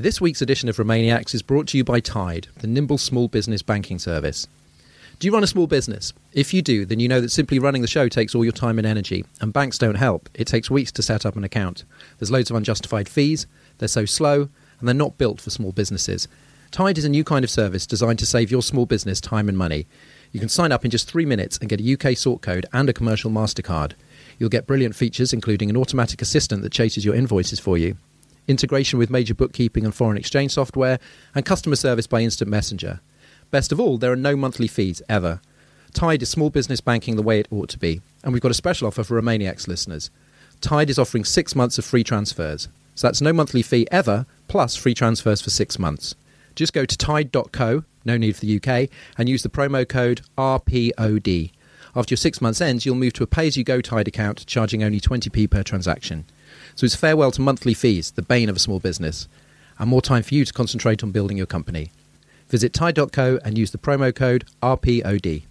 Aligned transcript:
This 0.00 0.18
week's 0.18 0.40
edition 0.40 0.70
of 0.70 0.78
Remainiacs 0.78 1.34
is 1.34 1.42
brought 1.42 1.66
to 1.68 1.76
you 1.76 1.84
by 1.84 2.00
Tide, 2.00 2.48
the 2.60 2.66
nimble 2.66 2.96
small 2.96 3.28
business 3.28 3.60
banking 3.60 3.98
service. 3.98 4.48
Do 5.18 5.28
you 5.28 5.34
run 5.34 5.44
a 5.44 5.46
small 5.46 5.66
business? 5.66 6.14
If 6.32 6.54
you 6.54 6.62
do, 6.62 6.86
then 6.86 7.00
you 7.00 7.06
know 7.06 7.20
that 7.20 7.28
simply 7.28 7.58
running 7.58 7.82
the 7.82 7.86
show 7.86 8.08
takes 8.08 8.34
all 8.34 8.42
your 8.42 8.54
time 8.54 8.78
and 8.78 8.86
energy, 8.86 9.26
and 9.42 9.52
banks 9.52 9.76
don't 9.76 9.96
help. 9.96 10.30
It 10.32 10.46
takes 10.46 10.70
weeks 10.70 10.90
to 10.92 11.02
set 11.02 11.26
up 11.26 11.36
an 11.36 11.44
account. 11.44 11.84
There's 12.18 12.30
loads 12.30 12.48
of 12.48 12.56
unjustified 12.56 13.10
fees, 13.10 13.46
they're 13.76 13.88
so 13.88 14.06
slow, 14.06 14.48
and 14.78 14.88
they're 14.88 14.94
not 14.94 15.18
built 15.18 15.38
for 15.38 15.50
small 15.50 15.70
businesses. 15.70 16.28
Tide 16.70 16.96
is 16.96 17.04
a 17.04 17.10
new 17.10 17.22
kind 17.22 17.44
of 17.44 17.50
service 17.50 17.86
designed 17.86 18.20
to 18.20 18.26
save 18.26 18.50
your 18.50 18.62
small 18.62 18.86
business 18.86 19.20
time 19.20 19.50
and 19.50 19.58
money. 19.58 19.86
You 20.32 20.40
can 20.40 20.48
sign 20.48 20.72
up 20.72 20.82
in 20.82 20.90
just 20.90 21.10
three 21.10 21.26
minutes 21.26 21.58
and 21.58 21.68
get 21.68 21.82
a 21.82 21.92
UK 21.92 22.16
sort 22.16 22.40
code 22.40 22.64
and 22.72 22.88
a 22.88 22.94
commercial 22.94 23.30
MasterCard. 23.30 23.92
You'll 24.38 24.48
get 24.48 24.66
brilliant 24.66 24.96
features, 24.96 25.34
including 25.34 25.68
an 25.68 25.76
automatic 25.76 26.22
assistant 26.22 26.62
that 26.62 26.72
chases 26.72 27.04
your 27.04 27.14
invoices 27.14 27.60
for 27.60 27.76
you, 27.76 27.98
integration 28.50 28.98
with 28.98 29.10
major 29.10 29.34
bookkeeping 29.34 29.84
and 29.84 29.94
foreign 29.94 30.18
exchange 30.18 30.52
software, 30.52 30.98
and 31.34 31.44
customer 31.44 31.76
service 31.76 32.06
by 32.06 32.20
instant 32.20 32.50
messenger. 32.50 33.00
Best 33.50 33.72
of 33.72 33.80
all, 33.80 33.98
there 33.98 34.12
are 34.12 34.16
no 34.16 34.36
monthly 34.36 34.68
fees 34.68 35.02
ever. 35.08 35.40
Tide 35.92 36.22
is 36.22 36.28
small 36.28 36.50
business 36.50 36.80
banking 36.80 37.16
the 37.16 37.22
way 37.22 37.40
it 37.40 37.48
ought 37.50 37.68
to 37.70 37.78
be, 37.78 38.00
and 38.22 38.32
we've 38.32 38.42
got 38.42 38.50
a 38.50 38.54
special 38.54 38.86
offer 38.86 39.02
for 39.02 39.20
Remainiacs 39.20 39.66
listeners. 39.66 40.10
Tide 40.60 40.90
is 40.90 40.98
offering 40.98 41.24
six 41.24 41.54
months 41.54 41.78
of 41.78 41.84
free 41.84 42.04
transfers. 42.04 42.68
So 42.94 43.06
that's 43.06 43.20
no 43.20 43.32
monthly 43.32 43.62
fee 43.62 43.86
ever, 43.90 44.26
plus 44.46 44.76
free 44.76 44.94
transfers 44.94 45.40
for 45.40 45.50
six 45.50 45.78
months. 45.78 46.14
Just 46.54 46.72
go 46.72 46.84
to 46.84 46.96
tide.co, 46.96 47.84
no 48.04 48.16
need 48.16 48.36
for 48.36 48.42
the 48.42 48.56
UK, 48.56 48.90
and 49.16 49.28
use 49.28 49.42
the 49.42 49.48
promo 49.48 49.88
code 49.88 50.20
RPOD. 50.36 51.50
After 51.96 52.12
your 52.12 52.18
six 52.18 52.40
months 52.40 52.60
ends, 52.60 52.86
you'll 52.86 52.94
move 52.94 53.14
to 53.14 53.22
a 53.22 53.26
pay 53.26 53.46
as 53.46 53.56
you 53.56 53.64
go 53.64 53.80
Tide 53.80 54.06
account, 54.06 54.46
charging 54.46 54.84
only 54.84 55.00
20p 55.00 55.50
per 55.50 55.62
transaction. 55.62 56.24
So 56.74 56.84
it's 56.84 56.94
farewell 56.94 57.30
to 57.32 57.40
monthly 57.40 57.74
fees, 57.74 58.10
the 58.12 58.22
bane 58.22 58.48
of 58.48 58.56
a 58.56 58.60
small 58.60 58.80
business, 58.80 59.28
and 59.78 59.88
more 59.88 60.02
time 60.02 60.22
for 60.22 60.34
you 60.34 60.44
to 60.44 60.52
concentrate 60.52 61.02
on 61.02 61.10
building 61.10 61.36
your 61.36 61.46
company. 61.46 61.90
Visit 62.48 62.72
Tide.co 62.72 63.38
and 63.44 63.56
use 63.56 63.70
the 63.70 63.78
promo 63.78 64.14
code 64.14 64.44
RPOD. 64.62 65.44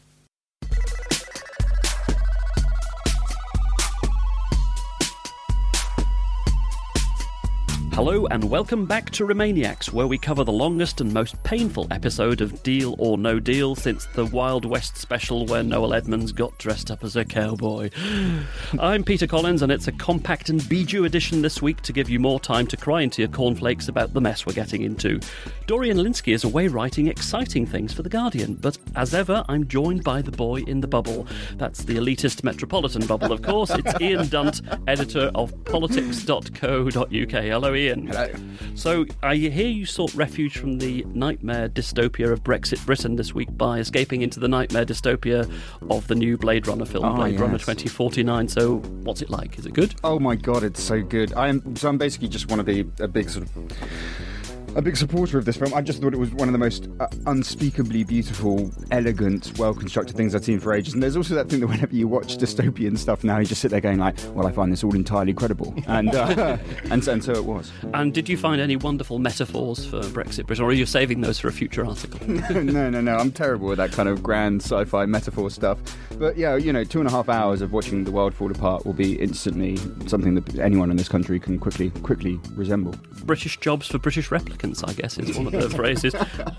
Hello 8.00 8.28
and 8.28 8.50
welcome 8.50 8.86
back 8.86 9.10
to 9.10 9.28
Remainiacs, 9.28 9.92
where 9.92 10.08
we 10.08 10.18
cover 10.18 10.46
the 10.46 10.54
longest 10.54 11.02
and 11.02 11.14
most 11.14 11.44
painful 11.44 11.86
episode 11.92 12.40
of 12.40 12.64
Deal 12.64 12.96
or 12.98 13.18
No 13.18 13.42
Deal 13.42 13.76
since 13.76 14.06
the 14.06 14.26
Wild 14.26 14.64
West 14.64 14.96
special 14.96 15.46
where 15.48 15.64
Noel 15.64 15.94
Edmonds 15.94 16.32
got 16.32 16.58
dressed 16.58 16.92
up 16.92 17.04
as 17.04 17.18
a 17.18 17.26
cowboy. 17.26 17.90
I'm 18.80 19.04
Peter 19.04 19.28
Collins, 19.28 19.64
and 19.64 19.70
it's 19.70 19.90
a 19.90 19.92
compact 19.92 20.48
and 20.48 20.70
bijou 20.70 21.04
edition 21.04 21.42
this 21.42 21.62
week 21.62 21.82
to 21.82 21.92
give 21.92 22.10
you 22.10 22.22
more 22.22 22.40
time 22.40 22.68
to 22.68 22.78
cry 22.78 23.02
into 23.02 23.22
your 23.22 23.32
cornflakes 23.32 23.90
about 23.90 24.14
the 24.14 24.22
mess 24.22 24.46
we're 24.46 24.54
getting 24.54 24.84
into. 24.84 25.20
Dorian 25.68 25.98
Lynskey 25.98 26.34
is 26.34 26.46
away 26.46 26.70
writing 26.70 27.08
exciting 27.08 27.66
things 27.66 27.92
for 27.92 28.02
The 28.02 28.10
Guardian, 28.10 28.54
but 28.56 28.78
as 28.96 29.14
ever, 29.14 29.44
I'm 29.50 29.68
joined 29.68 30.06
by 30.06 30.22
the 30.22 30.32
boy 30.32 30.62
in 30.62 30.80
the 30.80 30.88
bubble. 30.88 31.28
That's 31.58 31.84
the 31.84 31.98
elitist 31.98 32.46
metropolitan 32.46 33.06
bubble, 33.06 33.34
of 33.34 33.42
course. 33.42 33.72
It's 33.72 34.00
Ian 34.00 34.30
Dunt, 34.30 34.62
editor 34.88 35.32
of 35.36 35.54
politics.co.uk. 35.66 37.04
Hello, 37.12 37.76
Ian. 37.76 37.89
Hello. 37.96 38.28
So 38.76 39.06
I 39.24 39.36
hear 39.36 39.68
you 39.68 39.86
sought 39.86 40.14
refuge 40.14 40.58
from 40.58 40.78
the 40.78 41.06
nightmare 41.14 41.70
dystopia 41.70 42.32
of 42.32 42.44
Brexit 42.44 42.86
Britain 42.86 43.16
this 43.16 43.34
week 43.34 43.50
by 43.58 43.80
escaping 43.80 44.22
into 44.22 44.40
the 44.40 44.48
nightmare 44.48 44.86
dystopia 44.86 45.52
of 45.90 46.08
the 46.08 46.16
new 46.16 46.38
Blade 46.38 46.68
Runner 46.68 46.86
film, 46.86 47.06
Oh, 47.06 47.16
Blade 47.16 47.40
Runner 47.40 47.58
2049. 47.58 48.48
So 48.48 48.78
what's 49.04 49.22
it 49.22 49.30
like? 49.30 49.58
Is 49.60 49.66
it 49.66 49.74
good? 49.74 49.96
Oh 50.04 50.20
my 50.20 50.36
god, 50.36 50.64
it's 50.64 50.82
so 50.82 51.02
good. 51.02 51.34
I 51.34 51.48
am 51.50 51.76
so 51.76 51.90
I'm 51.90 51.98
basically 51.98 52.28
just 52.28 52.50
want 52.50 52.60
to 52.60 52.64
be 52.64 52.90
a 53.04 53.08
big 53.08 53.30
sort 53.30 53.46
of 53.46 54.49
a 54.76 54.82
big 54.82 54.98
supporter 54.98 55.38
of 55.38 55.46
this 55.46 55.58
film. 55.58 55.74
I 55.74 55.82
just 55.82 56.02
thought 56.02 56.14
it 56.14 56.20
was 56.20 56.32
one 56.32 56.48
of 56.48 56.54
the 56.54 56.60
most 56.60 56.88
uh, 57.00 57.08
unspeakably 57.26 58.04
beautiful, 58.04 58.72
elegant, 58.92 59.58
well-constructed 59.58 60.16
things 60.16 60.36
I've 60.36 60.44
seen 60.44 60.60
for 60.60 60.74
ages. 60.74 60.94
And 60.94 61.04
there's 61.04 61.16
also 61.18 61.36
that 61.36 61.50
thing 61.50 61.60
that 61.62 61.68
whenever 61.68 61.96
you 61.96 62.08
watch 62.08 62.38
dystopian 62.38 62.98
stuff 62.98 63.24
now, 63.24 63.40
you 63.40 63.46
just 63.46 63.62
sit 63.62 63.72
there 63.72 63.82
going 63.82 64.00
like, 64.00 64.18
"Well, 64.34 64.48
I 64.48 64.52
find 64.52 64.72
this 64.72 64.84
all 64.84 64.96
entirely 64.96 65.34
credible," 65.34 65.74
and 65.88 66.14
uh, 66.14 66.58
and, 66.92 67.04
so, 67.04 67.14
and 67.14 67.24
so 67.24 67.34
it 67.34 67.46
was. 67.46 67.72
And 67.94 68.14
did 68.14 68.30
you 68.30 68.38
find 68.38 68.62
any 68.62 68.76
wonderful 68.76 69.20
metaphors 69.20 69.86
for 69.86 70.02
Brexit 70.02 70.46
Britain, 70.48 70.66
or 70.66 70.70
are 70.70 70.74
you 70.74 70.86
saving 70.86 71.22
those 71.22 71.40
for 71.40 71.48
a 71.48 71.52
future 71.52 71.86
article? 71.86 72.20
no, 72.28 72.90
no, 72.90 73.02
no. 73.02 73.16
I'm 73.18 73.32
terrible 73.32 73.68
with 73.68 73.78
that 73.78 73.92
kind 73.92 74.10
of 74.10 74.22
grand 74.24 74.62
sci-fi 74.62 75.06
metaphor 75.06 75.50
stuff. 75.50 75.80
But 76.18 76.38
yeah, 76.38 76.56
you 76.56 76.74
know, 76.74 76.84
two 76.84 77.00
and 77.00 77.08
a 77.08 77.12
half 77.12 77.30
hours 77.30 77.62
of 77.62 77.72
watching 77.72 78.04
the 78.04 78.12
world 78.12 78.34
fall 78.34 78.52
apart 78.52 78.86
will 78.86 78.94
be 78.94 79.20
instantly 79.20 79.78
something 80.08 80.36
that 80.36 80.60
anyone 80.60 80.92
in 80.92 80.98
this 80.98 81.10
country 81.10 81.40
can 81.40 81.58
quickly, 81.60 81.90
quickly 82.02 82.40
resemble. 82.56 82.94
British 83.24 83.58
jobs 83.60 83.88
for 83.88 84.00
British 84.00 84.30
replicants, 84.30 84.59
I 84.64 84.94
guess, 84.94 85.18
is 85.18 85.38
one 85.38 85.48
of 85.48 85.52
the 85.62 85.70
phrases. 85.70 86.14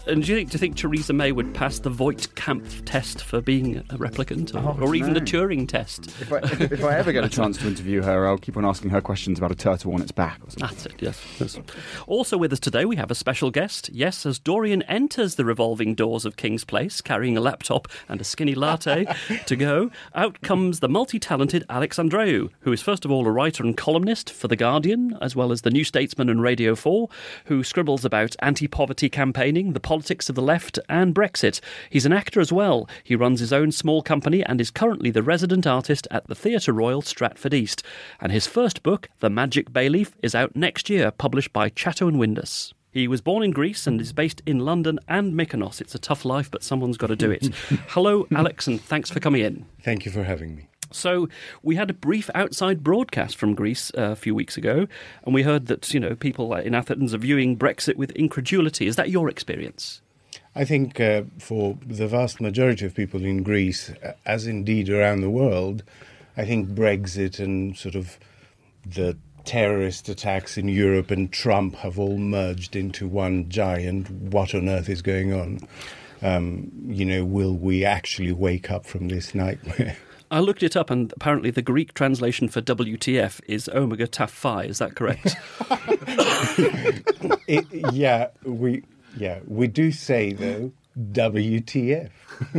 And 0.06 0.24
do 0.24 0.32
you 0.32 0.38
think 0.38 0.50
do 0.50 0.54
you 0.54 0.58
think 0.58 0.76
Theresa 0.76 1.12
May 1.12 1.32
would 1.32 1.54
pass 1.54 1.78
the 1.78 1.90
Voight 1.90 2.28
Kampff 2.34 2.84
test 2.84 3.22
for 3.22 3.40
being 3.40 3.78
a 3.78 3.98
replicant, 3.98 4.54
or, 4.54 4.58
oh, 4.58 4.86
or 4.86 4.94
even 4.94 5.14
the. 5.14 5.20
Turing 5.20 5.68
test? 5.68 6.06
If 6.20 6.32
I, 6.32 6.38
if 6.38 6.82
I 6.82 6.96
ever 6.96 7.12
get 7.12 7.24
a 7.24 7.28
chance 7.28 7.58
to 7.58 7.68
interview 7.68 8.02
her, 8.02 8.26
I'll 8.26 8.38
keep 8.38 8.56
on 8.56 8.64
asking 8.64 8.90
her 8.90 9.00
questions 9.00 9.38
about 9.38 9.52
a 9.52 9.54
turtle 9.54 9.94
on 9.94 10.00
its 10.00 10.10
back. 10.10 10.40
Or 10.42 10.50
something. 10.50 10.68
That's 10.68 10.86
it, 10.86 10.94
yes. 11.00 11.22
yes. 11.38 11.60
Also 12.06 12.36
with 12.38 12.52
us 12.52 12.58
today, 12.58 12.84
we 12.84 12.96
have 12.96 13.10
a 13.10 13.14
special 13.14 13.50
guest. 13.50 13.90
Yes, 13.92 14.24
as 14.24 14.38
Dorian 14.38 14.82
enters 14.82 15.34
the 15.34 15.44
revolving 15.44 15.94
doors 15.94 16.24
of 16.24 16.36
King's 16.36 16.64
Place, 16.64 17.00
carrying 17.00 17.36
a 17.36 17.40
laptop 17.40 17.86
and 18.08 18.20
a 18.20 18.24
skinny 18.24 18.54
latte 18.54 19.06
to 19.46 19.56
go, 19.56 19.90
out 20.14 20.40
comes 20.40 20.80
the 20.80 20.88
multi 20.88 21.18
talented 21.18 21.64
Alex 21.68 21.98
Andreou, 21.98 22.50
who 22.60 22.72
is 22.72 22.82
first 22.82 23.04
of 23.04 23.10
all 23.10 23.26
a 23.26 23.30
writer 23.30 23.62
and 23.62 23.76
columnist 23.76 24.30
for 24.30 24.48
The 24.48 24.56
Guardian, 24.56 25.18
as 25.20 25.36
well 25.36 25.52
as 25.52 25.62
The 25.62 25.70
New 25.70 25.84
Statesman 25.84 26.28
and 26.28 26.42
Radio 26.42 26.74
4, 26.74 27.08
who 27.44 27.62
scribbles 27.62 27.89
about 28.04 28.36
anti 28.38 28.68
poverty 28.68 29.08
campaigning, 29.08 29.72
the 29.72 29.80
politics 29.80 30.28
of 30.28 30.34
the 30.34 30.42
left, 30.42 30.78
and 30.88 31.14
Brexit. 31.14 31.60
He's 31.90 32.06
an 32.06 32.12
actor 32.12 32.40
as 32.40 32.52
well. 32.52 32.88
He 33.02 33.16
runs 33.16 33.40
his 33.40 33.52
own 33.52 33.72
small 33.72 34.02
company 34.02 34.44
and 34.44 34.60
is 34.60 34.70
currently 34.70 35.10
the 35.10 35.22
resident 35.22 35.66
artist 35.66 36.06
at 36.10 36.26
the 36.28 36.34
Theatre 36.34 36.72
Royal 36.72 37.02
Stratford 37.02 37.52
East. 37.52 37.82
And 38.20 38.30
his 38.30 38.46
first 38.46 38.82
book, 38.82 39.08
The 39.18 39.30
Magic 39.30 39.70
Bayleaf, 39.70 40.12
is 40.22 40.34
out 40.34 40.54
next 40.54 40.88
year, 40.88 41.10
published 41.10 41.52
by 41.52 41.68
Chatto 41.68 42.06
and 42.06 42.18
Windus. 42.18 42.72
He 42.92 43.06
was 43.06 43.20
born 43.20 43.42
in 43.42 43.50
Greece 43.50 43.86
and 43.86 44.00
is 44.00 44.12
based 44.12 44.42
in 44.46 44.60
London 44.60 44.98
and 45.06 45.34
Mykonos. 45.34 45.80
It's 45.80 45.94
a 45.94 45.98
tough 45.98 46.24
life, 46.24 46.50
but 46.50 46.62
someone's 46.62 46.96
got 46.96 47.08
to 47.08 47.16
do 47.16 47.30
it. 47.30 47.46
Hello, 47.88 48.26
Alex, 48.32 48.66
and 48.66 48.80
thanks 48.80 49.10
for 49.10 49.20
coming 49.20 49.42
in. 49.42 49.66
Thank 49.82 50.04
you 50.04 50.10
for 50.10 50.24
having 50.24 50.56
me. 50.56 50.69
So 50.90 51.28
we 51.62 51.76
had 51.76 51.90
a 51.90 51.94
brief 51.94 52.30
outside 52.34 52.82
broadcast 52.82 53.36
from 53.36 53.54
Greece 53.54 53.92
uh, 53.96 54.12
a 54.12 54.16
few 54.16 54.34
weeks 54.34 54.56
ago, 54.56 54.86
and 55.24 55.34
we 55.34 55.42
heard 55.42 55.66
that 55.66 55.92
you 55.94 56.00
know 56.00 56.14
people 56.14 56.54
in 56.54 56.74
Athens 56.74 57.14
are 57.14 57.18
viewing 57.18 57.56
Brexit 57.56 57.96
with 57.96 58.10
incredulity. 58.12 58.86
Is 58.86 58.96
that 58.96 59.10
your 59.10 59.28
experience? 59.28 60.02
I 60.54 60.64
think 60.64 60.98
uh, 60.98 61.22
for 61.38 61.78
the 61.86 62.08
vast 62.08 62.40
majority 62.40 62.84
of 62.84 62.94
people 62.94 63.24
in 63.24 63.42
Greece, 63.42 63.90
uh, 64.04 64.12
as 64.26 64.46
indeed 64.46 64.88
around 64.88 65.20
the 65.20 65.30
world, 65.30 65.84
I 66.36 66.44
think 66.44 66.68
Brexit 66.70 67.38
and 67.38 67.76
sort 67.76 67.94
of 67.94 68.18
the 68.84 69.16
terrorist 69.44 70.08
attacks 70.08 70.58
in 70.58 70.68
Europe 70.68 71.10
and 71.10 71.32
Trump 71.32 71.76
have 71.76 71.98
all 71.98 72.18
merged 72.18 72.76
into 72.76 73.06
one 73.06 73.48
giant 73.48 74.10
what 74.10 74.54
on 74.54 74.68
earth 74.68 74.88
is 74.88 75.02
going 75.02 75.32
on? 75.32 75.60
Um, 76.22 76.70
you 76.86 77.04
know, 77.04 77.24
will 77.24 77.56
we 77.56 77.84
actually 77.84 78.32
wake 78.32 78.70
up 78.70 78.84
from 78.84 79.08
this 79.08 79.34
nightmare? 79.34 79.96
I 80.30 80.40
looked 80.40 80.62
it 80.62 80.76
up, 80.76 80.90
and 80.90 81.12
apparently 81.16 81.50
the 81.50 81.62
Greek 81.62 81.94
translation 81.94 82.48
for 82.48 82.60
WTF 82.60 83.40
is 83.46 83.68
Omega 83.68 84.06
Taf 84.06 84.30
Phi. 84.30 84.64
Is 84.64 84.78
that 84.78 84.94
correct? 84.94 85.36
it, 87.48 87.66
yeah, 87.92 88.28
we 88.44 88.84
yeah 89.16 89.40
we 89.46 89.66
do 89.66 89.90
say 89.90 90.32
though 90.32 90.72
WTF. 90.98 92.10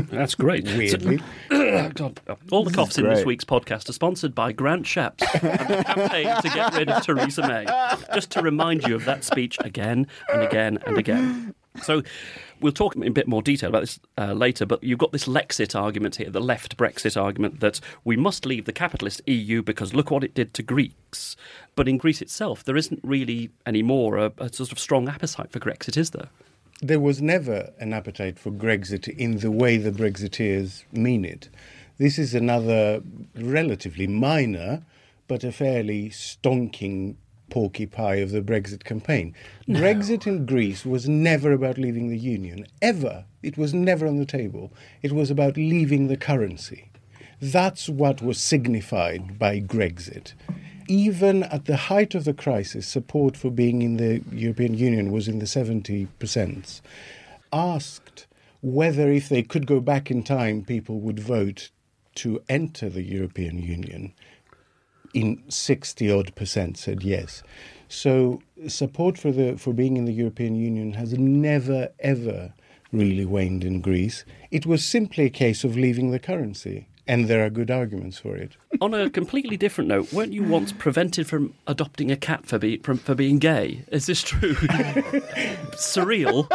That's 0.10 0.36
great. 0.36 0.66
Weirdly. 0.78 1.22
God, 1.50 2.20
all 2.52 2.64
the 2.64 2.72
coughs 2.72 2.98
in 2.98 3.06
this 3.06 3.26
week's 3.26 3.44
podcast 3.44 3.90
are 3.90 3.94
sponsored 3.94 4.34
by 4.34 4.52
Grant 4.52 4.86
Shapps 4.86 5.22
and 5.42 5.70
the 5.70 5.84
campaign 5.84 6.42
to 6.42 6.50
get 6.50 6.74
rid 6.76 6.90
of 6.90 7.04
Theresa 7.06 7.48
May. 7.48 7.66
Just 8.14 8.32
to 8.32 8.42
remind 8.42 8.88
you 8.88 8.96
of 8.96 9.06
that 9.06 9.24
speech 9.24 9.58
again 9.62 10.08
and 10.34 10.44
again 10.44 10.80
and 10.86 10.98
again. 10.98 11.56
So 11.84 12.04
we'll 12.60 12.74
talk 12.74 12.96
in 12.96 13.04
a 13.04 13.12
bit 13.12 13.28
more 13.28 13.42
detail 13.42 13.70
about 13.70 13.82
this 13.82 14.00
uh, 14.18 14.34
later, 14.34 14.66
but 14.66 14.84
you've 14.84 15.00
got 15.00 15.12
this 15.12 15.26
Lexit 15.26 15.80
argument 15.80 16.18
here, 16.18 16.30
the 16.30 16.42
left 16.42 16.78
Brexit 16.78 17.20
argument 17.20 17.60
that 17.62 17.80
we 18.04 18.18
must 18.18 18.46
leave 18.46 18.66
the 18.66 18.74
capitalist 18.74 19.22
EU 19.26 19.62
because 19.62 19.94
look 19.94 20.12
what 20.12 20.24
it 20.24 20.34
did 20.34 20.54
to 20.56 20.64
Greeks. 20.64 21.36
But 21.76 21.88
in 21.88 21.98
Greece 21.98 22.22
itself, 22.22 22.64
there 22.64 22.78
isn't 22.78 23.00
really 23.04 23.52
anymore 23.66 24.18
a, 24.18 24.32
a 24.38 24.52
sort 24.52 24.72
of 24.72 24.80
strong 24.80 25.08
appetite 25.08 25.52
for 25.52 25.60
Grexit, 25.60 25.98
is 25.98 26.12
there? 26.12 26.30
there 26.82 27.00
was 27.00 27.22
never 27.22 27.72
an 27.80 27.94
appetite 27.94 28.40
for 28.40 28.52
Grexit 28.52 29.08
in 29.08 29.38
the 29.38 29.52
way 29.52 29.78
the 29.78 29.92
Brexiteers 29.92 30.84
mean 30.92 31.24
it. 31.24 31.48
This 32.00 32.18
is 32.18 32.34
another 32.34 33.04
relatively 33.36 34.08
minor, 34.08 34.84
but 35.28 35.44
a 35.44 35.52
fairly 35.52 36.10
stonking 36.10 37.16
porky 37.52 37.86
pie 37.86 38.16
of 38.16 38.32
the 38.32 38.42
Brexit 38.42 38.84
campaign. 38.84 39.36
Brexit 39.68 40.26
in 40.26 40.48
Greece 40.48 40.86
was 40.86 41.08
never 41.08 41.52
about 41.52 41.78
leaving 41.78 42.10
the 42.10 42.18
Union, 42.18 42.66
ever. 42.82 43.26
It 43.44 43.58
was 43.58 43.74
never 43.74 44.08
on 44.08 44.18
the 44.18 44.26
table. 44.26 44.74
It 45.04 45.12
was 45.12 45.30
about 45.30 45.56
leaving 45.58 46.08
the 46.08 46.18
currency. 46.18 46.90
That's 47.40 47.88
what 47.88 48.22
was 48.24 48.40
signified 48.42 49.38
by 49.38 49.60
Grexit. 49.60 50.34
even 50.88 51.44
at 51.44 51.66
the 51.66 51.78
height 51.78 52.16
of 52.16 52.26
the 52.26 52.34
crisis, 52.34 52.86
support 52.86 53.38
for 53.38 53.50
being 53.50 53.82
in 53.82 53.96
the 53.96 54.22
European 54.32 54.74
Union 54.74 55.12
was 55.12 55.28
in 55.28 55.40
the 55.40 55.46
70%, 55.46 56.82
asked 57.54 58.28
whether 58.62 59.10
if 59.10 59.30
they 59.30 59.42
could 59.42 59.66
go 59.66 59.80
back 59.80 60.12
in 60.12 60.22
time, 60.22 60.64
people 60.64 61.00
would 61.00 61.20
vote 61.20 61.72
to 62.16 62.42
enter 62.50 62.90
the 62.90 63.04
European 63.04 63.58
Union. 63.58 64.14
In 65.14 65.44
60 65.50 66.12
odd 66.12 66.36
percent 66.36 66.78
said 66.78 67.04
yes. 67.04 67.44
So 67.90 68.42
support 68.68 69.18
for 69.18 69.32
the 69.32 69.58
for 69.58 69.74
being 69.74 69.98
in 69.98 70.06
the 70.06 70.14
European 70.14 70.56
Union 70.56 70.94
has 70.94 71.14
never 71.14 71.90
ever 72.00 72.54
really 72.94 73.26
waned 73.26 73.64
in 73.64 73.82
Greece. 73.82 74.24
It 74.50 74.66
was 74.66 74.84
simply 74.84 75.26
a 75.26 75.30
case 75.30 75.64
of 75.64 75.78
leaving 75.78 76.12
the 76.12 76.20
currency, 76.20 76.88
and 77.08 77.28
there 77.28 77.46
are 77.46 77.50
good 77.50 77.72
arguments 77.72 78.18
for 78.18 78.36
it. 78.36 78.58
On 78.82 78.94
a 78.94 79.10
completely 79.10 79.58
different 79.58 79.88
note, 79.90 80.14
weren't 80.14 80.34
you 80.34 80.44
once 80.44 80.72
prevented 80.72 81.28
from 81.28 81.54
adopting 81.68 82.12
a 82.12 82.16
cat 82.16 82.46
for, 82.46 82.58
be, 82.58 82.78
from, 82.78 82.98
for 82.98 83.16
being 83.16 83.40
gay? 83.40 83.84
Is 83.90 84.06
this 84.06 84.22
true? 84.22 84.54
Surreal, 85.76 86.48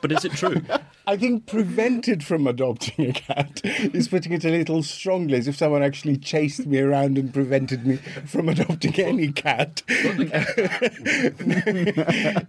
but 0.00 0.12
is 0.12 0.24
it 0.24 0.32
true? 0.32 0.62
I 1.06 1.16
think 1.16 1.46
prevented 1.46 2.24
from 2.24 2.46
adopting 2.46 3.08
a 3.08 3.12
cat 3.12 3.60
is 3.64 4.08
putting 4.08 4.32
it 4.32 4.44
a 4.44 4.50
little 4.50 4.82
strongly, 4.82 5.38
as 5.38 5.48
if 5.48 5.56
someone 5.56 5.82
actually 5.82 6.16
chased 6.16 6.66
me 6.66 6.78
around 6.78 7.18
and 7.18 7.32
prevented 7.34 7.86
me 7.86 7.96
from 8.26 8.48
adopting 8.48 8.94
any 9.00 9.32
cat. 9.32 9.82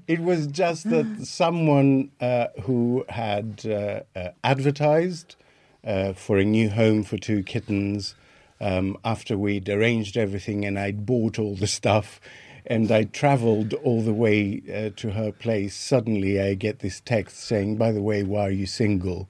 it 0.08 0.20
was 0.20 0.48
just 0.48 0.90
that 0.90 1.26
someone 1.26 2.12
uh, 2.22 2.48
who 2.64 3.06
had 3.10 3.66
uh, 3.66 4.02
uh, 4.16 4.30
advertised 4.44 5.36
uh, 5.84 6.14
for 6.14 6.38
a 6.38 6.46
new 6.46 6.70
home 6.70 7.04
for 7.04 7.18
two 7.18 7.44
kittens 7.44 8.16
um, 8.62 8.98
after 9.04 9.38
we'd 9.38 9.70
arranged 9.70 10.18
everything 10.18 10.66
and 10.66 10.80
I'd 10.80 11.06
bought 11.06 11.38
all 11.38 11.56
the 11.56 11.68
stuff 11.68 12.20
and 12.66 12.92
I 12.92 13.04
traveled 13.04 13.74
all 13.76 14.02
the 14.02 14.14
way 14.14 14.62
uh, 14.74 14.90
to 14.98 15.12
her 15.12 15.32
place. 15.32 15.76
Suddenly, 15.76 16.40
I 16.40 16.54
get 16.54 16.80
this 16.80 17.02
text 17.02 17.40
saying, 17.40 17.76
"By 17.78 17.92
the 17.92 18.02
way, 18.02 18.24
why 18.24 18.48
are 18.48 18.52
you 18.52 18.66
single?" 18.66 19.28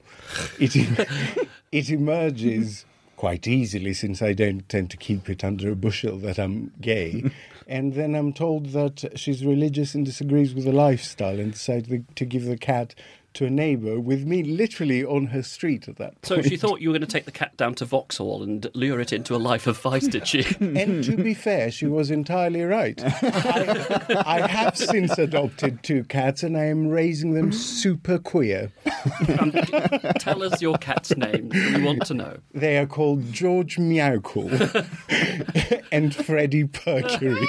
It 0.60 0.76
it 1.72 1.90
emerges 1.90 2.84
quite 3.16 3.46
easily 3.46 3.94
since 3.94 4.22
I 4.22 4.34
don't 4.34 4.68
tend 4.68 4.90
to 4.90 4.96
keep 4.96 5.28
it 5.28 5.42
under 5.42 5.70
a 5.70 5.76
bushel 5.76 6.18
that 6.18 6.38
I'm 6.38 6.72
gay. 6.80 7.24
and 7.66 7.94
then 7.94 8.14
I'm 8.14 8.32
told 8.32 8.66
that 8.66 9.18
she's 9.18 9.44
religious 9.44 9.94
and 9.94 10.04
disagrees 10.04 10.54
with 10.54 10.64
the 10.64 10.72
lifestyle 10.72 11.40
and 11.40 11.52
decided 11.52 12.04
to 12.16 12.24
give 12.24 12.44
the 12.44 12.58
cat 12.58 12.94
to 13.34 13.44
a 13.44 13.50
neighbour 13.50 13.98
with 13.98 14.24
me 14.24 14.42
literally 14.42 15.04
on 15.04 15.26
her 15.26 15.42
street 15.42 15.88
at 15.88 15.96
that 15.96 16.22
point. 16.22 16.26
So 16.26 16.40
she 16.40 16.56
thought 16.56 16.80
you 16.80 16.88
were 16.88 16.92
going 16.92 17.06
to 17.06 17.12
take 17.12 17.24
the 17.24 17.32
cat 17.32 17.56
down 17.56 17.74
to 17.76 17.84
Vauxhall 17.84 18.42
and 18.42 18.70
lure 18.74 19.00
it 19.00 19.12
into 19.12 19.34
a 19.34 19.38
life 19.38 19.66
of 19.66 19.78
vice, 19.78 20.06
did 20.06 20.26
she? 20.26 20.44
and 20.60 21.02
to 21.04 21.16
be 21.16 21.34
fair, 21.34 21.70
she 21.70 21.86
was 21.86 22.10
entirely 22.10 22.62
right. 22.62 23.00
I, 23.04 24.22
I, 24.24 24.46
have 24.46 24.76
since 24.76 25.18
adopted 25.18 25.82
two 25.82 26.04
cats 26.04 26.44
and 26.44 26.56
I 26.56 26.66
am 26.66 26.86
raising 26.88 27.34
them 27.34 27.50
super 27.52 28.18
queer. 28.18 28.72
Um, 29.38 29.50
tell 30.18 30.42
us 30.44 30.62
your 30.62 30.78
cat's 30.78 31.16
name. 31.16 31.48
We 31.48 31.82
want 31.82 32.06
to 32.06 32.14
know. 32.14 32.38
They 32.52 32.78
are 32.78 32.86
called 32.86 33.32
George 33.32 33.76
Meowcool 33.76 34.52
and 35.92 36.14
Freddie 36.14 36.64
Percury. 36.64 37.46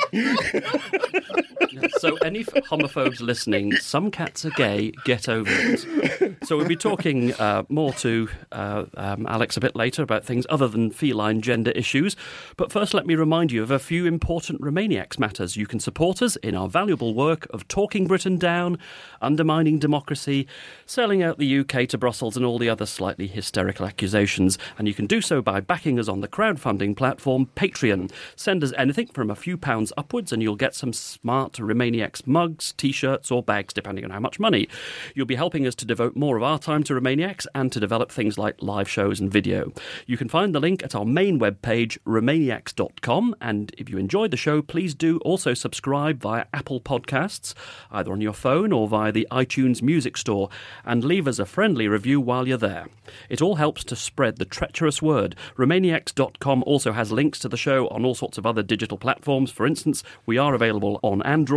so, 1.97 2.15
any 2.17 2.43
homophobes 2.43 3.19
listening, 3.19 3.75
some 3.77 4.11
cats 4.11 4.45
are 4.45 4.51
gay, 4.51 4.91
get 5.03 5.27
over 5.27 5.49
it. 5.49 6.35
So, 6.43 6.57
we'll 6.57 6.67
be 6.67 6.75
talking 6.75 7.33
uh, 7.33 7.63
more 7.69 7.93
to 7.93 8.27
uh, 8.51 8.85
um, 8.95 9.25
Alex 9.27 9.57
a 9.57 9.59
bit 9.59 9.75
later 9.75 10.03
about 10.03 10.25
things 10.25 10.45
other 10.49 10.67
than 10.67 10.91
feline 10.91 11.41
gender 11.41 11.71
issues. 11.71 12.15
But 12.57 12.71
first, 12.71 12.93
let 12.93 13.05
me 13.05 13.15
remind 13.15 13.51
you 13.51 13.63
of 13.63 13.71
a 13.71 13.79
few 13.79 14.05
important 14.05 14.61
Remainiacs 14.61 15.19
matters. 15.19 15.55
You 15.57 15.67
can 15.67 15.79
support 15.79 16.21
us 16.21 16.35
in 16.37 16.55
our 16.55 16.67
valuable 16.67 17.13
work 17.13 17.47
of 17.51 17.67
talking 17.67 18.07
Britain 18.07 18.37
down, 18.37 18.77
undermining 19.21 19.79
democracy, 19.79 20.47
selling 20.85 21.23
out 21.23 21.37
the 21.37 21.59
UK 21.59 21.87
to 21.89 21.97
Brussels, 21.97 22.37
and 22.37 22.45
all 22.45 22.59
the 22.59 22.69
other 22.69 22.85
slightly 22.85 23.27
hysterical 23.27 23.85
accusations. 23.85 24.57
And 24.77 24.87
you 24.87 24.93
can 24.93 25.07
do 25.07 25.21
so 25.21 25.41
by 25.41 25.59
backing 25.59 25.99
us 25.99 26.07
on 26.07 26.21
the 26.21 26.27
crowdfunding 26.27 26.95
platform 26.95 27.49
Patreon. 27.55 28.11
Send 28.35 28.63
us 28.63 28.73
anything 28.77 29.07
from 29.07 29.29
a 29.29 29.35
few 29.35 29.57
pounds 29.57 29.91
upwards, 29.97 30.31
and 30.31 30.41
you'll 30.41 30.55
get 30.55 30.75
some 30.75 30.93
smart 30.93 31.59
Remainiacs 31.65 32.25
mugs, 32.25 32.73
t 32.73 32.91
shirts, 32.91 33.31
or 33.31 33.43
bags, 33.43 33.73
depending 33.73 34.05
on 34.05 34.11
how 34.11 34.19
much 34.19 34.39
money. 34.39 34.67
You'll 35.13 35.25
be 35.25 35.35
helping 35.35 35.65
us 35.65 35.75
to 35.75 35.85
devote 35.85 36.15
more 36.15 36.37
of 36.37 36.43
our 36.43 36.59
time 36.59 36.83
to 36.83 36.93
Remainiacs 36.93 37.47
and 37.53 37.71
to 37.71 37.79
develop 37.79 38.11
things 38.11 38.37
like 38.37 38.61
live 38.61 38.89
shows 38.89 39.19
and 39.19 39.31
video. 39.31 39.73
You 40.05 40.17
can 40.17 40.29
find 40.29 40.53
the 40.53 40.59
link 40.59 40.83
at 40.83 40.95
our 40.95 41.05
main 41.05 41.39
webpage, 41.39 41.97
remainiacs.com. 42.05 43.35
And 43.41 43.73
if 43.77 43.89
you 43.89 43.97
enjoyed 43.97 44.31
the 44.31 44.37
show, 44.37 44.61
please 44.61 44.93
do 44.93 45.17
also 45.19 45.53
subscribe 45.53 46.21
via 46.21 46.45
Apple 46.53 46.79
Podcasts, 46.79 47.53
either 47.91 48.11
on 48.11 48.21
your 48.21 48.33
phone 48.33 48.71
or 48.71 48.87
via 48.87 49.11
the 49.11 49.27
iTunes 49.31 49.81
Music 49.81 50.17
Store, 50.17 50.49
and 50.85 51.03
leave 51.03 51.27
us 51.27 51.39
a 51.39 51.45
friendly 51.45 51.87
review 51.87 52.21
while 52.21 52.47
you're 52.47 52.57
there. 52.57 52.87
It 53.29 53.41
all 53.41 53.55
helps 53.55 53.83
to 53.85 53.95
spread 53.95 54.37
the 54.37 54.45
treacherous 54.45 55.01
word. 55.01 55.35
Remainiacs.com 55.57 56.63
also 56.65 56.91
has 56.91 57.11
links 57.11 57.39
to 57.39 57.49
the 57.49 57.57
show 57.57 57.87
on 57.87 58.05
all 58.05 58.15
sorts 58.15 58.37
of 58.37 58.45
other 58.45 58.63
digital 58.63 58.97
platforms. 58.97 59.51
For 59.51 59.65
instance, 59.65 60.03
we 60.25 60.37
are 60.37 60.53
available 60.53 60.99
on 61.01 61.21
Android 61.23 61.54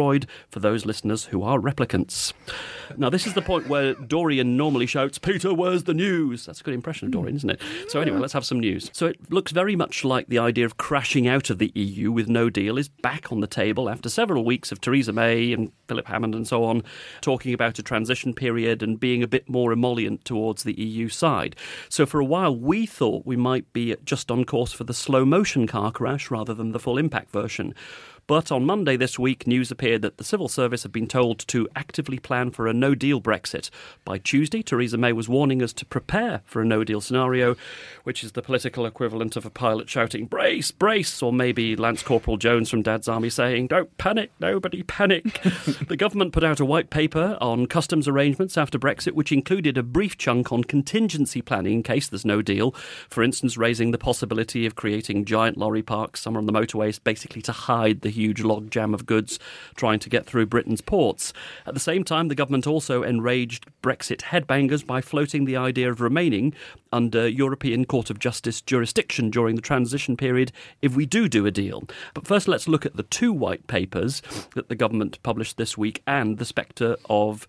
for 0.50 0.60
those 0.60 0.86
listeners 0.86 1.26
who 1.26 1.42
are 1.42 1.58
replicants. 1.58 2.32
Now, 2.96 3.10
this 3.10 3.26
is 3.26 3.34
the 3.34 3.42
point 3.42 3.68
where 3.68 3.94
Dorian 3.94 4.56
normally 4.56 4.86
shouts, 4.86 5.18
Peter, 5.18 5.52
where's 5.52 5.84
the 5.84 5.94
news? 5.94 6.46
That's 6.46 6.60
a 6.60 6.64
good 6.64 6.74
impression 6.74 7.06
of 7.06 7.12
Dorian, 7.12 7.36
isn't 7.36 7.50
it? 7.50 7.60
So, 7.88 8.00
anyway, 8.00 8.18
let's 8.18 8.32
have 8.32 8.46
some 8.46 8.60
news. 8.60 8.90
So, 8.92 9.06
it 9.06 9.30
looks 9.30 9.52
very 9.52 9.76
much 9.76 10.04
like 10.04 10.28
the 10.28 10.38
idea 10.38 10.64
of 10.64 10.76
crashing 10.76 11.28
out 11.28 11.50
of 11.50 11.58
the 11.58 11.70
EU 11.74 12.10
with 12.10 12.28
no 12.28 12.48
deal 12.48 12.78
is 12.78 12.88
back 12.88 13.30
on 13.30 13.40
the 13.40 13.46
table 13.46 13.90
after 13.90 14.08
several 14.08 14.44
weeks 14.44 14.72
of 14.72 14.80
Theresa 14.80 15.12
May 15.12 15.52
and 15.52 15.70
Philip 15.86 16.06
Hammond 16.06 16.34
and 16.34 16.46
so 16.46 16.64
on 16.64 16.82
talking 17.20 17.52
about 17.52 17.78
a 17.78 17.82
transition 17.82 18.32
period 18.32 18.82
and 18.82 18.98
being 18.98 19.22
a 19.22 19.28
bit 19.28 19.48
more 19.48 19.72
emollient 19.72 20.24
towards 20.24 20.62
the 20.62 20.78
EU 20.80 21.08
side. 21.08 21.56
So, 21.88 22.06
for 22.06 22.20
a 22.20 22.24
while, 22.24 22.56
we 22.56 22.86
thought 22.86 23.26
we 23.26 23.36
might 23.36 23.70
be 23.72 23.94
just 24.04 24.30
on 24.30 24.44
course 24.44 24.72
for 24.72 24.84
the 24.84 24.94
slow 24.94 25.24
motion 25.24 25.66
car 25.66 25.92
crash 25.92 26.30
rather 26.30 26.54
than 26.54 26.72
the 26.72 26.80
full 26.80 26.98
impact 26.98 27.30
version. 27.30 27.74
But 28.28 28.52
on 28.52 28.66
Monday 28.66 28.98
this 28.98 29.18
week, 29.18 29.46
news 29.46 29.70
appeared 29.70 30.02
that 30.02 30.18
the 30.18 30.22
civil 30.22 30.48
service 30.48 30.82
had 30.82 30.92
been 30.92 31.08
told 31.08 31.38
to 31.48 31.66
actively 31.74 32.18
plan 32.18 32.50
for 32.50 32.66
a 32.66 32.74
no 32.74 32.94
deal 32.94 33.22
Brexit. 33.22 33.70
By 34.04 34.18
Tuesday, 34.18 34.60
Theresa 34.60 34.98
May 34.98 35.14
was 35.14 35.30
warning 35.30 35.62
us 35.62 35.72
to 35.72 35.86
prepare 35.86 36.42
for 36.44 36.60
a 36.60 36.64
no 36.66 36.84
deal 36.84 37.00
scenario, 37.00 37.56
which 38.04 38.22
is 38.22 38.32
the 38.32 38.42
political 38.42 38.84
equivalent 38.84 39.34
of 39.36 39.46
a 39.46 39.50
pilot 39.50 39.88
shouting, 39.88 40.26
brace, 40.26 40.70
brace, 40.70 41.22
or 41.22 41.32
maybe 41.32 41.74
Lance 41.74 42.02
Corporal 42.02 42.36
Jones 42.36 42.68
from 42.68 42.82
Dad's 42.82 43.08
Army 43.08 43.30
saying, 43.30 43.68
don't 43.68 43.96
panic, 43.96 44.30
nobody 44.38 44.82
panic. 44.82 45.40
the 45.88 45.96
government 45.96 46.34
put 46.34 46.44
out 46.44 46.60
a 46.60 46.66
white 46.66 46.90
paper 46.90 47.38
on 47.40 47.64
customs 47.64 48.06
arrangements 48.06 48.58
after 48.58 48.78
Brexit, 48.78 49.12
which 49.12 49.32
included 49.32 49.78
a 49.78 49.82
brief 49.82 50.18
chunk 50.18 50.52
on 50.52 50.64
contingency 50.64 51.40
planning 51.40 51.72
in 51.72 51.82
case 51.82 52.08
there's 52.08 52.26
no 52.26 52.42
deal. 52.42 52.72
For 53.08 53.22
instance, 53.22 53.56
raising 53.56 53.90
the 53.90 53.96
possibility 53.96 54.66
of 54.66 54.76
creating 54.76 55.24
giant 55.24 55.56
lorry 55.56 55.82
parks 55.82 56.20
somewhere 56.20 56.40
on 56.40 56.46
the 56.46 56.52
motorways, 56.52 57.02
basically 57.02 57.40
to 57.40 57.52
hide 57.52 58.02
the 58.02 58.17
huge 58.18 58.42
logjam 58.42 58.92
of 58.92 59.06
goods 59.06 59.38
trying 59.76 59.98
to 60.00 60.10
get 60.10 60.26
through 60.26 60.46
Britain's 60.46 60.80
ports. 60.80 61.32
At 61.66 61.74
the 61.74 61.80
same 61.80 62.04
time, 62.04 62.28
the 62.28 62.34
government 62.34 62.66
also 62.66 63.02
enraged 63.02 63.66
Brexit 63.82 64.22
headbangers 64.22 64.84
by 64.84 65.00
floating 65.00 65.44
the 65.44 65.56
idea 65.56 65.90
of 65.90 66.00
remaining 66.00 66.54
under 66.92 67.28
European 67.28 67.84
Court 67.84 68.10
of 68.10 68.18
Justice 68.18 68.60
jurisdiction 68.60 69.30
during 69.30 69.56
the 69.56 69.62
transition 69.62 70.16
period 70.16 70.52
if 70.82 70.96
we 70.96 71.06
do 71.06 71.28
do 71.28 71.46
a 71.46 71.50
deal. 71.50 71.84
But 72.14 72.26
first, 72.26 72.48
let's 72.48 72.68
look 72.68 72.84
at 72.84 72.96
the 72.96 73.02
two 73.04 73.32
white 73.32 73.66
papers 73.66 74.22
that 74.54 74.68
the 74.68 74.74
government 74.74 75.22
published 75.22 75.56
this 75.56 75.78
week 75.78 76.02
and 76.06 76.38
the 76.38 76.44
spectre 76.44 76.96
of 77.08 77.46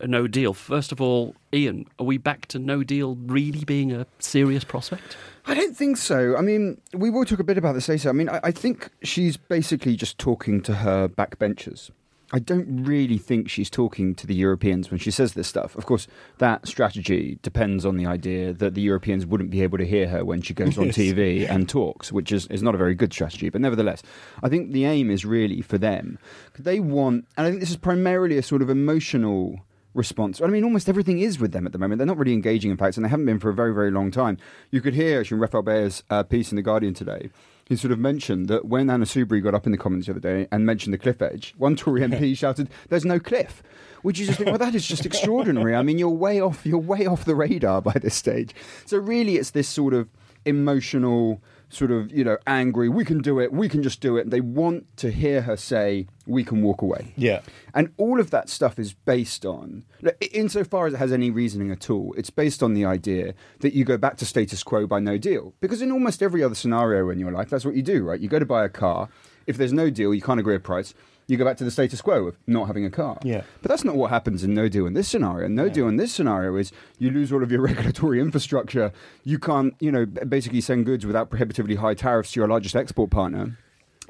a 0.00 0.06
no 0.06 0.26
deal. 0.26 0.54
First 0.54 0.92
of 0.92 1.00
all, 1.00 1.34
Ian, 1.52 1.86
are 1.98 2.06
we 2.06 2.18
back 2.18 2.46
to 2.46 2.58
no 2.58 2.82
deal 2.82 3.16
really 3.16 3.64
being 3.64 3.92
a 3.92 4.06
serious 4.18 4.64
prospect? 4.64 5.16
I 5.46 5.54
don't 5.54 5.76
think 5.76 5.96
so. 5.96 6.36
I 6.36 6.42
mean, 6.42 6.80
we 6.92 7.10
will 7.10 7.24
talk 7.24 7.40
a 7.40 7.44
bit 7.44 7.58
about 7.58 7.74
this 7.74 7.88
later. 7.88 8.08
I 8.08 8.12
mean, 8.12 8.28
I, 8.28 8.40
I 8.44 8.50
think 8.50 8.90
she's 9.02 9.36
basically 9.36 9.96
just 9.96 10.18
talking 10.18 10.60
to 10.62 10.76
her 10.76 11.08
backbenchers. 11.08 11.90
I 12.32 12.38
don't 12.38 12.84
really 12.84 13.18
think 13.18 13.50
she's 13.50 13.68
talking 13.68 14.14
to 14.14 14.26
the 14.26 14.34
Europeans 14.34 14.90
when 14.90 15.00
she 15.00 15.10
says 15.10 15.34
this 15.34 15.48
stuff. 15.48 15.74
Of 15.74 15.86
course, 15.86 16.06
that 16.38 16.68
strategy 16.68 17.38
depends 17.42 17.84
on 17.84 17.96
the 17.96 18.06
idea 18.06 18.52
that 18.52 18.74
the 18.74 18.80
Europeans 18.80 19.26
wouldn't 19.26 19.50
be 19.50 19.62
able 19.62 19.78
to 19.78 19.86
hear 19.86 20.08
her 20.08 20.24
when 20.24 20.40
she 20.40 20.54
goes 20.54 20.78
on 20.78 20.84
TV 20.90 21.48
and 21.48 21.68
talks, 21.68 22.12
which 22.12 22.30
is, 22.30 22.46
is 22.46 22.62
not 22.62 22.74
a 22.74 22.78
very 22.78 22.94
good 22.94 23.12
strategy. 23.12 23.48
But 23.48 23.60
nevertheless, 23.60 24.02
I 24.44 24.48
think 24.48 24.70
the 24.70 24.84
aim 24.84 25.10
is 25.10 25.24
really 25.24 25.60
for 25.60 25.76
them. 25.76 26.18
They 26.56 26.78
want, 26.78 27.26
and 27.36 27.46
I 27.46 27.50
think 27.50 27.60
this 27.60 27.70
is 27.70 27.76
primarily 27.76 28.38
a 28.38 28.42
sort 28.44 28.62
of 28.62 28.70
emotional 28.70 29.60
response. 29.94 30.40
I 30.40 30.46
mean, 30.46 30.64
almost 30.64 30.88
everything 30.88 31.18
is 31.18 31.38
with 31.38 31.52
them 31.52 31.66
at 31.66 31.72
the 31.72 31.78
moment. 31.78 31.98
They're 31.98 32.06
not 32.06 32.18
really 32.18 32.32
engaging, 32.32 32.70
in 32.70 32.76
fact, 32.76 32.96
and 32.96 33.04
they 33.04 33.08
haven't 33.10 33.26
been 33.26 33.38
for 33.38 33.50
a 33.50 33.54
very, 33.54 33.74
very 33.74 33.90
long 33.90 34.10
time. 34.10 34.38
You 34.70 34.80
could 34.80 34.94
hear 34.94 35.20
actually 35.20 35.38
Rafael 35.38 35.62
Behr's 35.62 36.02
uh, 36.10 36.22
piece 36.22 36.52
in 36.52 36.56
The 36.56 36.62
Guardian 36.62 36.94
today. 36.94 37.30
He 37.64 37.76
sort 37.76 37.92
of 37.92 38.00
mentioned 38.00 38.48
that 38.48 38.64
when 38.64 38.90
Anna 38.90 39.04
Soubry 39.04 39.42
got 39.42 39.54
up 39.54 39.64
in 39.64 39.72
the 39.72 39.78
Commons 39.78 40.06
the 40.06 40.12
other 40.12 40.20
day 40.20 40.48
and 40.50 40.66
mentioned 40.66 40.92
the 40.92 40.98
cliff 40.98 41.22
edge, 41.22 41.54
one 41.56 41.76
Tory 41.76 42.00
MP 42.00 42.36
shouted, 42.36 42.68
"There's 42.88 43.04
no 43.04 43.20
cliff," 43.20 43.62
which 44.02 44.18
you 44.18 44.26
just 44.26 44.38
think, 44.38 44.48
well, 44.48 44.58
that 44.58 44.74
is 44.74 44.86
just 44.86 45.06
extraordinary. 45.06 45.76
I 45.76 45.82
mean, 45.82 45.96
you're 45.96 46.08
way 46.08 46.40
off, 46.40 46.66
you're 46.66 46.78
way 46.78 47.06
off 47.06 47.24
the 47.24 47.36
radar 47.36 47.80
by 47.80 47.92
this 47.92 48.16
stage. 48.16 48.54
So 48.86 48.98
really, 48.98 49.36
it's 49.36 49.50
this 49.50 49.68
sort 49.68 49.94
of 49.94 50.08
emotional 50.44 51.40
sort 51.70 51.90
of, 51.90 52.12
you 52.12 52.24
know, 52.24 52.36
angry. 52.46 52.88
We 52.88 53.04
can 53.04 53.18
do 53.18 53.40
it. 53.40 53.52
We 53.52 53.68
can 53.68 53.82
just 53.82 54.00
do 54.00 54.16
it. 54.16 54.30
They 54.30 54.40
want 54.40 54.96
to 54.98 55.10
hear 55.10 55.42
her 55.42 55.56
say, 55.56 56.06
"We 56.26 56.44
can 56.44 56.62
walk 56.62 56.82
away." 56.82 57.14
Yeah. 57.16 57.40
And 57.72 57.92
all 57.96 58.20
of 58.20 58.30
that 58.30 58.48
stuff 58.48 58.78
is 58.78 58.92
based 58.92 59.46
on, 59.46 59.84
insofar 60.32 60.86
as 60.86 60.94
it 60.94 60.98
has 60.98 61.12
any 61.12 61.30
reasoning 61.30 61.70
at 61.70 61.88
all, 61.88 62.14
it's 62.16 62.30
based 62.30 62.62
on 62.62 62.74
the 62.74 62.84
idea 62.84 63.34
that 63.60 63.72
you 63.72 63.84
go 63.84 63.96
back 63.96 64.16
to 64.18 64.26
status 64.26 64.62
quo 64.62 64.86
by 64.86 65.00
no 65.00 65.16
deal. 65.16 65.54
Because 65.60 65.80
in 65.80 65.92
almost 65.92 66.22
every 66.22 66.42
other 66.42 66.54
scenario 66.54 67.08
in 67.08 67.18
your 67.18 67.32
life, 67.32 67.48
that's 67.48 67.64
what 67.64 67.76
you 67.76 67.82
do, 67.82 68.04
right? 68.04 68.20
You 68.20 68.28
go 68.28 68.38
to 68.38 68.46
buy 68.46 68.64
a 68.64 68.68
car. 68.68 69.08
If 69.46 69.56
there's 69.56 69.72
no 69.72 69.90
deal, 69.90 70.12
you 70.12 70.20
can't 70.20 70.40
agree 70.40 70.56
a 70.56 70.60
price. 70.60 70.92
You 71.30 71.36
go 71.36 71.44
back 71.44 71.56
to 71.58 71.64
the 71.64 71.70
status 71.70 72.02
quo 72.02 72.26
of 72.26 72.36
not 72.48 72.66
having 72.66 72.84
a 72.84 72.90
car. 72.90 73.16
Yeah. 73.22 73.42
But 73.62 73.68
that's 73.70 73.84
not 73.84 73.94
what 73.94 74.10
happens 74.10 74.42
in 74.42 74.52
no 74.52 74.68
deal 74.68 74.84
in 74.84 74.94
this 74.94 75.06
scenario. 75.06 75.46
No 75.46 75.68
deal 75.68 75.86
in 75.86 75.96
this 75.96 76.12
scenario 76.12 76.56
is 76.56 76.72
you 76.98 77.12
lose 77.12 77.32
all 77.32 77.44
of 77.44 77.52
your 77.52 77.60
regulatory 77.70 78.20
infrastructure. 78.20 78.92
You 79.22 79.38
can't, 79.38 79.74
you 79.78 79.92
know, 79.92 80.06
basically 80.06 80.60
send 80.60 80.86
goods 80.86 81.06
without 81.06 81.30
prohibitively 81.30 81.76
high 81.76 81.94
tariffs 81.94 82.32
to 82.32 82.40
your 82.40 82.48
largest 82.48 82.74
export 82.74 83.10
partner 83.10 83.56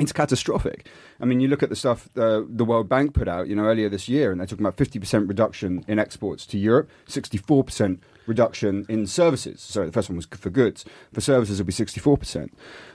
it's 0.01 0.13
catastrophic. 0.13 0.87
I 1.21 1.27
mean, 1.27 1.41
you 1.41 1.49
look 1.49 1.63
at 1.63 1.69
the 1.69 1.77
stuff 1.77 2.09
the 2.15 2.65
World 2.65 2.89
Bank 2.89 3.13
put 3.13 3.29
out, 3.29 3.49
you 3.49 3.55
know, 3.55 3.65
earlier 3.65 3.89
this 3.89 4.09
year, 4.09 4.33
and 4.33 4.41
they're 4.41 4.47
talking 4.47 4.65
about 4.65 4.77
50% 4.77 5.29
reduction 5.29 5.85
in 5.87 5.99
exports 5.99 6.47
to 6.47 6.59
Europe, 6.59 6.91
64% 7.07 7.99
reduction 8.27 8.87
in 8.89 9.07
services. 9.07 9.61
Sorry, 9.61 9.87
the 9.87 9.93
first 9.93 10.09
one 10.09 10.17
was 10.17 10.27
for 10.27 10.51
goods. 10.51 10.87
For 11.13 11.21
services, 11.21 11.61
it'll 11.61 11.67
be 11.67 11.73
64%. 11.73 12.51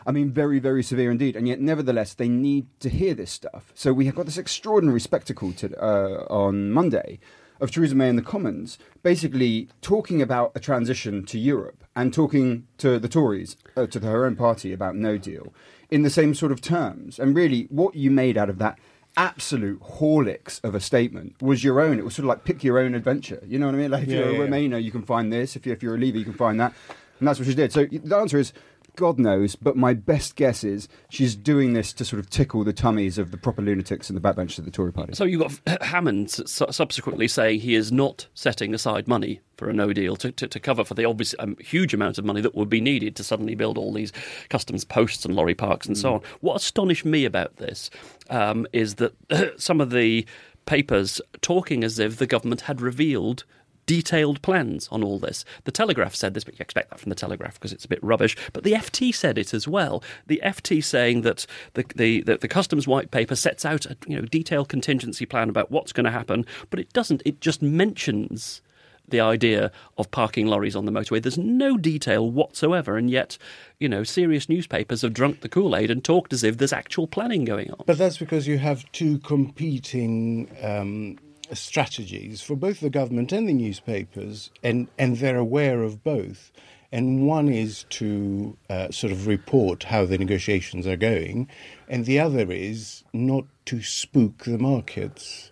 I 0.08 0.12
mean, 0.12 0.32
very, 0.32 0.60
very 0.60 0.82
severe 0.82 1.12
indeed. 1.12 1.36
And 1.36 1.48
yet, 1.48 1.60
nevertheless, 1.60 2.14
they 2.14 2.28
need 2.28 2.68
to 2.80 2.90
hear 2.90 3.14
this 3.14 3.32
stuff. 3.32 3.72
So 3.76 3.94
we 3.94 4.06
have 4.08 4.16
got 4.16 4.26
this 4.26 4.38
extraordinary 4.38 5.00
spectacle 5.00 5.54
to, 5.54 5.78
uh, 5.80 6.26
on 6.30 6.72
Monday 6.72 7.20
of 7.62 7.72
Theresa 7.72 7.96
May 7.96 8.10
in 8.10 8.16
the 8.16 8.22
Commons, 8.22 8.78
basically 9.04 9.70
talking 9.82 10.22
about 10.22 10.52
a 10.56 10.60
transition 10.60 11.26
to 11.26 11.40
Europe 11.40 11.84
and 11.96 12.14
talking 12.14 12.68
to 12.80 13.00
the 13.00 13.08
Tories, 13.08 13.56
uh, 13.78 13.86
to 13.88 14.00
her 14.00 14.26
own 14.26 14.36
party, 14.36 14.74
about 14.74 14.96
no 14.96 15.18
deal 15.18 15.54
in 15.96 16.04
the 16.04 16.10
same 16.10 16.36
sort 16.36 16.52
of 16.52 16.60
terms. 16.60 17.18
And 17.20 17.34
really, 17.34 17.68
what 17.70 17.96
you 17.96 18.12
made 18.12 18.38
out 18.38 18.50
of 18.50 18.58
that 18.58 18.78
absolute 19.16 19.82
horlicks 19.82 20.62
of 20.62 20.76
a 20.76 20.82
statement 20.82 21.42
was 21.42 21.64
your 21.64 21.80
own. 21.80 21.98
It 21.98 22.04
was 22.04 22.16
sort 22.16 22.26
of 22.26 22.28
like 22.28 22.44
pick 22.44 22.66
your 22.66 22.78
own 22.80 22.94
adventure. 22.96 23.42
You 23.48 23.60
know 23.60 23.68
what 23.68 23.76
I 23.76 23.78
mean? 23.78 23.92
Like 23.92 24.04
if 24.04 24.10
Yeah, 24.10 24.18
you're 24.18 24.28
a 24.28 24.32
yeah, 24.34 24.40
yeah. 24.40 24.46
Remainer, 24.50 24.84
you 24.84 24.92
can 24.92 25.04
find 25.04 25.32
this. 25.32 25.56
If 25.56 25.66
you're, 25.66 25.74
if 25.74 25.82
you're 25.82 25.96
a 25.96 25.98
Leaver, 25.98 26.18
you 26.18 26.26
can 26.26 26.34
find 26.34 26.60
that. 26.60 26.74
And 27.20 27.26
that's 27.26 27.40
what 27.40 27.48
she 27.48 27.56
did. 27.56 27.72
So 27.72 27.86
the 27.86 28.18
answer 28.18 28.38
is 28.38 28.52
God 28.96 29.20
knows, 29.20 29.56
but 29.56 29.76
my 29.76 29.94
best 29.94 30.36
guess 30.36 30.64
is 30.64 30.88
she's 31.10 31.36
doing 31.36 31.74
this 31.74 31.94
to 31.94 32.06
sort 32.06 32.20
of 32.20 32.30
tickle 32.30 32.64
the 32.64 32.74
tummies 32.74 33.18
of 33.18 33.32
the 33.32 33.38
proper 33.38 33.62
lunatics 33.62 34.10
in 34.10 34.16
the 34.16 34.22
backbenches 34.22 34.60
of 34.60 34.66
the 34.66 34.72
Tory 34.72 34.92
party. 34.92 35.14
So 35.14 35.24
you've 35.24 35.42
got 35.42 35.84
Hammond 35.84 36.32
subsequently 36.32 37.28
saying 37.28 37.62
he 37.62 37.76
is 37.76 37.92
not 37.92 38.28
setting 38.34 38.74
aside 38.74 39.08
money 39.08 39.42
for 39.58 39.70
a 39.70 39.74
no 39.74 39.94
deal 39.94 40.16
to, 40.18 40.32
to, 40.32 40.48
to 40.48 40.60
cover 40.60 40.84
for 40.84 40.94
the 40.94 41.06
obvious 41.06 41.34
um, 41.40 41.56
huge 41.60 41.94
amount 41.94 42.18
of 42.18 42.26
money 42.26 42.42
that 42.42 42.56
would 42.56 42.70
be 42.70 42.82
needed 42.82 43.16
to 43.16 43.24
suddenly 43.24 43.56
build 43.56 43.78
all 43.78 43.94
these 43.94 44.12
customs 44.50 44.84
posts 44.84 45.26
and 45.26 45.36
lorry 45.36 45.56
parks 45.56 45.88
and 45.88 45.98
so 45.98 46.16
on. 46.16 46.22
What 46.42 46.56
astonished 46.56 47.06
me 47.06 47.26
about 47.26 47.58
this 47.58 47.90
um, 48.30 48.68
is 48.74 48.96
that 48.96 49.14
some 49.58 49.80
of 49.80 49.92
the 49.92 50.26
papers 50.66 51.22
talking 51.42 51.84
as 51.84 52.00
if 52.00 52.18
the 52.18 52.28
government 52.28 52.62
had 52.62 52.82
revealed 52.82 53.46
detailed 53.86 54.42
plans 54.42 54.88
on 54.92 55.04
all 55.04 55.20
this. 55.20 55.46
The 55.64 55.72
Telegraph 55.72 56.16
said 56.16 56.34
this, 56.34 56.44
but 56.44 56.56
you 56.56 56.64
expect 56.64 56.90
that 56.90 57.00
from 57.00 57.10
the 57.10 57.16
Telegraph 57.16 57.56
because 57.56 57.74
it's 57.74 57.86
a 57.86 57.90
bit 57.90 58.04
rubbish. 58.04 58.36
But 58.54 58.64
the 58.64 58.74
FT 58.74 59.14
said 59.14 59.38
it 59.38 59.54
as 59.54 59.68
well. 59.68 60.04
The 60.28 60.42
FT 60.44 60.84
saying 60.84 61.22
that 61.22 61.46
the 61.74 61.86
the, 61.96 62.22
the, 62.22 62.38
the 62.38 62.48
customs 62.48 62.88
white 62.88 63.12
paper 63.12 63.36
sets 63.36 63.66
out 63.66 63.86
a 63.86 63.98
you 64.08 64.16
know 64.16 64.26
detailed 64.26 64.70
contingency 64.70 65.26
plan 65.26 65.50
about 65.50 65.72
what's 65.72 65.94
going 65.94 66.06
to 66.06 66.12
happen, 66.12 66.46
but 66.70 66.80
it 66.80 66.92
doesn't. 66.94 67.22
It 67.26 67.42
just 67.42 67.62
mentions 67.62 68.62
the 69.08 69.20
idea 69.20 69.72
of 69.98 70.10
parking 70.12 70.48
lorries 70.48 70.76
on 70.76 70.86
the 70.86 70.92
motorway. 70.92 71.22
There's 71.22 71.38
no 71.38 71.78
detail 71.78 72.30
whatsoever, 72.30 72.98
and 72.98 73.10
yet, 73.10 73.38
you 73.80 73.88
know, 73.88 74.04
serious 74.04 74.50
newspapers 74.50 75.02
have 75.04 75.14
drunk 75.14 75.42
the 75.42 75.50
Kool 75.50 75.76
Aid 75.76 75.92
and 75.92 76.04
talked 76.04 76.34
as 76.34 76.44
if 76.44 76.58
there's 76.58 76.74
actual 76.74 77.08
planning 77.08 77.46
going 77.46 77.72
on. 77.72 77.84
But 77.86 77.98
that's 77.98 78.18
because 78.18 78.48
you 78.48 78.58
have 78.58 78.90
two 78.92 79.20
competing 79.20 80.50
um, 80.62 81.18
strategies 81.54 82.42
for 82.42 82.56
both 82.56 82.80
the 82.80 82.90
government 82.90 83.32
and 83.32 83.48
the 83.48 83.54
newspapers, 83.54 84.52
and, 84.64 84.88
and 84.98 85.18
they're 85.18 85.38
aware 85.38 85.84
of 85.84 86.04
both. 86.04 86.52
And 86.92 87.28
one 87.28 87.50
is 87.50 87.86
to 87.90 88.58
uh, 88.70 88.90
sort 88.92 89.12
of 89.12 89.28
report 89.28 89.84
how 89.84 90.06
the 90.06 90.18
negotiations 90.18 90.88
are 90.88 90.96
going, 90.96 91.50
and 91.88 92.06
the 92.06 92.20
other 92.20 92.52
is 92.52 93.04
not 93.14 93.46
to 93.66 93.82
spook 93.82 94.46
the 94.46 94.58
markets 94.58 95.52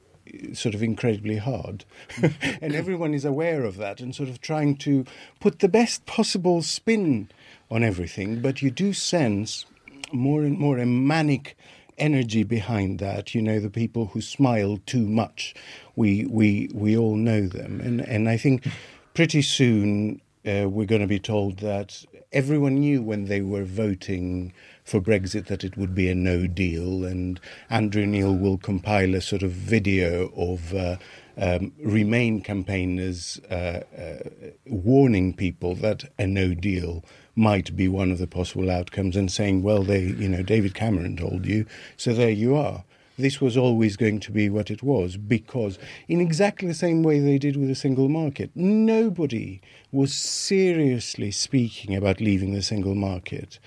sort 0.54 0.76
of 0.76 0.82
incredibly 0.82 1.38
hard. 1.38 1.86
and 2.62 2.74
everyone 2.74 3.14
is 3.14 3.26
aware 3.26 3.64
of 3.64 3.78
that 3.78 4.00
and 4.00 4.16
sort 4.16 4.30
of 4.30 4.42
trying 4.42 4.76
to 4.78 5.06
put 5.40 5.60
the 5.60 5.70
best 5.70 6.06
possible 6.06 6.62
spin 6.62 7.30
on 7.70 7.84
everything. 7.84 8.42
But 8.42 8.62
you 8.62 8.72
do 8.72 8.94
sense 8.94 9.66
more 10.12 10.44
and 10.44 10.58
more 10.58 10.78
a 10.78 10.86
manic 10.86 11.58
energy 11.98 12.44
behind 12.44 13.00
that. 13.00 13.34
You 13.36 13.42
know, 13.42 13.60
the 13.60 13.70
people 13.70 14.08
who 14.08 14.22
smile 14.22 14.80
too 14.86 15.08
much, 15.08 15.54
we, 15.96 16.26
we, 16.26 16.70
we 16.74 16.98
all 16.98 17.16
know 17.16 17.48
them. 17.48 17.82
And, 17.82 18.02
and 18.02 18.30
I 18.30 18.38
think 18.38 18.68
pretty 19.14 19.42
soon 19.42 20.22
uh, 20.46 20.68
we're 20.70 20.86
going 20.86 21.02
to 21.02 21.08
be 21.08 21.20
told 21.20 21.60
that 21.60 22.06
everyone 22.34 22.76
knew 22.76 23.02
when 23.02 23.26
they 23.26 23.42
were 23.42 23.64
voting 23.64 24.54
for 24.84 25.00
Brexit 25.00 25.46
that 25.46 25.64
it 25.64 25.78
would 25.78 25.96
be 25.96 26.10
a 26.10 26.16
no 26.16 26.48
deal, 26.48 27.06
and 27.06 27.40
Andrew 27.70 28.06
Neil 28.06 28.36
will 28.36 28.58
compile 28.58 29.16
a 29.16 29.22
sort 29.22 29.44
of 29.44 29.52
video 29.52 30.30
of 30.36 30.74
uh, 30.74 30.98
um, 31.38 31.72
Remain 31.80 32.42
campaigners 32.42 33.40
uh, 33.50 33.82
uh, 33.98 34.30
warning 34.68 35.34
people 35.34 35.76
that 35.76 36.12
a 36.20 36.28
no 36.28 36.54
deal 36.54 37.04
might 37.36 37.76
be 37.76 37.88
one 37.88 38.12
of 38.12 38.20
the 38.20 38.28
possible 38.28 38.70
outcomes, 38.70 39.16
and 39.16 39.32
saying, 39.32 39.64
"Well, 39.64 39.84
they, 39.84 40.02
you 40.02 40.30
know, 40.30 40.44
David 40.44 40.74
Cameron 40.74 41.18
told 41.18 41.46
you, 41.46 41.66
so 41.98 42.14
there 42.14 42.30
you 42.30 42.56
are." 42.56 42.84
This 43.18 43.40
was 43.40 43.56
always 43.56 43.96
going 43.96 44.20
to 44.22 44.32
be 44.32 44.50
what 44.50 44.72
it 44.72 44.82
was 44.82 45.18
because, 45.18 45.78
in 46.08 46.20
exactly 46.20 46.68
the 46.68 46.74
same 46.74 47.04
way 47.04 47.20
they 47.20 47.38
did 47.38 47.56
with 47.56 47.70
the 47.70 47.76
single 47.76 48.10
market, 48.10 48.50
nobody 48.56 49.62
was 49.92 50.14
seriously 50.14 51.30
speaking 51.30 51.96
about 51.96 52.20
leaving 52.20 52.54
the 52.54 52.64
single 52.64 52.96
market 52.96 53.60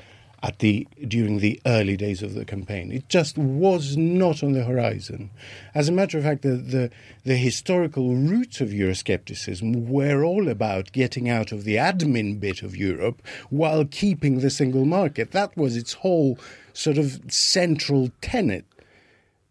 at 0.43 0.59
the 0.59 0.87
during 1.07 1.39
the 1.39 1.61
early 1.67 1.97
days 1.97 2.23
of 2.23 2.35
the 2.35 2.45
campaign. 2.45 2.93
It 2.93 3.09
just 3.09 3.39
was 3.39 3.97
not 3.97 4.43
on 4.43 4.53
the 4.53 4.65
horizon. 4.65 5.31
As 5.75 5.89
a 5.89 5.93
matter 5.93 6.19
of 6.19 6.25
fact, 6.25 6.43
the 6.43 6.57
the, 6.57 6.91
the 7.25 7.37
historical 7.37 8.15
roots 8.15 8.61
of 8.61 8.69
Euroscepticism 8.69 9.89
were 9.89 10.25
all 10.25 10.49
about 10.49 10.93
getting 10.93 11.29
out 11.29 11.53
of 11.53 11.65
the 11.65 11.77
admin 11.77 12.39
bit 12.39 12.63
of 12.63 12.77
Europe 12.77 13.23
while 13.51 13.85
keeping 13.85 14.41
the 14.41 14.51
single 14.51 14.85
market. 14.85 15.33
That 15.33 15.57
was 15.57 15.77
its 15.77 15.95
whole 15.95 16.39
sort 16.73 16.99
of 16.99 17.21
central 17.29 18.11
tenet. 18.21 18.65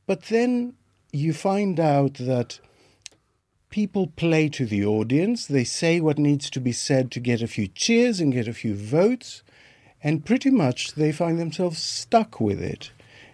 But 0.06 0.24
then 0.24 0.76
you 1.12 1.34
find 1.34 1.80
out 1.80 2.16
that 2.16 2.60
people 3.70 4.08
play 4.08 4.48
to 4.48 4.66
the 4.66 4.86
audience, 4.86 5.48
they 5.48 5.64
say 5.64 6.00
what 6.00 6.18
needs 6.18 6.50
to 6.50 6.62
be 6.62 6.72
said 6.72 7.12
to 7.12 7.20
get 7.20 7.42
a 7.42 7.48
few 7.48 7.68
cheers 7.68 8.20
and 8.20 8.32
get 8.32 8.48
a 8.48 8.54
few 8.54 8.76
votes, 8.76 9.44
and 10.06 10.24
pretty 10.24 10.52
much 10.52 10.94
they 10.94 11.12
find 11.12 11.40
themselves 11.40 11.80
stuck 11.80 12.40
with 12.40 12.62
it. 12.62 12.92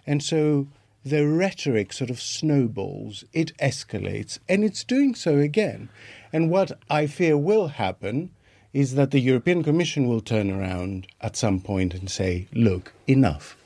And 0.08 0.24
so 0.24 0.68
the 1.04 1.28
rhetoric 1.28 1.92
sort 1.92 2.10
of 2.10 2.22
snowballs, 2.22 3.26
it 3.34 3.52
escalates, 3.58 4.40
and 4.48 4.64
it's 4.64 4.86
doing 4.86 5.14
so 5.14 5.38
again. 5.38 5.90
And 6.32 6.50
what 6.50 6.72
I 6.90 7.08
fear 7.08 7.38
will 7.38 7.68
happen 7.68 8.32
is 8.72 8.96
that 8.96 9.12
the 9.12 9.20
European 9.20 9.64
Commission 9.64 10.08
will 10.08 10.22
turn 10.22 10.50
around 10.50 11.08
at 11.20 11.36
some 11.36 11.60
point 11.60 11.94
and 11.94 12.10
say, 12.10 12.48
look, 12.54 12.94
enough. 13.06 13.58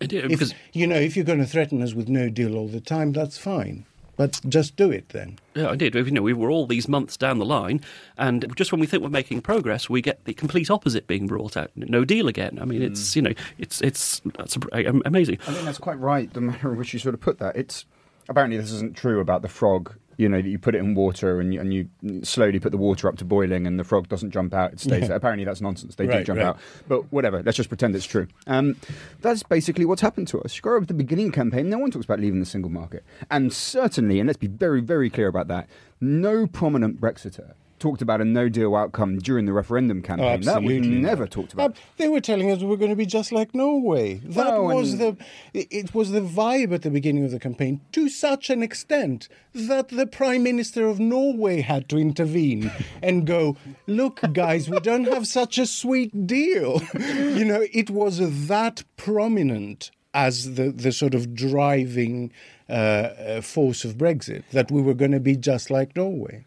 Uh, 0.00 0.06
If, 0.10 0.28
because 0.28 0.54
you 0.72 0.86
know, 0.86 0.96
if 0.96 1.16
you're 1.16 1.24
going 1.26 1.40
to 1.40 1.46
threaten 1.46 1.82
us 1.82 1.92
with 1.92 2.08
no 2.08 2.30
deal 2.30 2.56
all 2.56 2.68
the 2.68 2.80
time, 2.80 3.12
that's 3.12 3.36
fine. 3.36 3.84
But 4.16 4.40
just 4.48 4.76
do 4.76 4.90
it 4.90 5.08
then. 5.08 5.38
Yeah, 5.54 5.70
I 5.70 5.76
did. 5.76 5.94
You 5.94 6.10
know, 6.10 6.22
we 6.22 6.32
were 6.32 6.50
all 6.50 6.66
these 6.66 6.88
months 6.88 7.16
down 7.16 7.38
the 7.38 7.44
line, 7.44 7.80
and 8.16 8.46
just 8.56 8.70
when 8.70 8.80
we 8.80 8.86
think 8.86 9.02
we're 9.02 9.08
making 9.08 9.42
progress, 9.42 9.90
we 9.90 10.00
get 10.00 10.24
the 10.24 10.34
complete 10.34 10.70
opposite 10.70 11.06
being 11.06 11.26
brought 11.26 11.56
out. 11.56 11.70
No 11.74 12.04
deal 12.04 12.28
again. 12.28 12.58
I 12.60 12.64
mean, 12.64 12.82
it's 12.82 13.12
mm. 13.12 13.16
you 13.16 13.22
know, 13.22 13.32
it's 13.58 13.80
it's 13.80 14.20
that's 14.36 14.56
amazing. 15.04 15.38
I 15.42 15.52
think 15.52 15.64
that's 15.64 15.78
quite 15.78 15.98
right, 15.98 16.32
the 16.32 16.40
manner 16.40 16.72
in 16.72 16.78
which 16.78 16.92
you 16.92 16.98
sort 16.98 17.14
of 17.14 17.20
put 17.20 17.38
that. 17.38 17.56
It's 17.56 17.86
apparently 18.28 18.56
this 18.56 18.70
isn't 18.72 18.96
true 18.96 19.20
about 19.20 19.42
the 19.42 19.48
frog. 19.48 19.94
You 20.16 20.28
know 20.28 20.40
that 20.40 20.48
you 20.48 20.58
put 20.58 20.74
it 20.74 20.78
in 20.78 20.94
water 20.94 21.40
and 21.40 21.52
you, 21.52 21.60
and 21.60 21.72
you 21.72 21.88
slowly 22.22 22.60
put 22.60 22.72
the 22.72 22.78
water 22.78 23.08
up 23.08 23.16
to 23.18 23.24
boiling 23.24 23.66
and 23.66 23.78
the 23.78 23.84
frog 23.84 24.08
doesn't 24.08 24.30
jump 24.30 24.54
out; 24.54 24.72
it 24.72 24.80
stays 24.80 25.02
Yeah. 25.02 25.08
there. 25.08 25.16
Apparently 25.16 25.44
that's 25.44 25.60
nonsense. 25.60 25.94
They 25.96 26.06
do 26.06 26.24
jump 26.24 26.38
right. 26.38 26.46
out, 26.48 26.58
but 26.88 27.12
whatever. 27.12 27.42
Let's 27.42 27.56
just 27.56 27.68
pretend 27.68 27.94
it's 27.96 28.06
true. 28.06 28.26
Um, 28.46 28.76
that's 29.20 29.42
basically 29.42 29.84
what's 29.84 30.02
happened 30.02 30.28
to 30.28 30.40
us. 30.42 30.56
You 30.56 30.62
go 30.62 30.74
over 30.74 30.86
the 30.86 30.94
beginning 30.94 31.32
campaign. 31.32 31.68
No 31.68 31.78
one 31.78 31.90
talks 31.90 32.04
about 32.04 32.20
leaving 32.20 32.40
the 32.40 32.46
single 32.46 32.70
market, 32.70 33.04
and 33.30 33.52
certainly, 33.52 34.20
and 34.20 34.26
let's 34.26 34.38
be 34.38 34.46
very 34.48 34.80
very 34.80 35.10
clear 35.10 35.28
about 35.28 35.48
that. 35.48 35.68
No 36.00 36.46
prominent 36.46 37.00
Brexiter 37.00 37.54
talked 37.84 38.00
about 38.00 38.18
a 38.22 38.24
no 38.24 38.48
deal 38.48 38.74
outcome 38.74 39.18
during 39.18 39.44
the 39.44 39.52
referendum 39.52 40.00
campaign. 40.00 40.24
that 40.26 40.38
was 40.38 40.48
absolutely 40.48 40.88
never 40.88 41.26
talked 41.26 41.52
about. 41.52 41.72
Uh, 41.72 41.74
they 41.98 42.08
were 42.08 42.20
telling 42.30 42.50
us 42.50 42.60
we 42.60 42.66
were 42.66 42.78
going 42.78 42.94
to 42.96 42.96
be 42.96 43.04
just 43.04 43.30
like 43.30 43.54
Norway. 43.54 44.14
That 44.24 44.46
Well, 44.46 44.76
was 44.76 44.96
the 44.96 45.18
it 45.52 45.66
it 45.70 45.94
was 45.94 46.10
the 46.10 46.22
vibe 46.22 46.72
at 46.72 46.80
the 46.80 46.90
beginning 46.98 47.26
of 47.26 47.30
the 47.30 47.38
campaign 47.38 47.82
to 47.92 48.08
such 48.08 48.48
an 48.48 48.62
extent 48.62 49.28
that 49.52 49.90
the 49.90 50.06
prime 50.06 50.42
minister 50.42 50.86
of 50.86 50.98
Norway 50.98 51.60
had 51.60 51.90
to 51.90 51.98
intervene 51.98 52.72
and 53.02 53.26
go, 53.26 53.58
"Look, 53.86 54.22
guys, 54.32 54.70
we 54.70 54.80
don't 54.80 55.08
have 55.14 55.26
such 55.26 55.58
a 55.58 55.66
sweet 55.66 56.26
deal." 56.26 56.80
you 57.38 57.44
know, 57.44 57.62
it 57.70 57.90
was 57.90 58.14
that 58.48 58.82
prominent 58.96 59.90
as 60.14 60.54
the 60.54 60.70
the 60.70 60.92
sort 60.92 61.14
of 61.14 61.34
driving 61.34 62.32
uh, 62.68 62.72
uh, 62.72 63.40
force 63.42 63.84
of 63.84 63.98
Brexit 63.98 64.42
that 64.52 64.70
we 64.70 64.80
were 64.80 64.94
going 64.94 65.12
to 65.12 65.20
be 65.20 65.36
just 65.36 65.70
like 65.70 65.94
Norway. 65.94 66.46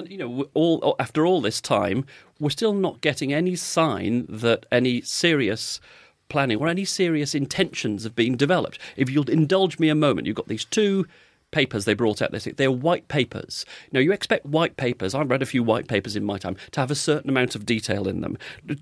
And 0.00 0.10
you 0.10 0.18
know, 0.18 0.48
all 0.54 0.96
after 0.98 1.26
all 1.26 1.40
this 1.40 1.60
time, 1.60 2.06
we're 2.38 2.50
still 2.50 2.72
not 2.72 3.00
getting 3.00 3.32
any 3.32 3.54
sign 3.54 4.26
that 4.28 4.66
any 4.72 5.02
serious 5.02 5.80
planning 6.28 6.58
or 6.58 6.68
any 6.68 6.84
serious 6.84 7.34
intentions 7.34 8.04
have 8.04 8.16
been 8.16 8.36
developed. 8.36 8.78
If 8.96 9.10
you'll 9.10 9.28
indulge 9.28 9.78
me 9.78 9.88
a 9.88 9.94
moment, 9.94 10.26
you've 10.26 10.36
got 10.36 10.48
these 10.48 10.64
two 10.64 11.06
papers 11.50 11.84
they 11.84 11.94
brought 11.94 12.22
out. 12.22 12.32
They're 12.32 12.70
white 12.70 13.08
papers. 13.08 13.66
Now 13.92 14.00
you 14.00 14.12
expect 14.12 14.46
white 14.46 14.76
papers. 14.76 15.14
I've 15.14 15.30
read 15.30 15.42
a 15.42 15.46
few 15.46 15.62
white 15.62 15.88
papers 15.88 16.16
in 16.16 16.24
my 16.24 16.38
time 16.38 16.56
to 16.70 16.80
have 16.80 16.90
a 16.90 16.94
certain 16.94 17.28
amount 17.28 17.54
of 17.54 17.66
detail 17.66 18.08
in 18.08 18.20
them. 18.20 18.38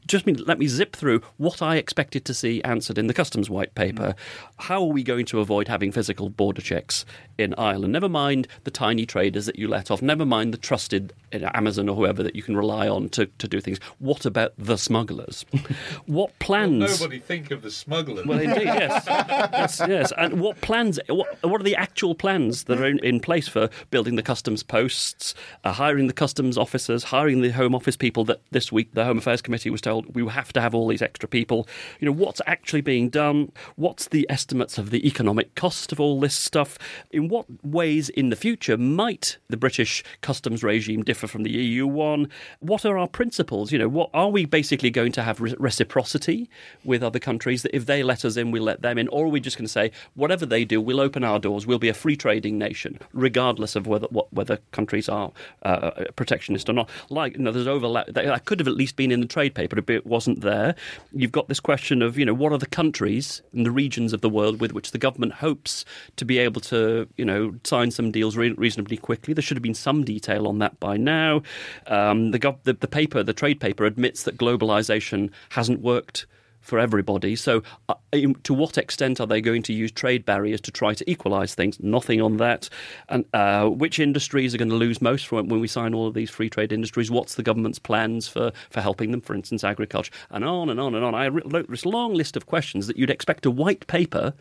Just 0.06 0.26
me, 0.26 0.34
let 0.34 0.58
me 0.58 0.66
zip 0.68 0.94
through 0.94 1.22
what 1.38 1.62
I 1.62 1.76
expected 1.76 2.24
to 2.26 2.34
see 2.34 2.62
answered 2.62 2.98
in 2.98 3.06
the 3.06 3.14
customs 3.14 3.48
white 3.48 3.74
paper. 3.74 4.14
Hmm. 4.16 4.62
How 4.64 4.82
are 4.82 4.92
we 4.92 5.02
going 5.02 5.26
to 5.26 5.40
avoid 5.40 5.68
having 5.68 5.92
physical 5.92 6.28
border 6.28 6.62
checks 6.62 7.04
in 7.38 7.54
Ireland? 7.56 7.92
Never 7.92 8.08
mind 8.08 8.48
the 8.64 8.70
tiny 8.70 9.06
traders 9.06 9.46
that 9.46 9.58
you 9.58 9.68
let 9.68 9.90
off. 9.90 10.02
Never 10.02 10.26
mind 10.26 10.52
the 10.52 10.58
trusted 10.58 11.12
you 11.32 11.40
know, 11.40 11.50
Amazon 11.54 11.88
or 11.88 11.96
whoever 11.96 12.22
that 12.22 12.34
you 12.34 12.42
can 12.42 12.56
rely 12.56 12.88
on 12.88 13.08
to, 13.10 13.26
to 13.26 13.48
do 13.48 13.60
things. 13.60 13.78
What 13.98 14.24
about 14.24 14.52
the 14.56 14.78
smugglers? 14.78 15.44
what 16.06 16.38
plans? 16.38 17.00
Nobody 17.00 17.18
think 17.18 17.50
of 17.50 17.62
the 17.62 17.70
smugglers. 17.70 18.26
Well, 18.26 18.38
indeed, 18.38 18.64
yes. 18.64 19.04
yes, 19.08 19.82
yes. 19.86 20.12
And 20.16 20.40
what 20.40 20.60
plans? 20.60 20.98
What, 21.08 21.42
what 21.42 21.60
are 21.60 21.64
the 21.64 21.76
actual 21.76 22.14
plans 22.14 22.64
that 22.64 22.80
are 22.80 22.86
in, 22.86 22.98
in 23.00 23.20
place 23.20 23.48
for 23.48 23.68
building 23.90 24.16
the 24.16 24.22
customs 24.22 24.62
posts, 24.62 25.34
uh, 25.64 25.72
hiring 25.72 26.06
the 26.06 26.12
customs 26.12 26.56
officers, 26.56 27.04
hiring 27.04 27.42
the 27.42 27.50
Home 27.50 27.74
Office 27.74 27.96
people? 27.96 28.24
That 28.24 28.40
this 28.50 28.72
week 28.72 28.94
the 28.94 29.04
Home 29.04 29.18
Affairs 29.18 29.42
Committee 29.42 29.70
was 29.70 29.80
told 29.80 30.14
we 30.14 30.26
have 30.28 30.52
to 30.54 30.60
have 30.60 30.74
all 30.74 30.88
these 30.88 31.02
extra 31.02 31.28
people. 31.28 31.68
You 32.00 32.06
know, 32.06 32.12
what's 32.12 32.40
actually 32.46 32.80
being 32.80 33.10
done? 33.10 33.52
What's 33.76 34.08
the 34.08 34.26
estimates 34.30 34.78
of 34.78 34.90
the 34.90 35.06
economic 35.06 35.54
cost 35.54 35.92
of 35.92 36.00
all 36.00 36.20
this 36.20 36.34
stuff? 36.34 36.78
In 37.10 37.27
what 37.28 37.46
ways 37.64 38.08
in 38.08 38.30
the 38.30 38.36
future 38.36 38.76
might 38.76 39.38
the 39.48 39.56
British 39.56 40.04
customs 40.20 40.62
regime 40.62 41.02
differ 41.02 41.26
from 41.26 41.42
the 41.42 41.50
EU 41.50 41.86
one? 41.86 42.28
What 42.60 42.84
are 42.84 42.98
our 42.98 43.08
principles? 43.08 43.72
You 43.72 43.78
know, 43.78 43.88
what 43.88 44.10
are 44.14 44.28
we 44.28 44.44
basically 44.44 44.90
going 44.90 45.12
to 45.12 45.22
have 45.22 45.40
re- 45.40 45.54
reciprocity 45.58 46.48
with 46.84 47.02
other 47.02 47.18
countries 47.18 47.62
that 47.62 47.74
if 47.74 47.86
they 47.86 48.02
let 48.02 48.24
us 48.24 48.36
in, 48.36 48.50
we 48.50 48.60
let 48.60 48.82
them 48.82 48.98
in, 48.98 49.08
or 49.08 49.26
are 49.26 49.28
we 49.28 49.40
just 49.40 49.56
going 49.56 49.66
to 49.66 49.72
say 49.72 49.90
whatever 50.14 50.46
they 50.46 50.64
do, 50.64 50.80
we'll 50.80 51.00
open 51.00 51.24
our 51.24 51.38
doors, 51.38 51.66
we'll 51.66 51.78
be 51.78 51.88
a 51.88 51.94
free 51.94 52.16
trading 52.16 52.58
nation, 52.58 52.98
regardless 53.12 53.76
of 53.76 53.86
whether 53.86 54.06
what, 54.10 54.32
whether 54.32 54.58
countries 54.72 55.08
are 55.08 55.32
uh, 55.62 55.90
protectionist 56.16 56.68
or 56.68 56.72
not? 56.72 56.88
Like, 57.10 57.36
you 57.36 57.42
know, 57.42 57.52
there's 57.52 57.66
overlap. 57.66 58.06
That 58.08 58.44
could 58.44 58.60
have 58.60 58.68
at 58.68 58.74
least 58.74 58.96
been 58.96 59.12
in 59.12 59.20
the 59.20 59.26
trade 59.26 59.54
paper, 59.54 59.80
but 59.80 59.94
it 59.94 60.06
wasn't 60.06 60.40
there. 60.40 60.74
You've 61.12 61.32
got 61.32 61.48
this 61.48 61.60
question 61.60 62.02
of 62.02 62.18
you 62.18 62.24
know 62.24 62.34
what 62.34 62.52
are 62.52 62.58
the 62.58 62.66
countries 62.66 63.42
and 63.52 63.66
the 63.66 63.70
regions 63.70 64.12
of 64.12 64.20
the 64.20 64.28
world 64.28 64.60
with 64.60 64.72
which 64.72 64.92
the 64.92 64.98
government 64.98 65.34
hopes 65.34 65.84
to 66.16 66.24
be 66.24 66.38
able 66.38 66.60
to 66.62 67.08
you 67.18 67.24
know 67.24 67.54
sign 67.64 67.90
some 67.90 68.10
deals 68.10 68.36
re- 68.36 68.52
reasonably 68.52 68.96
quickly. 68.96 69.34
There 69.34 69.42
should 69.42 69.56
have 69.56 69.62
been 69.62 69.74
some 69.74 70.04
detail 70.04 70.46
on 70.46 70.58
that 70.60 70.78
by 70.80 70.96
now. 70.96 71.42
Um, 71.86 72.30
the, 72.30 72.38
gov- 72.38 72.62
the 72.62 72.72
the 72.72 72.88
paper, 72.88 73.22
the 73.22 73.34
trade 73.34 73.60
paper, 73.60 73.84
admits 73.84 74.22
that 74.22 74.38
globalization 74.38 75.30
hasn't 75.50 75.80
worked 75.80 76.26
for 76.60 76.78
everybody. 76.78 77.34
So, 77.34 77.62
uh, 77.88 77.94
to 78.42 78.54
what 78.54 78.78
extent 78.78 79.20
are 79.20 79.26
they 79.26 79.40
going 79.40 79.62
to 79.64 79.72
use 79.72 79.90
trade 79.90 80.24
barriers 80.24 80.60
to 80.62 80.70
try 80.70 80.94
to 80.94 81.10
equalise 81.10 81.54
things? 81.54 81.80
Nothing 81.80 82.20
on 82.20 82.36
that. 82.36 82.68
And 83.08 83.24
uh, 83.32 83.68
which 83.68 83.98
industries 83.98 84.54
are 84.54 84.58
going 84.58 84.68
to 84.68 84.76
lose 84.76 85.00
most 85.00 85.26
from 85.26 85.48
when 85.48 85.60
we 85.60 85.68
sign 85.68 85.94
all 85.94 86.06
of 86.06 86.14
these 86.14 86.30
free 86.30 86.50
trade 86.50 86.72
industries? 86.72 87.10
What's 87.10 87.34
the 87.34 87.42
government's 87.42 87.78
plans 87.78 88.28
for, 88.28 88.52
for 88.70 88.80
helping 88.80 89.10
them? 89.10 89.20
For 89.20 89.34
instance, 89.34 89.64
agriculture, 89.64 90.12
and 90.30 90.44
on 90.44 90.68
and 90.68 90.78
on 90.78 90.94
and 90.94 91.04
on. 91.04 91.14
I 91.14 91.28
wrote 91.28 91.70
this 91.70 91.86
long 91.86 92.14
list 92.14 92.36
of 92.36 92.46
questions 92.46 92.86
that 92.86 92.96
you'd 92.96 93.10
expect 93.10 93.46
a 93.46 93.50
white 93.50 93.86
paper 93.86 94.34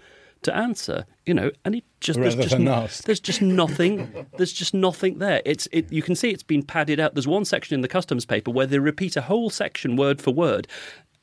to 0.47 0.55
answer, 0.57 1.05
you 1.25 1.33
know, 1.33 1.51
and 1.63 1.75
it 1.75 1.83
just 2.01 2.19
there's 2.19 2.35
Rather 2.35 2.49
just 2.49 2.59
n- 2.59 2.67
ask. 2.67 3.03
there's 3.05 3.19
just 3.19 3.41
nothing. 3.41 4.25
There's 4.37 4.51
just 4.53 4.73
nothing 4.73 5.19
there. 5.19 5.41
It's 5.45 5.67
it. 5.71 5.91
You 5.91 6.01
can 6.01 6.15
see 6.15 6.31
it's 6.31 6.43
been 6.43 6.63
padded 6.63 6.99
out. 6.99 7.13
There's 7.13 7.27
one 7.27 7.45
section 7.45 7.75
in 7.75 7.81
the 7.81 7.87
customs 7.87 8.25
paper 8.25 8.51
where 8.51 8.65
they 8.65 8.79
repeat 8.79 9.15
a 9.15 9.21
whole 9.21 9.49
section 9.49 9.95
word 9.95 10.21
for 10.21 10.31
word. 10.33 10.67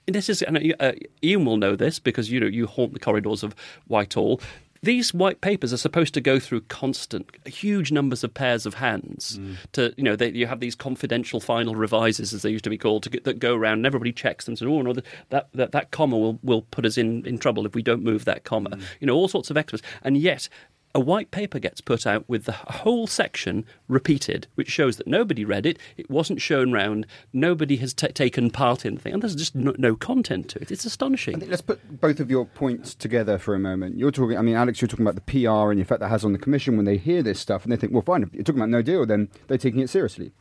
And 0.07 0.15
this 0.15 0.29
is, 0.29 0.43
and 0.43 0.75
uh, 0.81 0.93
Ian 1.23 1.45
will 1.47 1.57
know 1.57 1.77
this 1.77 1.99
because 1.99 2.31
you 2.31 2.39
know 2.39 2.47
you 2.47 2.67
haunt 2.67 2.93
the 2.93 3.01
corridors 3.01 3.43
of 3.43 3.55
Whitehall. 3.87 4.41
These 4.85 5.15
white 5.15 5.41
papers 5.41 5.73
are 5.73 5.79
supposed 5.79 6.13
to 6.15 6.21
go 6.21 6.39
through 6.39 6.61
constant, 6.63 7.31
huge 7.47 7.91
numbers 7.91 8.23
of 8.23 8.35
pairs 8.35 8.67
of 8.67 8.75
hands. 8.75 9.39
Mm. 9.39 9.57
To 9.73 9.95
you 9.97 10.05
know, 10.05 10.15
they, 10.15 10.31
you 10.31 10.47
have 10.47 10.61
these 10.61 10.75
confidential 10.75 11.41
final 11.41 11.75
revises, 11.75 12.35
as 12.35 12.43
they 12.43 12.51
used 12.51 12.65
to 12.65 12.71
be 12.71 12.77
called, 12.77 13.03
to 13.05 13.11
get, 13.11 13.25
that 13.25 13.39
go 13.39 13.55
around, 13.55 13.79
and 13.79 13.87
everybody 13.87 14.13
checks 14.13 14.45
them. 14.45 14.53
And 14.53 14.59
says, 14.59 14.69
"Oh 14.69 14.83
no, 14.83 14.93
that, 14.93 15.49
that 15.55 15.73
that 15.73 15.91
comma 15.91 16.19
will 16.19 16.39
will 16.43 16.63
put 16.63 16.85
us 16.85 16.99
in 16.99 17.27
in 17.27 17.39
trouble 17.39 17.65
if 17.65 17.75
we 17.75 17.83
don't 17.83 18.03
move 18.03 18.27
that 18.27 18.45
comma." 18.45 18.71
Mm. 18.71 18.83
You 19.01 19.07
know, 19.07 19.15
all 19.15 19.29
sorts 19.29 19.51
of 19.51 19.57
experts, 19.57 19.83
and 20.03 20.19
yet 20.19 20.49
a 20.95 21.01
white 21.01 21.31
paper 21.31 21.59
gets 21.59 21.81
put 21.81 22.07
out 22.07 22.29
with 22.29 22.45
the 22.45 22.53
whole 22.53 23.07
section 23.07 23.67
repeated, 23.89 24.47
which 24.55 24.71
shows 24.71 24.97
that 24.97 25.07
nobody 25.07 25.45
read 25.45 25.67
it, 25.67 25.79
it 25.97 26.09
wasn't 26.09 26.41
shown 26.41 26.73
round, 26.73 27.07
nobody 27.33 27.77
has 27.77 27.93
ta 27.93 28.07
taken 28.15 28.51
part 28.51 28.87
in 28.87 28.95
the 28.95 29.01
thing, 29.01 29.15
and 29.15 29.23
there's 29.23 29.35
just 29.35 29.55
no, 29.57 29.75
no 29.77 29.97
content 29.97 30.49
to 30.51 30.63
it. 30.63 30.71
It's 30.71 30.85
astonishing. 30.85 31.41
Let's 31.41 31.63
put 31.63 32.01
both 32.01 32.21
of 32.21 32.31
your 32.31 32.45
points 32.45 32.95
together 32.95 33.39
for 33.39 33.55
a 33.55 33.59
moment. 33.59 33.99
You're 33.99 34.13
talking, 34.13 34.39
I 34.39 34.43
mean, 34.43 34.55
Alex, 34.55 34.81
you're 34.81 34.89
talking 34.89 35.05
about 35.05 35.17
the 35.17 35.21
PR 35.43 35.71
and 35.71 35.79
the 35.79 35.83
effect 35.83 36.01
that 36.01 36.09
has 36.09 36.25
on 36.25 36.33
the 36.33 36.39
Commission 36.39 36.77
when 36.77 36.87
they 36.87 36.97
hear 36.97 37.23
this 37.23 37.41
stuff 37.41 37.65
and 37.65 37.73
they 37.73 37.77
think, 37.77 37.93
well, 37.93 38.03
fine, 38.03 38.23
if 38.23 38.33
you're 38.33 38.45
talking 38.45 38.61
about 38.61 38.71
no 38.71 38.83
deal, 38.83 39.05
then 39.05 39.29
they're 39.49 39.59
taking 39.59 39.81
it 39.81 39.91
seriously. 39.91 40.33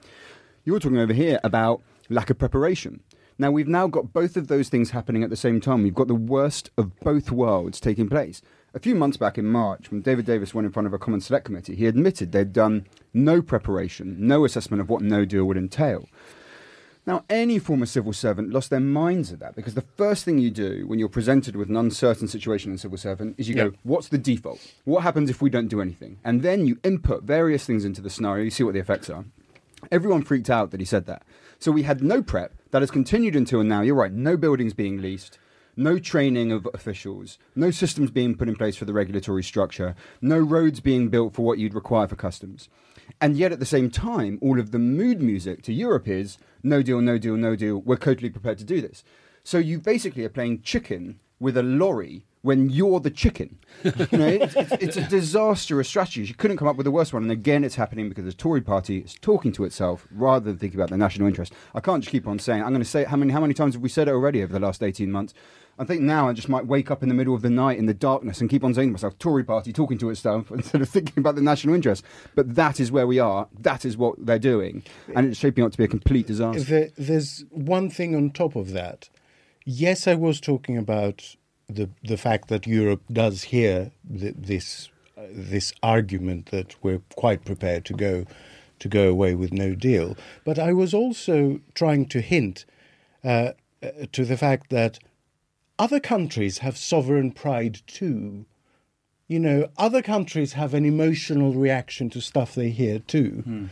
You're 0.65 0.79
talking 0.79 0.99
over 0.99 1.13
here 1.13 1.39
about 1.43 1.81
lack 2.09 2.29
of 2.29 2.37
preparation. 2.37 3.01
Now, 3.39 3.49
we've 3.49 3.67
now 3.67 3.87
got 3.87 4.13
both 4.13 4.37
of 4.37 4.47
those 4.47 4.69
things 4.69 4.91
happening 4.91 5.23
at 5.23 5.31
the 5.31 5.35
same 5.35 5.59
time. 5.59 5.81
We've 5.81 5.95
got 5.95 6.07
the 6.07 6.13
worst 6.13 6.69
of 6.77 6.99
both 6.99 7.31
worlds 7.31 7.79
taking 7.79 8.07
place. 8.07 8.41
A 8.75 8.79
few 8.79 8.95
months 8.95 9.17
back 9.17 9.37
in 9.37 9.45
March, 9.45 9.91
when 9.91 10.01
David 10.01 10.25
Davis 10.25 10.53
went 10.53 10.65
in 10.65 10.71
front 10.71 10.87
of 10.87 10.93
a 10.93 10.97
Common 10.97 11.21
Select 11.21 11.45
Committee, 11.45 11.75
he 11.75 11.85
admitted 11.85 12.31
they'd 12.31 12.51
done 12.53 12.87
no 13.13 13.41
preparation, 13.41 14.15
no 14.19 14.45
assessment 14.45 14.81
of 14.81 14.89
what 14.89 15.03
no 15.03 15.25
deal 15.25 15.45
would 15.45 15.57
entail. 15.57 16.09
Now, 17.05 17.23
any 17.29 17.59
former 17.59 17.85
civil 17.85 18.13
servant 18.13 18.49
lost 18.51 18.69
their 18.69 18.79
minds 18.79 19.31
at 19.31 19.39
that 19.41 19.55
because 19.55 19.75
the 19.75 19.81
first 19.97 20.23
thing 20.25 20.39
you 20.39 20.49
do 20.49 20.87
when 20.87 20.97
you're 20.99 21.09
presented 21.09 21.55
with 21.55 21.69
an 21.69 21.75
uncertain 21.75 22.27
situation 22.29 22.71
in 22.71 22.77
civil 22.77 22.97
servant 22.97 23.35
is 23.37 23.47
you 23.49 23.55
Yeah. 23.55 23.65
go, 23.65 23.73
What's 23.83 24.07
the 24.07 24.17
default? 24.17 24.59
What 24.85 25.03
happens 25.03 25.29
if 25.29 25.41
we 25.41 25.49
don't 25.49 25.67
do 25.67 25.81
anything? 25.81 26.17
And 26.23 26.41
then 26.41 26.65
you 26.65 26.77
input 26.83 27.23
various 27.23 27.65
things 27.65 27.83
into 27.85 28.01
the 28.01 28.09
scenario, 28.09 28.45
you 28.45 28.49
see 28.51 28.63
what 28.63 28.73
the 28.73 28.79
effects 28.79 29.09
are. 29.09 29.25
Everyone 29.91 30.23
freaked 30.23 30.49
out 30.49 30.71
that 30.71 30.79
he 30.79 30.85
said 30.85 31.05
that. 31.07 31.23
So 31.59 31.71
we 31.71 31.83
had 31.83 32.01
no 32.01 32.23
prep 32.23 32.53
that 32.71 32.81
has 32.81 32.89
continued 32.89 33.35
until 33.35 33.63
now. 33.63 33.81
You're 33.81 33.95
right, 33.95 34.11
no 34.13 34.37
buildings 34.37 34.73
being 34.73 35.01
leased, 35.01 35.37
no 35.75 35.99
training 35.99 36.51
of 36.51 36.67
officials, 36.73 37.37
no 37.55 37.71
systems 37.71 38.11
being 38.11 38.35
put 38.35 38.47
in 38.47 38.55
place 38.55 38.75
for 38.75 38.85
the 38.85 38.93
regulatory 38.93 39.43
structure, 39.43 39.95
no 40.21 40.37
roads 40.39 40.79
being 40.79 41.09
built 41.09 41.33
for 41.33 41.43
what 41.43 41.57
you'd 41.57 41.73
require 41.73 42.07
for 42.07 42.15
customs. 42.15 42.69
And 43.19 43.37
yet 43.37 43.51
at 43.51 43.59
the 43.59 43.65
same 43.65 43.89
time, 43.89 44.39
all 44.41 44.59
of 44.59 44.71
the 44.71 44.79
mood 44.79 45.21
music 45.21 45.61
to 45.63 45.73
Europe 45.73 46.07
is 46.07 46.37
no 46.61 46.81
deal, 46.81 47.01
no 47.01 47.17
deal, 47.17 47.35
no 47.35 47.55
deal. 47.55 47.77
We're 47.77 47.97
totally 47.97 48.29
prepared 48.29 48.57
to 48.59 48.63
do 48.63 48.81
this. 48.81 49.03
So 49.43 49.57
you 49.57 49.79
basically 49.79 50.23
are 50.23 50.29
playing 50.29 50.61
chicken 50.61 51.19
with 51.39 51.57
a 51.57 51.63
lorry 51.63 52.25
when 52.43 52.69
you're 52.69 52.99
the 52.99 53.09
chicken. 53.09 53.57
you 53.83 54.17
know, 54.17 54.27
it's, 54.27 54.55
it's, 54.55 54.71
it's 54.73 54.97
a 54.97 55.07
disastrous 55.07 55.87
strategy. 55.87 56.23
You 56.23 56.35
couldn't 56.35 56.57
come 56.57 56.67
up 56.67 56.75
with 56.75 56.87
a 56.87 56.91
worse 56.91 57.11
one. 57.11 57.23
And 57.23 57.31
again, 57.31 57.63
it's 57.63 57.75
happening 57.75 58.09
because 58.09 58.25
the 58.25 58.33
Tory 58.33 58.61
party 58.61 58.99
is 58.99 59.15
talking 59.15 59.51
to 59.53 59.63
itself 59.63 60.07
rather 60.11 60.45
than 60.45 60.57
thinking 60.57 60.79
about 60.79 60.89
the 60.89 60.97
national 60.97 61.27
interest. 61.27 61.53
I 61.73 61.79
can't 61.79 62.03
just 62.03 62.11
keep 62.11 62.27
on 62.27 62.39
saying. 62.39 62.61
I'm 62.61 62.69
going 62.69 62.81
to 62.81 62.89
say 62.89 63.05
how 63.05 63.17
many 63.17 63.31
how 63.33 63.39
many 63.39 63.53
times 63.53 63.73
have 63.73 63.81
we 63.81 63.89
said 63.89 64.07
it 64.07 64.11
already 64.11 64.43
over 64.43 64.53
the 64.53 64.59
last 64.59 64.83
18 64.83 65.11
months? 65.11 65.33
I 65.79 65.85
think 65.85 66.01
now 66.01 66.29
I 66.29 66.33
just 66.33 66.49
might 66.49 66.67
wake 66.67 66.91
up 66.91 67.01
in 67.01 67.09
the 67.09 67.15
middle 67.15 67.33
of 67.33 67.41
the 67.41 67.49
night 67.49 67.79
in 67.79 67.87
the 67.87 67.93
darkness 67.93 68.39
and 68.39 68.49
keep 68.49 68.63
on 68.63 68.73
saying 68.73 68.89
to 68.89 68.91
myself, 68.93 69.17
Tory 69.17 69.43
party 69.43 69.73
talking 69.73 69.97
to 69.97 70.09
itself 70.09 70.51
instead 70.51 70.81
of 70.81 70.89
thinking 70.89 71.15
about 71.17 71.35
the 71.35 71.41
national 71.41 71.73
interest. 71.73 72.03
But 72.35 72.55
that 72.55 72.79
is 72.79 72.91
where 72.91 73.07
we 73.07 73.19
are. 73.19 73.47
That 73.59 73.85
is 73.85 73.97
what 73.97 74.23
they're 74.23 74.39
doing. 74.39 74.83
And 75.15 75.27
it's 75.27 75.39
shaping 75.39 75.63
up 75.63 75.71
to 75.71 75.77
be 75.77 75.83
a 75.83 75.87
complete 75.87 76.27
disaster. 76.27 76.61
There, 76.61 76.89
there's 76.97 77.43
one 77.49 77.89
thing 77.89 78.15
on 78.15 78.31
top 78.31 78.55
of 78.55 78.71
that. 78.71 79.09
Yes, 79.65 80.07
I 80.07 80.15
was 80.15 80.41
talking 80.41 80.77
about 80.77 81.35
the 81.69 81.89
the 82.03 82.17
fact 82.17 82.49
that 82.49 82.67
Europe 82.67 83.01
does 83.11 83.43
hear 83.43 83.91
th- 84.09 84.35
this 84.37 84.89
uh, 85.17 85.21
this 85.31 85.73
argument 85.81 86.47
that 86.47 86.75
we're 86.83 87.01
quite 87.15 87.45
prepared 87.45 87.85
to 87.85 87.93
go 87.93 88.25
to 88.79 88.89
go 88.89 89.09
away 89.09 89.35
with 89.35 89.53
no 89.53 89.73
deal, 89.73 90.17
but 90.43 90.59
I 90.59 90.73
was 90.73 90.93
also 90.93 91.61
trying 91.73 92.07
to 92.07 92.19
hint 92.19 92.65
uh, 93.23 93.51
uh, 93.81 93.89
to 94.11 94.25
the 94.25 94.35
fact 94.35 94.69
that 94.69 94.99
other 95.83 95.99
countries 95.99 96.59
have 96.59 96.77
sovereign 96.77 97.29
pride 97.29 97.81
too. 97.87 98.45
You 99.27 99.37
know, 99.37 99.67
other 99.75 100.01
countries 100.01 100.53
have 100.53 100.73
an 100.73 100.85
emotional 100.85 101.53
reaction 101.53 102.09
to 102.11 102.21
stuff 102.21 102.55
they 102.55 102.69
hear 102.69 102.99
too. 102.99 103.43
Hmm. 103.43 103.65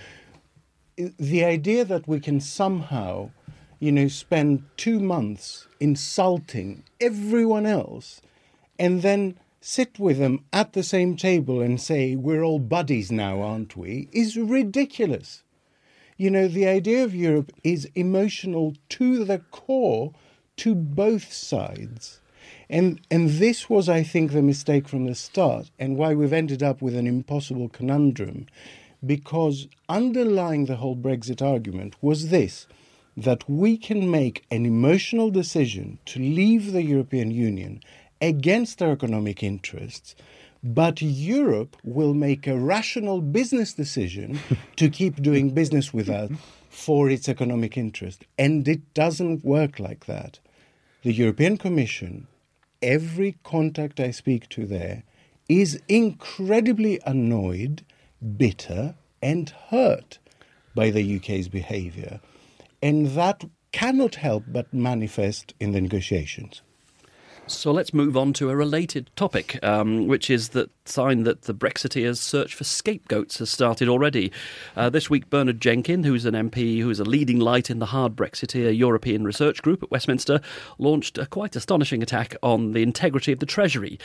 the 1.17 1.45
idea 1.45 1.85
that 1.85 2.09
we 2.09 2.19
can 2.19 2.41
somehow, 2.41 3.31
you 3.79 3.93
know, 3.93 4.09
spend 4.09 4.63
two 4.75 4.99
months 4.99 5.67
insulting 5.79 6.83
everyone 6.99 7.65
else 7.65 8.21
and 8.77 9.01
then 9.01 9.37
sit 9.61 9.97
with 9.97 10.17
them 10.17 10.43
at 10.51 10.73
the 10.73 10.83
same 10.83 11.15
table 11.15 11.61
and 11.61 11.79
say, 11.79 12.17
we're 12.17 12.43
all 12.43 12.59
buddies 12.59 13.09
now, 13.09 13.41
aren't 13.41 13.77
we, 13.77 14.09
is 14.11 14.35
ridiculous. 14.35 15.43
You 16.17 16.29
know, 16.29 16.49
the 16.49 16.67
idea 16.67 17.05
of 17.05 17.15
Europe 17.15 17.53
is 17.63 17.89
emotional 17.95 18.75
to 18.89 19.23
the 19.23 19.39
core 19.39 20.13
to 20.57 20.75
both 20.75 21.31
sides. 21.31 22.19
And, 22.69 23.01
and 23.09 23.29
this 23.29 23.69
was, 23.69 23.89
I 23.89 24.03
think, 24.03 24.31
the 24.31 24.41
mistake 24.41 24.87
from 24.87 25.05
the 25.05 25.15
start, 25.15 25.69
and 25.77 25.97
why 25.97 26.13
we've 26.13 26.33
ended 26.33 26.63
up 26.63 26.81
with 26.81 26.95
an 26.95 27.07
impossible 27.07 27.69
conundrum, 27.69 28.47
because 29.05 29.67
underlying 29.89 30.65
the 30.65 30.77
whole 30.77 30.95
Brexit 30.95 31.41
argument 31.41 31.95
was 32.01 32.29
this 32.29 32.67
that 33.17 33.49
we 33.49 33.77
can 33.77 34.09
make 34.09 34.45
an 34.49 34.65
emotional 34.65 35.29
decision 35.29 35.99
to 36.05 36.19
leave 36.19 36.71
the 36.71 36.81
European 36.81 37.29
Union 37.29 37.81
against 38.21 38.81
our 38.81 38.91
economic 38.91 39.43
interests, 39.43 40.15
but 40.63 41.01
Europe 41.01 41.75
will 41.83 42.13
make 42.13 42.47
a 42.47 42.57
rational 42.57 43.19
business 43.19 43.73
decision 43.73 44.39
to 44.77 44.89
keep 44.89 45.21
doing 45.21 45.49
business 45.49 45.93
with 45.93 46.07
us 46.07 46.31
for 46.71 47.09
its 47.09 47.29
economic 47.29 47.77
interest. 47.77 48.25
And 48.39 48.67
it 48.67 48.93
doesn't 48.93 49.45
work 49.45 49.79
like 49.79 50.05
that. 50.05 50.39
The 51.03 51.13
European 51.13 51.57
Commission 51.57 52.27
every 52.81 53.37
contact 53.43 53.99
I 53.99 54.11
speak 54.11 54.49
to 54.49 54.65
there 54.65 55.03
is 55.47 55.81
incredibly 55.87 56.99
annoyed, 57.05 57.85
bitter, 58.37 58.95
and 59.21 59.49
hurt 59.69 60.17
by 60.73 60.89
the 60.89 61.17
UK's 61.17 61.47
behaviour. 61.47 62.19
And 62.81 63.07
that 63.11 63.43
cannot 63.71 64.15
help 64.15 64.45
but 64.47 64.73
manifest 64.73 65.53
in 65.59 65.71
the 65.73 65.81
negotiations. 65.81 66.61
So 67.47 67.71
let's 67.71 67.93
move 67.93 68.15
on 68.15 68.31
to 68.33 68.49
a 68.49 68.55
related 68.55 69.09
topic, 69.15 69.59
um, 69.61 70.07
which 70.07 70.29
is 70.29 70.49
the 70.49 70.69
sign 70.85 71.23
that 71.23 71.43
the 71.43 71.53
Brexiteers' 71.53 72.17
search 72.17 72.55
for 72.55 72.63
scapegoats 72.63 73.39
has 73.39 73.49
started 73.49 73.89
already. 73.89 74.31
Uh, 74.75 74.89
this 74.89 75.09
week, 75.09 75.29
Bernard 75.29 75.59
Jenkin, 75.59 76.03
who's 76.03 76.25
an 76.25 76.33
MP 76.33 76.79
who 76.79 76.89
is 76.89 76.99
a 76.99 77.03
leading 77.03 77.39
light 77.39 77.69
in 77.69 77.79
the 77.79 77.87
Hard 77.87 78.15
Brexiteer 78.15 78.75
European 78.75 79.25
Research 79.25 79.61
Group 79.61 79.83
at 79.83 79.91
Westminster, 79.91 80.39
launched 80.77 81.17
a 81.17 81.25
quite 81.25 81.55
astonishing 81.55 82.01
attack 82.01 82.35
on 82.41 82.71
the 82.71 82.83
integrity 82.83 83.33
of 83.33 83.39
the 83.39 83.45
Treasury. 83.45 83.99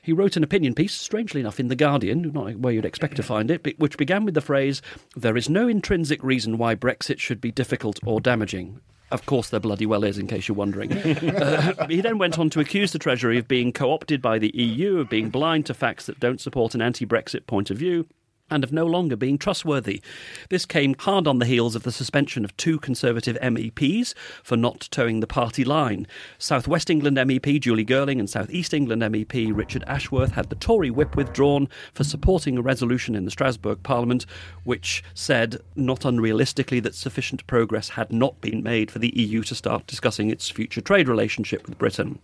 He 0.00 0.12
wrote 0.12 0.36
an 0.36 0.44
opinion 0.44 0.74
piece, 0.74 0.94
strangely 0.94 1.40
enough, 1.40 1.58
in 1.58 1.68
The 1.68 1.76
Guardian, 1.76 2.30
not 2.32 2.56
where 2.56 2.72
you'd 2.72 2.84
expect 2.84 3.16
to 3.16 3.22
find 3.22 3.50
it, 3.50 3.78
which 3.80 3.98
began 3.98 4.24
with 4.24 4.34
the 4.34 4.40
phrase, 4.40 4.80
There 5.16 5.36
is 5.36 5.48
no 5.48 5.66
intrinsic 5.66 6.22
reason 6.22 6.56
why 6.56 6.76
Brexit 6.76 7.18
should 7.18 7.40
be 7.40 7.50
difficult 7.50 7.98
or 8.04 8.20
damaging. 8.20 8.80
Of 9.12 9.26
course, 9.26 9.50
there 9.50 9.60
bloody 9.60 9.84
well 9.84 10.04
is, 10.04 10.16
in 10.16 10.26
case 10.26 10.48
you're 10.48 10.56
wondering. 10.56 10.92
uh, 10.96 11.86
he 11.86 12.00
then 12.00 12.16
went 12.16 12.38
on 12.38 12.48
to 12.50 12.60
accuse 12.60 12.92
the 12.92 12.98
Treasury 12.98 13.38
of 13.38 13.46
being 13.46 13.70
co 13.70 13.92
opted 13.92 14.22
by 14.22 14.38
the 14.38 14.50
EU, 14.54 14.98
of 14.98 15.10
being 15.10 15.28
blind 15.28 15.66
to 15.66 15.74
facts 15.74 16.06
that 16.06 16.18
don't 16.18 16.40
support 16.40 16.74
an 16.74 16.80
anti 16.80 17.04
Brexit 17.04 17.46
point 17.46 17.70
of 17.70 17.76
view, 17.76 18.06
and 18.52 18.62
of 18.62 18.72
no 18.72 18.86
longer 18.86 19.16
being 19.16 19.38
trustworthy. 19.38 20.02
This 20.50 20.66
came 20.66 20.94
hard 20.98 21.26
on 21.26 21.38
the 21.38 21.46
heels 21.46 21.74
of 21.74 21.82
the 21.82 21.90
suspension 21.90 22.44
of 22.44 22.56
two 22.56 22.78
Conservative 22.78 23.38
MEPs 23.40 24.14
for 24.42 24.56
not 24.56 24.88
toeing 24.90 25.20
the 25.20 25.26
party 25.26 25.64
line. 25.64 26.06
South 26.38 26.68
West 26.68 26.90
England 26.90 27.16
MEP 27.16 27.60
Julie 27.60 27.84
Girling 27.84 28.18
and 28.18 28.28
South 28.28 28.50
East 28.50 28.74
England 28.74 29.02
MEP 29.02 29.56
Richard 29.56 29.84
Ashworth 29.86 30.32
had 30.32 30.50
the 30.50 30.56
Tory 30.56 30.90
whip 30.90 31.16
withdrawn 31.16 31.68
for 31.94 32.04
supporting 32.04 32.58
a 32.58 32.62
resolution 32.62 33.14
in 33.14 33.24
the 33.24 33.30
Strasbourg 33.30 33.82
Parliament 33.82 34.26
which 34.64 35.02
said, 35.14 35.56
not 35.74 36.00
unrealistically, 36.00 36.82
that 36.82 36.94
sufficient 36.94 37.46
progress 37.46 37.90
had 37.90 38.12
not 38.12 38.40
been 38.40 38.62
made 38.62 38.90
for 38.90 38.98
the 38.98 39.12
EU 39.18 39.42
to 39.44 39.54
start 39.54 39.86
discussing 39.86 40.30
its 40.30 40.50
future 40.50 40.80
trade 40.80 41.08
relationship 41.08 41.66
with 41.66 41.78
Britain. 41.78 42.18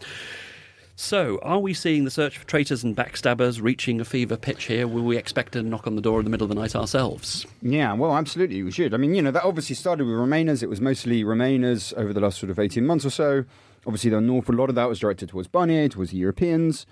So, 1.00 1.38
are 1.42 1.60
we 1.60 1.74
seeing 1.74 2.02
the 2.02 2.10
search 2.10 2.38
for 2.38 2.44
traitors 2.48 2.82
and 2.82 2.96
backstabbers 2.96 3.62
reaching 3.62 4.00
a 4.00 4.04
fever 4.04 4.36
pitch 4.36 4.64
here? 4.64 4.88
Will 4.88 5.04
we 5.04 5.16
expect 5.16 5.54
a 5.54 5.62
knock 5.62 5.86
on 5.86 5.94
the 5.94 6.02
door 6.02 6.18
in 6.18 6.24
the 6.24 6.30
middle 6.30 6.44
of 6.44 6.48
the 6.48 6.56
night 6.56 6.74
ourselves? 6.74 7.46
Yeah, 7.62 7.92
well, 7.92 8.16
absolutely, 8.16 8.64
we 8.64 8.72
should. 8.72 8.92
I 8.92 8.96
mean, 8.96 9.14
you 9.14 9.22
know, 9.22 9.30
that 9.30 9.44
obviously 9.44 9.76
started 9.76 10.06
with 10.06 10.16
Remainers. 10.16 10.60
It 10.60 10.68
was 10.68 10.80
mostly 10.80 11.22
Remainers 11.22 11.94
over 11.96 12.12
the 12.12 12.18
last 12.18 12.40
sort 12.40 12.50
of 12.50 12.58
18 12.58 12.84
months 12.84 13.06
or 13.06 13.10
so. 13.10 13.44
Obviously, 13.86 14.12
an 14.12 14.28
awful 14.28 14.56
lot 14.56 14.70
of 14.70 14.74
that 14.74 14.88
was 14.88 14.98
directed 14.98 15.28
towards 15.28 15.46
Barnier, 15.46 15.88
towards 15.88 16.10
the 16.10 16.16
Europeans. 16.16 16.84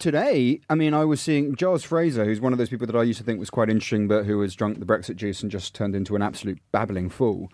Today, 0.00 0.60
I 0.68 0.74
mean, 0.74 0.92
I 0.92 1.04
was 1.04 1.20
seeing 1.20 1.54
Giles 1.54 1.84
Fraser, 1.84 2.24
who's 2.24 2.40
one 2.40 2.52
of 2.52 2.58
those 2.58 2.70
people 2.70 2.88
that 2.88 2.96
I 2.96 3.04
used 3.04 3.20
to 3.20 3.24
think 3.24 3.38
was 3.38 3.48
quite 3.48 3.70
interesting, 3.70 4.08
but 4.08 4.24
who 4.24 4.40
has 4.40 4.56
drunk 4.56 4.80
the 4.80 4.86
Brexit 4.86 5.14
juice 5.14 5.40
and 5.40 5.52
just 5.52 5.72
turned 5.72 5.94
into 5.94 6.16
an 6.16 6.22
absolute 6.22 6.58
babbling 6.72 7.08
fool 7.08 7.48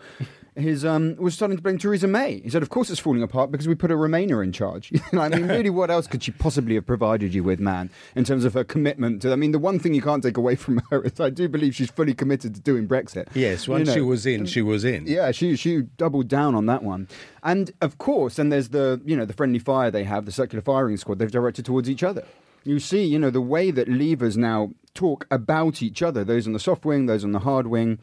his 0.57 0.85
um, 0.85 1.16
was 1.16 1.35
starting 1.35 1.57
to 1.57 1.62
blame 1.62 1.79
Theresa 1.79 2.07
May. 2.07 2.40
He 2.40 2.51
said, 2.51 2.62
"Of 2.62 2.71
course, 2.71 2.90
it's 2.90 3.01
falling 3.01 3.23
apart 3.23 3.51
because 3.51 3.69
we 3.69 3.75
put 3.75 3.90
a 3.90 3.95
Remainer 3.95 4.42
in 4.42 4.53
charge." 4.53 4.92
I 5.12 5.29
mean, 5.29 5.47
really, 5.47 5.71
what 5.71 5.90
else 5.90 6.07
could 6.07 6.23
she 6.23 6.33
possibly 6.33 6.75
have 6.75 6.87
provided 6.87 7.35
you 7.35 7.45
with, 7.45 7.61
man? 7.61 7.90
In 8.14 8.25
terms 8.25 8.45
of 8.45 8.55
her 8.55 8.64
commitment 8.64 9.23
to, 9.23 9.33
I 9.33 9.37
mean, 9.37 9.53
the 9.53 9.59
one 9.59 9.79
thing 9.79 9.95
you 9.95 10.03
can't 10.03 10.23
take 10.23 10.37
away 10.37 10.55
from 10.57 10.81
her 10.90 11.03
is 11.03 11.21
I 11.21 11.31
do 11.31 11.49
believe 11.49 11.75
she's 11.75 11.90
fully 11.90 12.14
committed 12.14 12.55
to 12.55 12.61
doing 12.61 12.88
Brexit. 12.88 13.29
Yes, 13.35 13.69
once 13.69 13.81
you 13.81 13.85
know, 13.87 13.95
she 13.95 14.01
was 14.01 14.27
in, 14.27 14.47
she 14.47 14.62
was 14.62 14.85
in. 14.85 15.07
Yeah, 15.07 15.31
she 15.33 15.57
she 15.57 15.83
doubled 15.97 16.29
down 16.29 16.55
on 16.55 16.66
that 16.66 16.83
one, 16.83 17.09
and 17.42 17.73
of 17.81 17.99
course, 17.99 18.38
and 18.38 18.51
there's 18.51 18.71
the 18.71 19.01
you 19.05 19.16
know 19.16 19.25
the 19.25 19.35
friendly 19.35 19.59
fire 19.59 19.90
they 19.90 20.05
have, 20.05 20.25
the 20.25 20.33
circular 20.33 20.62
firing 20.62 20.97
squad 20.97 21.19
they've 21.19 21.31
directed 21.31 21.64
towards 21.64 21.90
each 21.90 22.03
other. 22.03 22.25
You 22.64 22.81
see, 22.81 23.05
you 23.05 23.19
know, 23.19 23.31
the 23.31 23.40
way 23.40 23.71
that 23.71 23.87
leavers 23.87 24.37
now 24.37 24.73
talk 24.92 25.27
about 25.31 25.83
each 25.83 26.03
other, 26.03 26.25
those 26.25 26.49
on 26.49 26.53
the 26.53 26.59
soft 26.59 26.85
wing, 26.85 27.07
those 27.07 27.23
on 27.23 27.31
the 27.31 27.38
hard 27.40 27.69
wing 27.69 27.99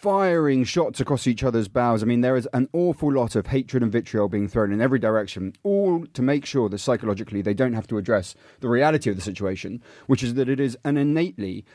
firing 0.00 0.64
shots 0.64 0.98
across 0.98 1.26
each 1.26 1.44
other's 1.44 1.68
bows. 1.68 2.02
I 2.02 2.06
mean, 2.06 2.22
there 2.22 2.36
is 2.36 2.48
an 2.54 2.70
awful 2.72 3.12
lot 3.12 3.36
of 3.36 3.48
hatred 3.48 3.82
and 3.82 3.92
vitriol 3.92 4.30
being 4.30 4.48
thrown 4.48 4.72
in 4.72 4.80
every 4.80 4.98
direction, 4.98 5.52
all 5.62 6.06
to 6.14 6.22
make 6.22 6.46
sure 6.46 6.70
that 6.70 6.78
psychologically 6.78 7.42
they 7.42 7.52
don't 7.52 7.74
have 7.74 7.86
to 7.88 7.98
address 7.98 8.34
the 8.60 8.68
reality 8.70 9.10
of 9.10 9.16
the 9.16 9.22
situation, 9.22 9.82
which 10.06 10.22
is 10.22 10.34
that 10.34 10.48
it 10.48 10.58
is 10.58 10.78
an 10.84 10.96
innately 10.96 11.66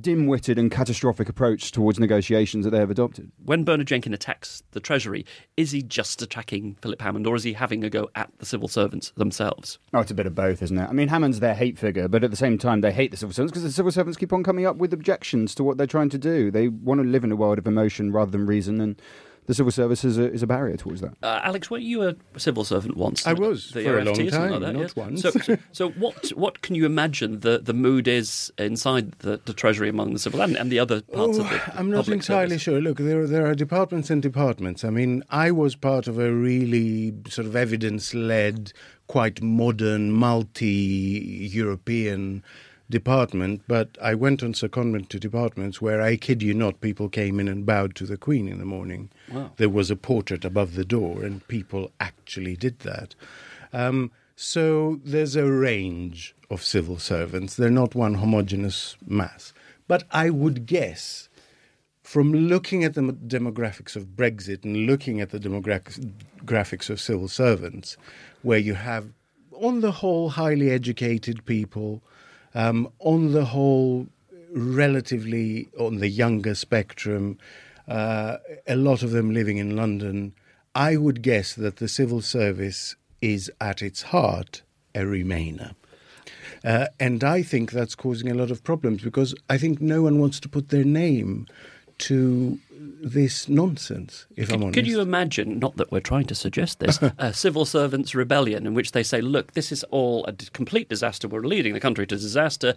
dim 0.00 0.26
witted 0.26 0.58
and 0.58 0.70
catastrophic 0.70 1.28
approach 1.28 1.70
towards 1.70 1.98
negotiations 1.98 2.64
that 2.64 2.70
they 2.70 2.78
have 2.78 2.90
adopted. 2.90 3.30
When 3.44 3.64
Bernard 3.64 3.86
Jenkin 3.86 4.14
attacks 4.14 4.62
the 4.70 4.80
Treasury, 4.80 5.26
is 5.56 5.72
he 5.72 5.82
just 5.82 6.22
attacking 6.22 6.76
Philip 6.80 7.02
Hammond 7.02 7.26
or 7.26 7.36
is 7.36 7.42
he 7.42 7.52
having 7.52 7.84
a 7.84 7.90
go 7.90 8.08
at 8.14 8.30
the 8.38 8.46
civil 8.46 8.68
servants 8.68 9.12
themselves? 9.16 9.78
Oh, 9.92 10.00
it's 10.00 10.10
a 10.10 10.14
bit 10.14 10.26
of 10.26 10.34
both, 10.34 10.62
isn't 10.62 10.78
it? 10.78 10.88
I 10.88 10.92
mean, 10.92 11.08
Hammond's 11.08 11.40
their 11.40 11.54
hate 11.54 11.78
figure, 11.78 12.08
but 12.08 12.24
at 12.24 12.30
the 12.30 12.36
same 12.36 12.56
time, 12.58 12.80
they 12.80 12.92
hate 12.92 13.10
the 13.10 13.16
civil 13.16 13.34
servants 13.34 13.52
because 13.52 13.64
the 13.64 13.72
civil 13.72 13.92
servants 13.92 14.16
keep 14.16 14.32
on 14.32 14.42
coming 14.42 14.66
up 14.66 14.76
with 14.76 14.92
objections 14.92 15.54
to 15.56 15.64
what 15.64 15.76
they're 15.76 15.86
trying 15.86 16.10
to 16.10 16.18
do. 16.18 16.50
They 16.50 16.68
want 16.68 17.00
to 17.00 17.06
live 17.06 17.24
in 17.24 17.32
a 17.32 17.36
world 17.36 17.58
of 17.58 17.66
emotion 17.66 18.12
rather 18.12 18.30
than 18.30 18.46
reason, 18.46 18.80
and 18.80 19.00
the 19.46 19.54
civil 19.54 19.72
service 19.72 20.04
is 20.04 20.18
a, 20.18 20.30
is 20.32 20.42
a 20.42 20.46
barrier 20.46 20.76
towards 20.76 21.00
that. 21.00 21.14
Uh, 21.22 21.40
Alex, 21.42 21.70
were 21.70 21.78
you 21.78 22.08
a 22.08 22.14
civil 22.36 22.64
servant 22.64 22.96
once? 22.96 23.26
I 23.26 23.32
was 23.34 23.70
the 23.70 23.84
for 23.84 24.00
RFT, 24.00 24.02
a 24.02 24.04
long 24.04 24.30
time, 24.30 24.50
like 24.50 24.60
that, 24.60 24.72
not 24.72 24.96
yeah? 24.96 25.02
once. 25.04 25.22
So, 25.22 25.30
so, 25.30 25.56
so, 25.72 25.90
what 25.90 26.28
what 26.30 26.62
can 26.62 26.74
you 26.74 26.86
imagine 26.86 27.40
the, 27.40 27.58
the 27.58 27.74
mood 27.74 28.08
is 28.08 28.52
inside 28.58 29.12
the, 29.18 29.40
the 29.44 29.52
Treasury 29.52 29.88
among 29.88 30.12
the 30.12 30.18
civil 30.18 30.40
and, 30.40 30.56
and 30.56 30.70
the 30.70 30.78
other 30.78 31.02
parts 31.02 31.38
oh, 31.38 31.42
of 31.42 31.50
the 31.50 31.78
I'm 31.78 31.90
not 31.90 32.08
entirely 32.08 32.50
service? 32.50 32.62
sure. 32.62 32.80
Look, 32.80 32.98
there 32.98 33.26
there 33.26 33.46
are 33.46 33.54
departments 33.54 34.10
and 34.10 34.22
departments. 34.22 34.84
I 34.84 34.90
mean, 34.90 35.22
I 35.30 35.50
was 35.50 35.76
part 35.76 36.08
of 36.08 36.18
a 36.18 36.32
really 36.32 37.14
sort 37.28 37.46
of 37.46 37.54
evidence 37.54 38.14
led, 38.14 38.72
quite 39.06 39.42
modern, 39.42 40.12
multi 40.12 41.50
European 41.52 42.42
department, 42.90 43.62
but 43.66 43.96
I 44.02 44.14
went 44.14 44.42
on 44.42 44.52
secondment 44.52 45.08
to 45.08 45.18
departments 45.18 45.80
where 45.80 46.02
I 46.02 46.16
kid 46.16 46.42
you 46.42 46.54
not, 46.54 46.80
people 46.80 47.08
came 47.08 47.40
in 47.40 47.48
and 47.48 47.64
bowed 47.64 47.94
to 47.96 48.06
the 48.06 48.16
Queen 48.16 48.46
in 48.48 48.58
the 48.58 48.64
morning. 48.64 49.10
Wow. 49.32 49.52
There 49.56 49.70
was 49.70 49.90
a 49.90 49.96
portrait 49.96 50.44
above 50.44 50.74
the 50.74 50.84
door, 50.84 51.22
and 51.24 51.46
people 51.48 51.92
actually 51.98 52.56
did 52.56 52.80
that. 52.80 53.14
Um, 53.72 54.10
so 54.36 55.00
there's 55.04 55.36
a 55.36 55.50
range 55.50 56.34
of 56.50 56.62
civil 56.62 56.98
servants. 56.98 57.54
They're 57.54 57.70
not 57.70 57.94
one 57.94 58.14
homogeneous 58.14 58.96
mass. 59.06 59.52
But 59.88 60.04
I 60.10 60.30
would 60.30 60.66
guess, 60.66 61.28
from 62.02 62.32
looking 62.32 62.84
at 62.84 62.94
the 62.94 63.00
demographics 63.02 63.96
of 63.96 64.08
Brexit 64.08 64.64
and 64.64 64.86
looking 64.86 65.20
at 65.20 65.30
the 65.30 65.38
demographics 65.38 66.90
of 66.90 67.00
civil 67.00 67.28
servants, 67.28 67.96
where 68.42 68.58
you 68.58 68.74
have, 68.74 69.08
on 69.52 69.80
the 69.80 69.92
whole, 69.92 70.30
highly 70.30 70.70
educated 70.70 71.44
people, 71.46 72.02
um, 72.54 72.88
on 73.00 73.32
the 73.32 73.46
whole, 73.46 74.06
relatively 74.52 75.68
on 75.78 75.98
the 75.98 76.08
younger 76.08 76.54
spectrum, 76.54 77.38
uh, 77.88 78.38
a 78.66 78.76
lot 78.76 79.02
of 79.02 79.10
them 79.10 79.32
living 79.32 79.58
in 79.58 79.76
London, 79.76 80.32
I 80.74 80.96
would 80.96 81.22
guess 81.22 81.54
that 81.54 81.76
the 81.76 81.88
civil 81.88 82.20
service 82.20 82.96
is 83.20 83.50
at 83.60 83.82
its 83.82 84.02
heart 84.02 84.62
a 84.94 85.00
Remainer. 85.00 85.74
Uh, 86.64 86.86
and 86.98 87.22
I 87.22 87.42
think 87.42 87.72
that's 87.72 87.94
causing 87.94 88.30
a 88.30 88.34
lot 88.34 88.50
of 88.50 88.64
problems 88.64 89.02
because 89.02 89.34
I 89.50 89.58
think 89.58 89.80
no 89.80 90.02
one 90.02 90.18
wants 90.18 90.40
to 90.40 90.48
put 90.48 90.70
their 90.70 90.84
name 90.84 91.46
to 91.98 92.58
this 93.02 93.48
nonsense, 93.48 94.26
if 94.36 94.48
could, 94.48 94.56
I'm 94.56 94.62
honest. 94.62 94.74
Could 94.74 94.86
you 94.86 95.00
imagine, 95.00 95.58
not 95.58 95.76
that 95.76 95.90
we're 95.90 96.00
trying 96.00 96.26
to 96.26 96.34
suggest 96.34 96.80
this, 96.80 97.00
a 97.18 97.32
civil 97.34 97.64
servants' 97.64 98.14
rebellion 98.14 98.66
in 98.66 98.74
which 98.74 98.92
they 98.92 99.02
say, 99.02 99.20
look, 99.20 99.52
this 99.52 99.72
is 99.72 99.84
all 99.84 100.24
a 100.26 100.32
complete 100.32 100.88
disaster. 100.88 101.28
We're 101.28 101.42
leading 101.42 101.74
the 101.74 101.80
country 101.80 102.06
to 102.06 102.16
disaster. 102.16 102.74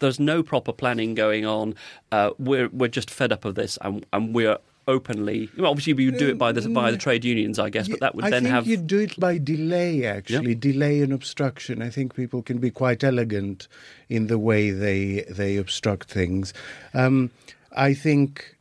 There's 0.00 0.20
no 0.20 0.42
proper 0.42 0.72
planning 0.72 1.14
going 1.14 1.46
on. 1.46 1.74
Uh, 2.12 2.30
we're, 2.38 2.68
we're 2.68 2.88
just 2.88 3.10
fed 3.10 3.32
up 3.32 3.44
of 3.44 3.54
this 3.54 3.78
and, 3.82 4.04
and 4.12 4.34
we're 4.34 4.58
openly. 4.86 5.48
Well, 5.56 5.70
obviously, 5.70 5.94
you 6.02 6.10
would 6.10 6.18
do 6.18 6.28
it 6.28 6.38
by 6.38 6.52
the 6.52 6.68
by 6.68 6.90
the 6.90 6.98
trade 6.98 7.24
unions, 7.24 7.58
I 7.58 7.70
guess, 7.70 7.88
but 7.88 8.00
that 8.00 8.14
would 8.14 8.24
I 8.24 8.30
then 8.30 8.42
think 8.42 8.54
have. 8.54 8.66
you 8.66 8.76
do 8.76 9.00
it 9.00 9.18
by 9.18 9.38
delay, 9.38 10.04
actually, 10.04 10.54
delay 10.54 11.00
and 11.00 11.12
obstruction. 11.12 11.82
I 11.82 11.90
think 11.90 12.14
people 12.14 12.42
can 12.42 12.58
be 12.58 12.70
quite 12.70 13.02
elegant 13.02 13.68
in 14.08 14.26
the 14.26 14.38
way 14.38 14.70
they 14.70 15.24
they 15.28 15.56
obstruct 15.56 16.10
things. 16.10 16.52
Um, 16.92 17.30
I 17.72 17.94
think 17.94 18.34
th- 18.36 18.53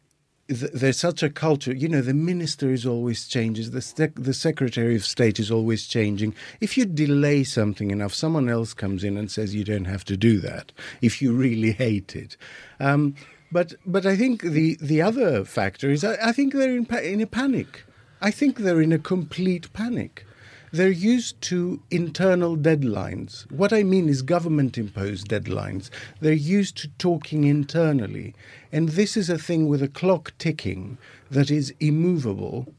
there's 0.48 1.00
such 1.00 1.24
a 1.24 1.30
culture. 1.30 1.74
You 1.74 1.88
know, 1.88 2.02
the 2.02 2.14
minister 2.14 2.72
is 2.72 2.86
always 2.86 3.28
changes. 3.28 3.72
The 3.72 3.82
sec- 3.82 4.16
the 4.16 4.34
secretary 4.34 4.96
of 4.96 5.06
state 5.06 5.40
is 5.40 5.50
always 5.50 5.88
changing. 5.88 6.36
If 6.60 6.78
you 6.78 6.86
delay 6.86 7.44
something 7.44 7.92
enough, 7.92 8.14
someone 8.14 8.50
else 8.50 8.74
comes 8.74 9.04
in 9.04 9.18
and 9.18 9.32
says 9.32 9.56
you 9.56 9.64
don't 9.64 9.86
have 9.86 10.04
to 10.06 10.18
do 10.18 10.40
that. 10.40 10.72
If 11.02 11.22
you 11.22 11.34
really 11.34 11.72
hate 11.72 12.16
it. 12.16 12.36
Um, 12.80 13.16
but 13.52 13.76
but 13.86 14.06
I 14.06 14.18
think 14.18 14.42
the, 14.42 14.78
the 14.82 15.02
other 15.02 15.46
factor 15.46 15.90
is 15.90 16.04
I, 16.04 16.18
I 16.22 16.32
think 16.34 16.54
they're 16.54 16.76
in, 16.76 16.86
pa- 16.86 16.98
in 16.98 17.22
a 17.22 17.28
panic. 17.28 17.86
I 18.22 18.32
think 18.32 18.58
they're 18.58 18.82
in 18.82 18.92
a 18.92 19.00
complete 19.00 19.72
panic. 19.74 20.26
They're 20.74 20.90
used 20.90 21.40
to 21.44 21.84
internal 21.92 22.58
deadlines. 22.58 23.50
What 23.52 23.72
I 23.72 23.84
mean 23.84 24.10
is 24.10 24.24
government 24.24 24.76
imposed 24.76 25.28
deadlines. 25.28 25.92
They're 26.20 26.34
used 26.34 26.78
to 26.78 26.88
talking 26.98 27.44
internally. 27.44 28.34
And 28.72 28.90
this 28.90 29.16
is 29.16 29.30
a 29.30 29.38
thing 29.38 29.68
with 29.68 29.84
a 29.84 29.88
clock 29.88 30.34
ticking 30.40 30.98
that 31.30 31.52
is 31.52 31.76
immovable. 31.80 32.74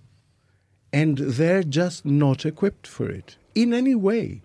And 0.93 1.19
they're 1.19 1.63
just 1.63 2.05
not 2.05 2.45
equipped 2.45 2.89
for 2.89 3.09
it 3.09 3.37
in 3.55 3.73
any 3.73 3.95
way. 3.95 4.43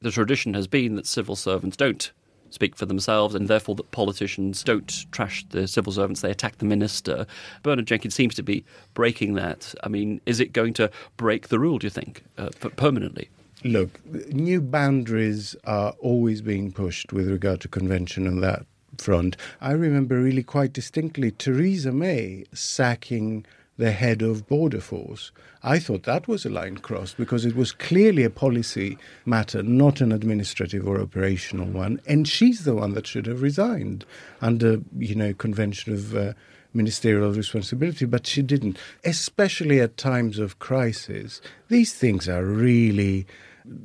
the 0.00 0.12
tradition 0.12 0.54
has 0.54 0.68
been 0.68 0.94
that 0.94 1.08
civil 1.08 1.34
servants 1.34 1.76
don't 1.76 2.12
speak 2.50 2.76
for 2.76 2.86
themselves 2.86 3.34
and 3.34 3.48
therefore 3.48 3.74
that 3.74 3.90
politicians 3.90 4.62
don't 4.62 5.10
trash 5.12 5.44
the 5.50 5.66
civil 5.66 5.92
servants, 5.92 6.20
they 6.20 6.30
attack 6.30 6.58
the 6.58 6.64
minister. 6.64 7.26
Bernard 7.62 7.86
Jenkins 7.86 8.14
seems 8.14 8.34
to 8.34 8.42
be 8.42 8.64
breaking 8.94 9.34
that. 9.34 9.74
I 9.82 9.88
mean, 9.88 10.20
is 10.26 10.40
it 10.40 10.52
going 10.52 10.74
to 10.74 10.90
break 11.16 11.48
the 11.48 11.58
rule, 11.58 11.78
do 11.78 11.86
you 11.86 11.90
think, 11.90 12.22
uh, 12.38 12.50
permanently? 12.76 13.28
Look, 13.64 14.04
new 14.32 14.60
boundaries 14.60 15.56
are 15.64 15.94
always 15.98 16.42
being 16.42 16.72
pushed 16.72 17.12
with 17.12 17.28
regard 17.28 17.60
to 17.62 17.68
convention 17.68 18.26
on 18.26 18.40
that 18.40 18.66
front. 18.98 19.36
I 19.60 19.72
remember 19.72 20.20
really 20.20 20.42
quite 20.42 20.72
distinctly 20.72 21.30
Theresa 21.30 21.92
May 21.92 22.44
sacking 22.52 23.44
the 23.78 23.92
head 23.92 24.22
of 24.22 24.46
Border 24.46 24.80
Force. 24.80 25.32
I 25.62 25.78
thought 25.78 26.04
that 26.04 26.28
was 26.28 26.44
a 26.44 26.50
line 26.50 26.78
crossed 26.78 27.16
because 27.16 27.44
it 27.44 27.56
was 27.56 27.72
clearly 27.72 28.24
a 28.24 28.30
policy 28.30 28.96
matter, 29.24 29.62
not 29.62 30.00
an 30.00 30.12
administrative 30.12 30.86
or 30.86 31.00
operational 31.00 31.66
one, 31.66 32.00
and 32.06 32.26
she's 32.26 32.64
the 32.64 32.74
one 32.74 32.94
that 32.94 33.06
should 33.06 33.26
have 33.26 33.42
resigned 33.42 34.04
under, 34.40 34.80
you 34.98 35.14
know, 35.14 35.34
convention 35.34 35.92
of 35.92 36.16
uh, 36.16 36.32
ministerial 36.72 37.32
responsibility, 37.32 38.04
but 38.04 38.26
she 38.26 38.42
didn't. 38.42 38.78
Especially 39.04 39.80
at 39.80 39.96
times 39.96 40.38
of 40.38 40.58
crisis, 40.58 41.40
these 41.68 41.94
things 41.94 42.28
are 42.28 42.44
really 42.44 43.26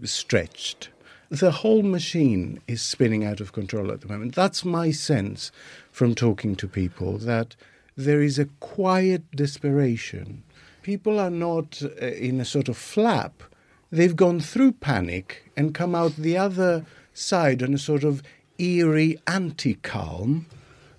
stretched. 0.04 0.89
The 1.30 1.51
whole 1.51 1.82
machine 1.82 2.62
is 2.67 2.82
spinning 2.82 3.23
out 3.23 3.39
of 3.39 3.54
control 3.54 3.91
at 3.91 4.01
the 4.01 4.08
moment. 4.08 4.36
That's 4.36 4.65
my 4.65 4.91
sense 4.91 5.51
from 5.89 6.13
talking 6.13 6.56
to 6.58 6.67
people 6.67 7.17
that 7.19 7.56
there 7.95 8.21
is 8.21 8.39
a 8.39 8.45
quiet 8.60 9.30
desperation. 9.32 10.43
People 10.82 11.19
are 11.19 11.30
not 11.30 11.82
uh, 11.84 12.06
in 12.06 12.39
a 12.39 12.45
sort 12.45 12.69
of 12.69 12.77
flap. 12.77 13.43
They've 13.91 14.15
gone 14.15 14.39
through 14.39 14.73
panic 14.73 15.51
and 15.58 15.73
come 15.73 15.93
out 15.93 16.15
the 16.15 16.38
other 16.38 16.86
side 17.13 17.62
on 17.62 17.73
a 17.73 17.77
sort 17.77 18.04
of 18.04 18.23
eerie 18.58 19.19
anti 19.27 19.75
calm. 19.75 20.47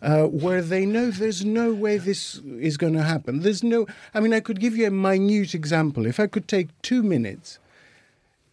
Uh, 0.00 0.24
where 0.24 0.62
they 0.62 0.84
know 0.84 1.12
there's 1.12 1.44
no 1.44 1.72
way 1.72 1.96
this 1.96 2.40
is 2.58 2.76
going 2.76 2.92
to 2.92 3.04
happen. 3.04 3.38
There's 3.38 3.62
no, 3.62 3.86
I 4.12 4.18
mean, 4.18 4.34
I 4.34 4.40
could 4.40 4.58
give 4.58 4.76
you 4.76 4.88
a 4.88 4.90
minute 4.90 5.54
example. 5.54 6.06
If 6.06 6.18
I 6.18 6.26
could 6.26 6.48
take 6.48 6.70
two 6.82 7.04
minutes, 7.04 7.60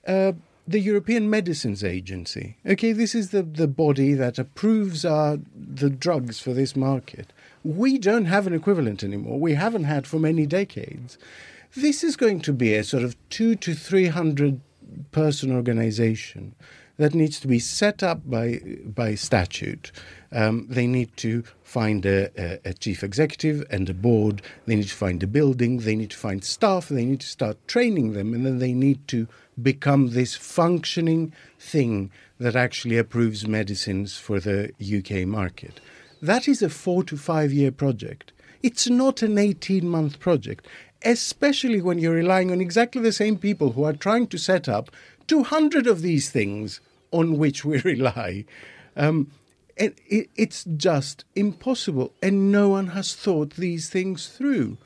uh, 0.05 0.33
the 0.67 0.79
European 0.79 1.27
Medicines 1.27 1.83
Agency. 1.83 2.55
Okay, 2.67 2.91
this 2.91 3.15
is 3.15 3.31
the, 3.31 3.41
the 3.41 3.67
body 3.67 4.13
that 4.13 4.37
approves 4.37 5.03
our, 5.03 5.39
the 5.55 5.89
drugs 5.89 6.39
for 6.39 6.53
this 6.53 6.75
market. 6.75 7.33
We 7.63 7.97
don't 7.97 8.25
have 8.25 8.47
an 8.47 8.53
equivalent 8.53 9.03
anymore. 9.03 9.39
We 9.39 9.53
haven't 9.53 9.83
had 9.83 10.07
for 10.07 10.19
many 10.19 10.45
decades. 10.45 11.17
This 11.75 12.03
is 12.03 12.15
going 12.15 12.41
to 12.41 12.53
be 12.53 12.73
a 12.73 12.83
sort 12.83 13.03
of 13.03 13.15
two 13.29 13.55
to 13.55 13.73
three 13.73 14.07
hundred 14.07 14.61
person 15.11 15.51
organization 15.51 16.55
that 16.97 17.13
needs 17.13 17.39
to 17.39 17.47
be 17.47 17.59
set 17.59 18.03
up 18.03 18.29
by 18.29 18.59
by 18.85 19.15
statute. 19.15 19.91
Um, 20.31 20.67
they 20.69 20.85
need 20.85 21.15
to 21.17 21.43
find 21.63 22.05
a, 22.05 22.29
a, 22.37 22.59
a 22.69 22.73
chief 22.73 23.03
executive 23.03 23.65
and 23.71 23.89
a 23.89 23.93
board. 23.93 24.41
They 24.65 24.75
need 24.75 24.89
to 24.89 24.95
find 24.95 25.23
a 25.23 25.27
building. 25.27 25.79
They 25.79 25.95
need 25.95 26.11
to 26.11 26.17
find 26.17 26.43
staff. 26.43 26.89
They 26.89 27.05
need 27.05 27.21
to 27.21 27.27
start 27.27 27.67
training 27.67 28.13
them, 28.13 28.33
and 28.33 28.45
then 28.45 28.59
they 28.59 28.73
need 28.73 29.07
to 29.07 29.27
become 29.61 30.11
this 30.11 30.35
functioning 30.35 31.33
thing 31.59 32.11
that 32.39 32.55
actually 32.55 32.97
approves 32.97 33.47
medicines 33.47 34.17
for 34.17 34.39
the 34.39 34.71
UK 34.81 35.27
market. 35.27 35.79
That 36.21 36.47
is 36.47 36.61
a 36.61 36.69
four 36.69 37.03
to 37.05 37.17
five 37.17 37.53
year 37.53 37.71
project. 37.71 38.31
It's 38.61 38.89
not 38.89 39.21
an 39.21 39.37
18 39.37 39.87
month 39.87 40.19
project, 40.19 40.67
especially 41.03 41.81
when 41.81 41.97
you're 41.97 42.13
relying 42.13 42.51
on 42.51 42.59
exactly 42.59 43.01
the 43.01 43.13
same 43.13 43.37
people 43.37 43.71
who 43.71 43.83
are 43.85 43.93
trying 43.93 44.27
to 44.27 44.37
set 44.37 44.67
up 44.67 44.91
200 45.27 45.87
of 45.87 46.01
these 46.01 46.29
things 46.29 46.81
on 47.11 47.37
which 47.37 47.63
we 47.63 47.77
rely. 47.85 48.45
Um, 48.97 49.31
and 49.77 49.93
it, 50.07 50.29
it's 50.35 50.65
just 50.65 51.23
impossible, 51.35 52.11
and 52.21 52.51
no 52.51 52.67
one 52.67 52.87
has 52.87 53.15
thought 53.15 53.51
these 53.51 53.89
things 53.89 54.27
through. 54.27 54.77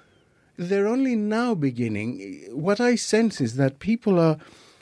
They're 0.56 0.88
only 0.88 1.16
now 1.16 1.56
beginning. 1.56 2.46
What 2.52 2.80
I 2.80 2.94
sense 2.94 3.42
is 3.42 3.56
that 3.56 3.80
people 3.80 4.20
are 4.20 4.38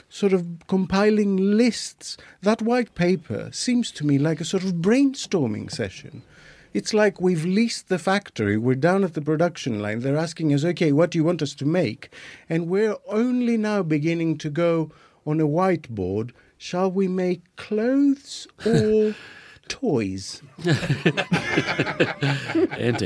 sort 0.09 0.33
of 0.33 0.45
compiling 0.67 1.37
lists. 1.37 2.17
That 2.41 2.61
white 2.61 2.93
paper 2.93 3.49
seems 3.53 3.89
to 3.91 4.05
me 4.05 4.17
like 4.17 4.41
a 4.41 4.45
sort 4.45 4.65
of 4.65 4.73
brainstorming 4.73 5.71
session. 5.71 6.23
It's 6.73 6.93
like 6.93 7.19
we've 7.19 7.43
leased 7.43 7.89
the 7.89 7.99
factory, 7.99 8.57
we're 8.57 8.75
down 8.75 9.03
at 9.03 9.13
the 9.13 9.21
production 9.21 9.81
line, 9.81 9.99
they're 9.99 10.15
asking 10.15 10.53
us, 10.53 10.63
okay, 10.63 10.93
what 10.93 11.11
do 11.11 11.17
you 11.17 11.23
want 11.25 11.41
us 11.41 11.53
to 11.55 11.65
make? 11.65 12.09
And 12.47 12.69
we're 12.69 12.95
only 13.07 13.57
now 13.57 13.83
beginning 13.83 14.37
to 14.37 14.49
go 14.49 14.89
on 15.25 15.41
a 15.41 15.47
whiteboard, 15.47 16.31
shall 16.57 16.89
we 16.89 17.09
make 17.09 17.41
clothes 17.57 18.47
or 18.65 19.13
toys? 19.67 20.41
Indeed. 20.59 20.75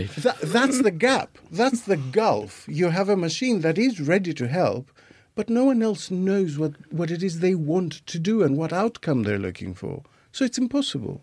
That, 0.10 0.38
that's 0.44 0.84
the 0.84 0.96
gap. 0.96 1.40
That's 1.52 1.82
the 1.82 1.98
gulf. 1.98 2.66
You 2.68 2.90
have 2.90 3.10
a 3.10 3.18
machine 3.18 3.62
that 3.62 3.80
is 3.80 4.00
ready 4.00 4.34
to 4.34 4.48
help, 4.48 4.92
but 5.34 5.50
no 5.50 5.66
one 5.66 5.82
else 5.82 6.12
knows 6.12 6.60
what, 6.60 6.74
what 6.94 7.10
it 7.10 7.24
is 7.24 7.40
they 7.40 7.56
want 7.56 8.06
to 8.06 8.20
do 8.20 8.44
and 8.44 8.58
what 8.58 8.72
outcome 8.72 9.24
they're 9.24 9.40
looking 9.40 9.74
for. 9.74 10.04
So 10.32 10.46
it's 10.46 10.60
impossible. 10.60 11.22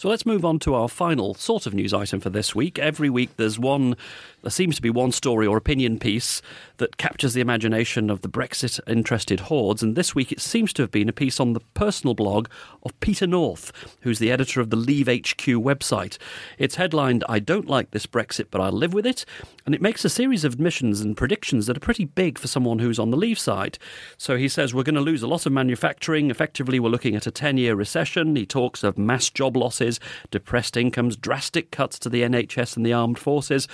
So 0.00 0.08
let's 0.08 0.24
move 0.24 0.46
on 0.46 0.58
to 0.60 0.72
our 0.72 0.88
final 0.88 1.34
sort 1.34 1.66
of 1.66 1.74
news 1.74 1.92
item 1.92 2.20
for 2.20 2.30
this 2.30 2.54
week. 2.54 2.78
Every 2.78 3.10
week 3.10 3.36
there's 3.36 3.58
one, 3.58 3.98
there 4.40 4.50
seems 4.50 4.76
to 4.76 4.80
be 4.80 4.88
one 4.88 5.12
story 5.12 5.46
or 5.46 5.58
opinion 5.58 5.98
piece 5.98 6.40
that 6.80 6.96
captures 6.96 7.34
the 7.34 7.40
imagination 7.40 8.10
of 8.10 8.22
the 8.22 8.28
Brexit 8.28 8.80
interested 8.88 9.40
hordes. 9.40 9.82
And 9.82 9.94
this 9.94 10.14
week 10.14 10.32
it 10.32 10.40
seems 10.40 10.72
to 10.72 10.82
have 10.82 10.90
been 10.90 11.08
a 11.08 11.12
piece 11.12 11.38
on 11.38 11.52
the 11.52 11.60
personal 11.74 12.14
blog 12.14 12.48
of 12.82 12.98
Peter 12.98 13.26
North, 13.26 13.70
who's 14.00 14.18
the 14.18 14.32
editor 14.32 14.60
of 14.60 14.70
the 14.70 14.76
Leave 14.76 15.06
HQ 15.06 15.46
website. 15.62 16.18
It's 16.58 16.74
headlined, 16.74 17.22
I 17.28 17.38
don't 17.38 17.68
like 17.68 17.92
this 17.92 18.06
Brexit, 18.06 18.46
but 18.50 18.60
I'll 18.60 18.72
live 18.72 18.92
with 18.92 19.06
it. 19.06 19.24
And 19.64 19.74
it 19.74 19.82
makes 19.82 20.04
a 20.04 20.10
series 20.10 20.42
of 20.42 20.54
admissions 20.54 21.00
and 21.00 21.16
predictions 21.16 21.66
that 21.66 21.76
are 21.76 21.80
pretty 21.80 22.06
big 22.06 22.38
for 22.38 22.48
someone 22.48 22.80
who's 22.80 22.98
on 22.98 23.10
the 23.10 23.16
leave 23.16 23.38
side. 23.38 23.78
So 24.16 24.36
he 24.36 24.48
says 24.48 24.74
we're 24.74 24.82
going 24.82 24.94
to 24.96 25.00
lose 25.00 25.22
a 25.22 25.28
lot 25.28 25.46
of 25.46 25.52
manufacturing. 25.52 26.30
Effectively, 26.30 26.80
we're 26.80 26.88
looking 26.88 27.14
at 27.14 27.26
a 27.26 27.30
10 27.30 27.58
year 27.58 27.74
recession. 27.74 28.34
He 28.34 28.46
talks 28.46 28.82
of 28.82 28.98
mass 28.98 29.30
job 29.30 29.56
losses, 29.56 30.00
depressed 30.30 30.76
incomes, 30.76 31.16
drastic 31.16 31.70
cuts 31.70 31.98
to 32.00 32.08
the 32.08 32.22
NHS 32.22 32.76
and 32.76 32.84
the 32.84 32.92
armed 32.92 33.18
forces. 33.18 33.68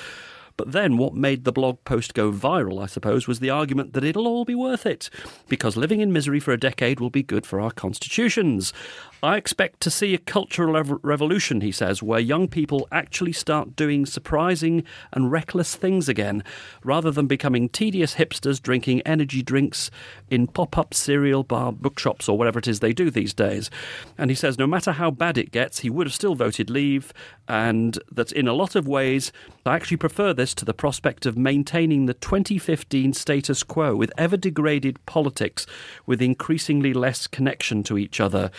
But 0.56 0.72
then 0.72 0.96
what 0.96 1.14
made 1.14 1.44
the 1.44 1.52
blog 1.52 1.84
post 1.84 2.14
go 2.14 2.32
viral, 2.32 2.82
I 2.82 2.86
suppose, 2.86 3.28
was 3.28 3.40
the 3.40 3.50
argument 3.50 3.92
that 3.92 4.04
it'll 4.04 4.26
all 4.26 4.44
be 4.44 4.54
worth 4.54 4.86
it, 4.86 5.10
because 5.48 5.76
living 5.76 6.00
in 6.00 6.12
misery 6.12 6.40
for 6.40 6.52
a 6.52 6.58
decade 6.58 6.98
will 6.98 7.10
be 7.10 7.22
good 7.22 7.46
for 7.46 7.60
our 7.60 7.70
constitutions. 7.70 8.72
I 9.22 9.38
expect 9.38 9.80
to 9.80 9.90
see 9.90 10.12
a 10.12 10.18
cultural 10.18 10.74
rev- 10.74 11.00
revolution, 11.02 11.62
he 11.62 11.72
says, 11.72 12.02
where 12.02 12.20
young 12.20 12.48
people 12.48 12.86
actually 12.92 13.32
start 13.32 13.74
doing 13.74 14.04
surprising 14.04 14.84
and 15.10 15.32
reckless 15.32 15.74
things 15.74 16.08
again, 16.08 16.44
rather 16.84 17.10
than 17.10 17.26
becoming 17.26 17.70
tedious 17.70 18.16
hipsters 18.16 18.60
drinking 18.60 19.00
energy 19.02 19.42
drinks 19.42 19.90
in 20.28 20.46
pop 20.46 20.76
up 20.76 20.92
cereal 20.92 21.44
bar 21.44 21.72
bookshops 21.72 22.28
or 22.28 22.36
whatever 22.36 22.58
it 22.58 22.68
is 22.68 22.80
they 22.80 22.92
do 22.92 23.10
these 23.10 23.32
days. 23.32 23.70
And 24.18 24.30
he 24.30 24.34
says 24.34 24.58
no 24.58 24.66
matter 24.66 24.92
how 24.92 25.10
bad 25.10 25.38
it 25.38 25.50
gets, 25.50 25.80
he 25.80 25.90
would 25.90 26.06
have 26.06 26.14
still 26.14 26.34
voted 26.34 26.68
leave, 26.68 27.14
and 27.48 27.98
that 28.12 28.32
in 28.32 28.46
a 28.46 28.52
lot 28.52 28.74
of 28.74 28.86
ways, 28.86 29.32
I 29.64 29.74
actually 29.76 29.96
prefer 29.96 30.34
this 30.34 30.52
to 30.54 30.66
the 30.66 30.74
prospect 30.74 31.24
of 31.24 31.38
maintaining 31.38 32.04
the 32.04 32.14
2015 32.14 33.14
status 33.14 33.62
quo 33.62 33.96
with 33.96 34.12
ever 34.18 34.36
degraded 34.36 35.04
politics 35.06 35.66
with 36.04 36.20
increasingly 36.20 36.92
less 36.92 37.26
connection 37.26 37.82
to 37.84 37.96
each 37.96 38.20
other. 38.20 38.50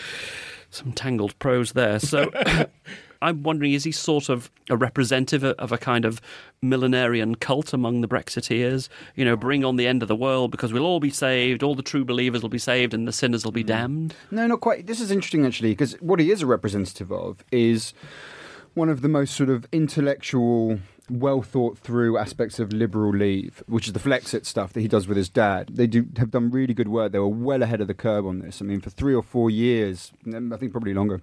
Some 0.70 0.92
tangled 0.94 1.38
prose 1.40 1.74
there. 1.74 2.00
So. 2.00 2.32
I'm 3.20 3.42
wondering, 3.42 3.74
is 3.74 3.84
he 3.84 3.92
sort 3.92 4.30
of 4.30 4.52
a 4.70 4.78
representative 4.78 5.44
of 5.44 5.72
a 5.72 5.78
kind 5.80 6.06
of 6.06 6.22
millenarian 6.64 7.34
cult 7.40 7.74
among 7.74 8.02
the 8.02 8.08
Brexiteers? 8.08 8.90
You 9.16 9.26
know, 9.26 9.36
bring 9.36 9.66
on 9.66 9.76
the 9.76 9.88
end 9.88 10.04
of 10.04 10.08
the 10.08 10.16
world 10.16 10.52
because 10.52 10.72
we'll 10.72 10.86
all 10.86 11.00
be 11.00 11.10
saved, 11.10 11.64
all 11.64 11.74
the 11.74 11.82
true 11.82 12.06
believers 12.06 12.44
will 12.44 12.50
be 12.50 12.60
saved, 12.60 12.94
and 12.94 13.08
the 13.08 13.12
sinners 13.12 13.44
will 13.44 13.52
be 13.52 13.64
Mm. 13.64 13.68
damned. 13.68 14.16
No, 14.30 14.46
not 14.46 14.62
quite. 14.62 14.86
This 14.86 15.02
is 15.02 15.10
interesting 15.10 15.48
actually, 15.48 15.72
because 15.72 15.94
what 15.94 16.20
he 16.20 16.30
is 16.30 16.44
a 16.44 16.46
representative 16.46 17.12
of 17.12 17.44
is 17.52 17.96
one 18.76 18.88
of 18.88 19.02
the 19.02 19.10
most 19.10 19.34
sort 19.36 19.50
of 19.50 19.66
intellectual, 19.72 20.78
well 21.10 21.42
thought 21.42 21.78
through 21.78 22.18
aspects 22.18 22.60
of 22.60 22.74
liberal 22.74 23.14
leave, 23.14 23.64
which 23.68 23.88
is 23.88 23.94
the 23.94 24.00
Flexcit 24.00 24.46
stuff 24.46 24.74
that 24.74 24.82
he 24.82 24.88
does 24.88 25.08
with 25.08 25.18
his 25.18 25.30
dad. 25.30 25.70
They 25.74 25.88
do 25.88 26.08
have 26.18 26.32
done 26.32 26.52
really 26.52 26.74
good 26.74 26.88
work. 26.88 27.12
They 27.12 27.20
were 27.20 27.28
well 27.28 27.64
ahead 27.64 27.82
of 27.82 27.88
the 27.88 27.94
curve 27.94 28.26
on 28.26 28.40
this. 28.40 28.62
I 28.62 28.66
mean, 28.66 28.82
for 28.82 28.90
three 28.90 29.14
or 29.14 29.24
four 29.24 29.50
years, 29.50 30.12
mm, 30.26 30.54
I 30.54 30.58
think 30.58 30.72
probably 30.72 30.94
longer. 30.94 31.22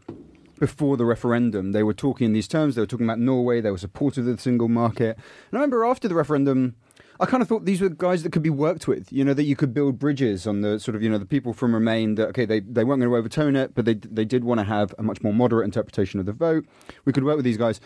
Before 0.58 0.96
the 0.96 1.04
referendum, 1.04 1.72
they 1.72 1.82
were 1.82 1.94
talking 1.94 2.26
in 2.26 2.32
these 2.32 2.46
terms. 2.46 2.74
They 2.74 2.80
were 2.80 2.86
talking 2.86 3.06
about 3.06 3.18
Norway. 3.18 3.60
They 3.60 3.72
were 3.72 3.78
supportive 3.78 4.26
of 4.26 4.36
the 4.36 4.42
single 4.42 4.68
market. 4.68 5.16
And 5.50 5.54
I 5.54 5.56
remember 5.56 5.84
after 5.84 6.06
the 6.06 6.14
referendum, 6.14 6.76
I 7.20 7.26
kind 7.26 7.42
of 7.42 7.48
thought 7.48 7.64
these 7.64 7.80
were 7.80 7.88
guys 7.88 8.22
that 8.22 8.32
could 8.32 8.42
be 8.42 8.50
worked 8.50 8.88
with, 8.88 9.12
you 9.12 9.24
know, 9.24 9.34
that 9.34 9.44
you 9.44 9.54
could 9.56 9.72
build 9.72 9.98
bridges 9.98 10.46
on 10.46 10.62
the 10.62 10.80
sort 10.80 10.96
of, 10.96 11.02
you 11.02 11.08
know, 11.08 11.18
the 11.18 11.26
people 11.26 11.52
from 11.52 11.74
Remain 11.74 12.16
that, 12.16 12.28
okay, 12.28 12.44
they, 12.44 12.60
they 12.60 12.82
weren't 12.82 13.00
going 13.00 13.10
to 13.10 13.16
overturn 13.16 13.56
it, 13.56 13.74
but 13.74 13.84
they, 13.84 13.94
they 13.94 14.24
did 14.24 14.44
want 14.44 14.58
to 14.58 14.64
have 14.64 14.94
a 14.98 15.02
much 15.02 15.22
more 15.22 15.32
moderate 15.32 15.64
interpretation 15.64 16.18
of 16.18 16.26
the 16.26 16.32
vote. 16.32 16.66
We 17.04 17.12
could 17.12 17.24
work 17.24 17.36
with 17.36 17.44
these 17.44 17.56
guys. 17.56 17.80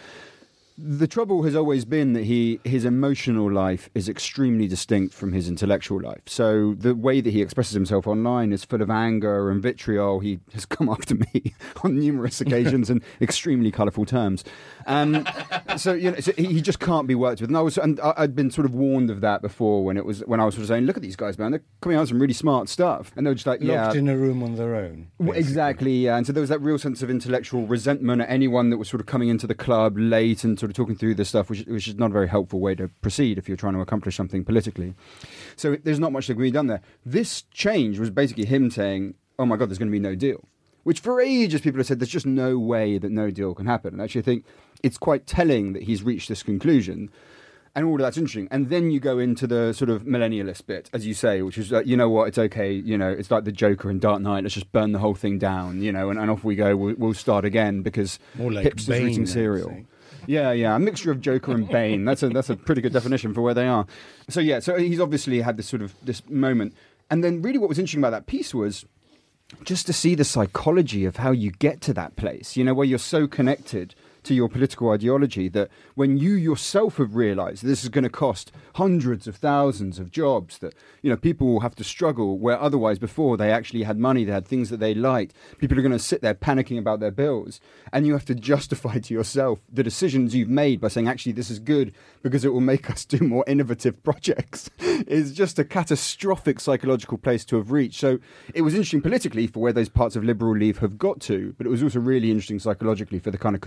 The 0.80 1.08
trouble 1.08 1.42
has 1.42 1.56
always 1.56 1.84
been 1.84 2.12
that 2.12 2.22
he 2.24 2.60
his 2.62 2.84
emotional 2.84 3.50
life 3.50 3.90
is 3.96 4.08
extremely 4.08 4.68
distinct 4.68 5.12
from 5.12 5.32
his 5.32 5.48
intellectual 5.48 6.00
life. 6.00 6.20
So 6.26 6.74
the 6.78 6.94
way 6.94 7.20
that 7.20 7.30
he 7.30 7.42
expresses 7.42 7.72
himself 7.74 8.06
online 8.06 8.52
is 8.52 8.64
full 8.64 8.80
of 8.80 8.88
anger 8.88 9.50
and 9.50 9.60
vitriol. 9.60 10.20
He 10.20 10.38
has 10.54 10.64
come 10.76 10.88
after 10.88 11.16
me 11.16 11.52
on 11.82 11.98
numerous 11.98 12.40
occasions 12.40 12.90
in 12.90 13.02
extremely 13.20 13.72
colourful 13.72 14.04
terms. 14.04 14.44
Um, 14.86 15.26
so 15.76 15.94
you 15.94 16.12
know, 16.12 16.20
so 16.20 16.30
he 16.36 16.44
he 16.46 16.60
just 16.62 16.78
can't 16.78 17.08
be 17.08 17.16
worked 17.16 17.40
with. 17.40 17.50
And 17.50 17.56
I 17.56 17.60
was, 17.60 17.76
and 17.76 17.98
I- 17.98 18.14
I'd 18.18 18.36
been 18.36 18.52
sort 18.52 18.64
of 18.64 18.72
warned 18.72 19.10
of 19.10 19.20
that 19.20 19.42
before 19.42 19.84
when 19.84 19.96
it 19.96 20.04
was 20.04 20.20
when 20.26 20.38
I 20.38 20.44
was 20.44 20.54
sort 20.54 20.62
of 20.62 20.68
saying, 20.68 20.84
"Look 20.84 20.96
at 20.96 21.02
these 21.02 21.16
guys, 21.16 21.38
man! 21.40 21.50
They're 21.50 21.64
coming 21.80 21.96
out 21.98 22.02
with 22.02 22.10
some 22.10 22.20
really 22.20 22.32
smart 22.34 22.68
stuff," 22.68 23.10
and 23.16 23.26
they 23.26 23.30
were 23.30 23.34
just 23.34 23.48
like, 23.48 23.60
"Yeah." 23.62 23.86
Locked 23.86 23.96
in 23.96 24.08
a 24.08 24.16
room 24.16 24.44
on 24.44 24.54
their 24.54 24.76
own. 24.76 25.08
Basically. 25.18 25.40
Exactly, 25.40 25.92
yeah. 26.04 26.16
And 26.16 26.24
so 26.24 26.32
there 26.32 26.40
was 26.40 26.50
that 26.50 26.60
real 26.60 26.78
sense 26.78 27.02
of 27.02 27.10
intellectual 27.10 27.66
resentment 27.66 28.22
at 28.22 28.30
anyone 28.30 28.70
that 28.70 28.78
was 28.78 28.88
sort 28.88 29.00
of 29.00 29.06
coming 29.06 29.28
into 29.28 29.48
the 29.48 29.56
club 29.56 29.96
late 29.98 30.44
and 30.44 30.56
sort 30.58 30.67
of 30.70 30.76
talking 30.76 30.96
through 30.96 31.14
this 31.14 31.28
stuff, 31.28 31.50
which, 31.50 31.64
which 31.66 31.88
is 31.88 31.96
not 31.96 32.10
a 32.10 32.12
very 32.12 32.28
helpful 32.28 32.60
way 32.60 32.74
to 32.74 32.88
proceed 33.00 33.38
if 33.38 33.48
you're 33.48 33.56
trying 33.56 33.74
to 33.74 33.80
accomplish 33.80 34.16
something 34.16 34.44
politically. 34.44 34.94
So 35.56 35.76
there's 35.82 35.98
not 35.98 36.12
much 36.12 36.26
that 36.26 36.34
can 36.34 36.42
be 36.42 36.50
done 36.50 36.66
there. 36.66 36.82
This 37.04 37.42
change 37.52 37.98
was 37.98 38.10
basically 38.10 38.44
him 38.44 38.70
saying, 38.70 39.14
oh 39.38 39.46
my 39.46 39.56
God, 39.56 39.68
there's 39.68 39.78
going 39.78 39.90
to 39.90 39.92
be 39.92 39.98
no 39.98 40.14
deal. 40.14 40.44
Which 40.84 41.00
for 41.00 41.20
ages 41.20 41.60
people 41.60 41.78
have 41.78 41.86
said 41.86 42.00
there's 42.00 42.08
just 42.08 42.26
no 42.26 42.58
way 42.58 42.98
that 42.98 43.10
no 43.10 43.30
deal 43.30 43.54
can 43.54 43.66
happen. 43.66 43.92
And 43.92 44.02
actually, 44.02 44.22
I 44.22 44.24
think 44.24 44.44
it's 44.82 44.96
quite 44.98 45.26
telling 45.26 45.72
that 45.74 45.82
he's 45.82 46.02
reached 46.02 46.28
this 46.28 46.42
conclusion 46.42 47.10
and 47.78 47.86
all 47.86 47.94
of 47.94 48.00
that's 48.00 48.16
interesting. 48.16 48.48
And 48.50 48.70
then 48.70 48.90
you 48.90 48.98
go 48.98 49.18
into 49.18 49.46
the 49.46 49.72
sort 49.72 49.88
of 49.88 50.02
millennialist 50.04 50.66
bit, 50.66 50.90
as 50.92 51.06
you 51.06 51.14
say, 51.14 51.42
which 51.42 51.56
is, 51.58 51.72
uh, 51.72 51.82
you 51.84 51.96
know 51.96 52.08
what, 52.08 52.26
it's 52.26 52.38
okay, 52.38 52.72
you 52.72 52.98
know, 52.98 53.08
it's 53.08 53.30
like 53.30 53.44
the 53.44 53.52
Joker 53.52 53.88
in 53.88 54.00
Dark 54.00 54.20
Knight, 54.20 54.42
let's 54.42 54.54
just 54.54 54.72
burn 54.72 54.90
the 54.90 54.98
whole 54.98 55.14
thing 55.14 55.38
down, 55.38 55.80
you 55.80 55.92
know, 55.92 56.10
and, 56.10 56.18
and 56.18 56.28
off 56.28 56.42
we 56.42 56.56
go, 56.56 56.76
we'll, 56.76 56.94
we'll 56.98 57.14
start 57.14 57.44
again 57.44 57.82
because 57.82 58.18
More 58.34 58.52
like 58.52 58.66
hipsters 58.66 58.88
Bane, 58.88 59.08
eating 59.10 59.26
cereal. 59.26 59.84
Yeah, 60.28 60.52
yeah, 60.52 60.76
a 60.76 60.78
mixture 60.78 61.10
of 61.10 61.22
Joker 61.22 61.52
and 61.52 61.66
Bane. 61.66 62.04
That's 62.04 62.22
a 62.22 62.28
that's 62.28 62.50
a 62.50 62.56
pretty 62.56 62.82
good 62.82 62.92
definition 62.92 63.32
for 63.32 63.40
where 63.40 63.54
they 63.54 63.66
are. 63.66 63.86
So 64.28 64.40
yeah, 64.40 64.60
so 64.60 64.76
he's 64.76 65.00
obviously 65.00 65.40
had 65.40 65.56
this 65.56 65.66
sort 65.66 65.80
of 65.80 65.94
this 66.02 66.22
moment, 66.28 66.74
and 67.08 67.24
then 67.24 67.40
really 67.40 67.56
what 67.56 67.70
was 67.70 67.78
interesting 67.78 68.02
about 68.02 68.10
that 68.10 68.26
piece 68.26 68.52
was 68.54 68.84
just 69.64 69.86
to 69.86 69.94
see 69.94 70.14
the 70.14 70.26
psychology 70.26 71.06
of 71.06 71.16
how 71.16 71.30
you 71.30 71.50
get 71.50 71.80
to 71.80 71.94
that 71.94 72.16
place, 72.16 72.58
you 72.58 72.62
know, 72.62 72.74
where 72.74 72.84
you're 72.84 72.98
so 72.98 73.26
connected 73.26 73.94
to 74.28 74.34
your 74.34 74.48
political 74.48 74.90
ideology 74.90 75.48
that 75.48 75.68
when 75.94 76.16
you 76.16 76.32
yourself 76.32 76.98
have 76.98 77.16
realized 77.16 77.64
this 77.64 77.82
is 77.82 77.88
going 77.88 78.04
to 78.04 78.10
cost 78.10 78.52
hundreds 78.74 79.26
of 79.26 79.36
thousands 79.36 79.98
of 79.98 80.10
jobs 80.10 80.58
that 80.58 80.74
you 81.02 81.10
know 81.10 81.16
people 81.16 81.46
will 81.46 81.60
have 81.60 81.74
to 81.74 81.84
struggle 81.84 82.38
where 82.38 82.60
otherwise 82.60 82.98
before 82.98 83.36
they 83.36 83.50
actually 83.50 83.82
had 83.82 83.98
money 83.98 84.24
they 84.24 84.32
had 84.32 84.46
things 84.46 84.70
that 84.70 84.80
they 84.80 84.94
liked. 84.94 85.34
People 85.58 85.78
are 85.78 85.82
going 85.82 85.92
to 85.92 85.98
sit 85.98 86.22
there 86.22 86.34
panicking 86.34 86.78
about 86.78 87.00
their 87.00 87.10
bills. 87.10 87.60
And 87.92 88.06
you 88.06 88.12
have 88.12 88.24
to 88.26 88.34
justify 88.34 88.98
to 88.98 89.14
yourself 89.14 89.60
the 89.72 89.82
decisions 89.82 90.34
you've 90.34 90.48
made 90.48 90.80
by 90.80 90.88
saying 90.88 91.08
actually 91.08 91.32
this 91.32 91.50
is 91.50 91.58
good 91.58 91.94
because 92.22 92.44
it 92.44 92.52
will 92.52 92.60
make 92.60 92.90
us 92.90 93.04
do 93.04 93.24
more 93.24 93.44
innovative 93.46 94.02
projects. 94.08 94.70
Is 94.78 95.32
just 95.32 95.58
a 95.58 95.64
catastrophic 95.64 96.60
psychological 96.60 97.18
place 97.18 97.44
to 97.46 97.56
have 97.56 97.70
reached. 97.70 97.98
So 97.98 98.18
it 98.54 98.62
was 98.62 98.74
interesting 98.74 99.00
politically 99.00 99.46
for 99.46 99.60
where 99.60 99.72
those 99.72 99.88
parts 99.88 100.16
of 100.16 100.24
liberal 100.24 100.56
leave 100.56 100.78
have 100.78 100.98
got 100.98 101.20
to 101.20 101.54
but 101.56 101.66
it 101.66 101.70
was 101.70 101.82
also 101.82 101.98
really 101.98 102.30
interesting 102.30 102.58
psychologically 102.58 103.18
for 103.18 103.30
the 103.30 103.38
kind 103.38 103.54
of 103.54 103.60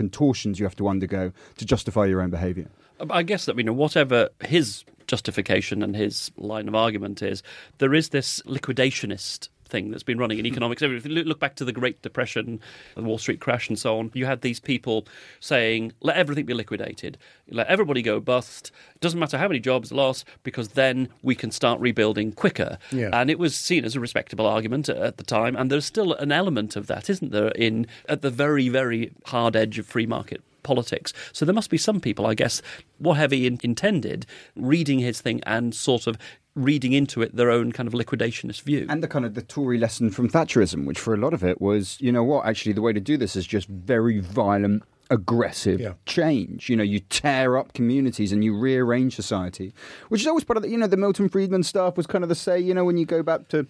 contortions 0.52 0.60
you 0.60 0.66
have 0.66 0.76
to 0.76 0.88
undergo 0.88 1.32
to 1.56 1.64
justify 1.64 2.06
your 2.06 2.20
own 2.20 2.30
behavior? 2.30 2.68
Uh, 3.00 3.06
I 3.10 3.22
guess 3.22 3.46
that 3.46 3.56
you 3.56 3.64
know 3.64 3.72
whatever 3.72 4.28
his 4.44 4.84
justification 5.06 5.82
and 5.82 5.96
his 5.96 6.30
line 6.36 6.68
of 6.68 6.74
argument 6.74 7.22
is, 7.22 7.42
there 7.78 7.94
is 7.94 8.10
this 8.10 8.40
liquidationist 8.46 9.48
thing 9.72 9.90
that's 9.90 10.04
been 10.04 10.18
running 10.18 10.38
in 10.38 10.44
hmm. 10.44 10.52
economics. 10.52 10.82
If 10.82 11.04
you 11.04 11.10
look 11.10 11.40
back 11.40 11.56
to 11.56 11.64
the 11.64 11.72
Great 11.72 12.00
Depression, 12.02 12.60
the 12.94 13.02
Wall 13.02 13.18
Street 13.18 13.40
crash, 13.40 13.68
and 13.68 13.78
so 13.78 13.98
on, 13.98 14.12
you 14.14 14.26
had 14.26 14.42
these 14.42 14.60
people 14.60 15.06
saying, 15.40 15.92
"Let 16.00 16.16
everything 16.16 16.46
be 16.46 16.54
liquidated, 16.54 17.18
let 17.50 17.66
everybody 17.66 18.02
go 18.02 18.20
bust. 18.20 18.70
It 18.94 19.00
doesn't 19.00 19.18
matter 19.18 19.38
how 19.38 19.48
many 19.48 19.58
jobs 19.58 19.90
lost, 19.90 20.24
because 20.44 20.68
then 20.68 21.08
we 21.22 21.34
can 21.34 21.50
start 21.50 21.80
rebuilding 21.80 22.32
quicker." 22.32 22.78
Yeah. 22.92 23.10
And 23.12 23.30
it 23.30 23.38
was 23.38 23.56
seen 23.56 23.84
as 23.84 23.96
a 23.96 24.00
respectable 24.00 24.46
argument 24.46 24.88
at- 24.88 24.98
at 24.98 25.16
the 25.16 25.24
time, 25.24 25.56
and 25.56 25.70
there's 25.70 25.84
still 25.84 26.12
an 26.14 26.30
element 26.30 26.76
of 26.76 26.86
that, 26.86 27.10
isn't 27.10 27.32
there, 27.32 27.48
in 27.48 27.86
at 28.08 28.22
the 28.22 28.30
very, 28.30 28.68
very 28.68 29.10
hard 29.26 29.56
edge 29.56 29.78
of 29.78 29.86
free 29.86 30.06
market 30.06 30.42
politics. 30.62 31.12
So 31.32 31.44
there 31.44 31.54
must 31.54 31.70
be 31.70 31.78
some 31.78 32.00
people, 32.00 32.26
I 32.26 32.34
guess, 32.34 32.62
whatever 32.98 33.34
he 33.34 33.46
in- 33.46 33.58
intended, 33.62 34.26
reading 34.54 35.00
his 35.00 35.20
thing 35.20 35.40
and 35.44 35.74
sort 35.74 36.06
of 36.06 36.16
reading 36.54 36.92
into 36.92 37.22
it 37.22 37.34
their 37.34 37.50
own 37.50 37.72
kind 37.72 37.86
of 37.86 37.94
liquidationist 37.94 38.62
view. 38.62 38.86
and 38.88 39.02
the 39.02 39.08
kind 39.08 39.24
of 39.24 39.34
the 39.34 39.42
Tory 39.42 39.78
lesson 39.78 40.10
from 40.10 40.28
Thatcherism, 40.28 40.84
which 40.84 40.98
for 40.98 41.14
a 41.14 41.16
lot 41.16 41.32
of 41.34 41.42
it 41.42 41.60
was, 41.60 41.96
you 42.00 42.12
know 42.12 42.22
what, 42.24 42.44
actually 42.46 42.72
the 42.72 42.82
way 42.82 42.92
to 42.92 43.00
do 43.00 43.16
this 43.16 43.36
is 43.36 43.46
just 43.46 43.68
very 43.68 44.20
violent, 44.20 44.82
aggressive 45.10 45.80
Yeah. 45.80 45.92
change. 46.06 46.68
You 46.70 46.76
know, 46.76 46.82
you 46.82 47.00
tear 47.00 47.56
up 47.56 47.72
communities 47.72 48.32
and 48.32 48.42
you 48.44 48.54
rearrange 48.56 49.14
society, 49.14 49.72
which 50.10 50.20
is 50.22 50.26
always 50.26 50.44
part 50.44 50.56
of 50.58 50.62
the, 50.62 50.68
you 50.70 50.76
know, 50.76 50.86
the 50.86 50.96
Milton 50.96 51.28
Friedman 51.28 51.62
stuff 51.62 51.96
was 51.96 52.06
kind 52.06 52.22
of 52.22 52.28
the 52.28 52.34
say, 52.34 52.58
you 52.58 52.72
know, 52.74 52.84
when 52.84 52.96
you 52.98 53.06
go 53.06 53.22
back 53.22 53.48
to 53.48 53.66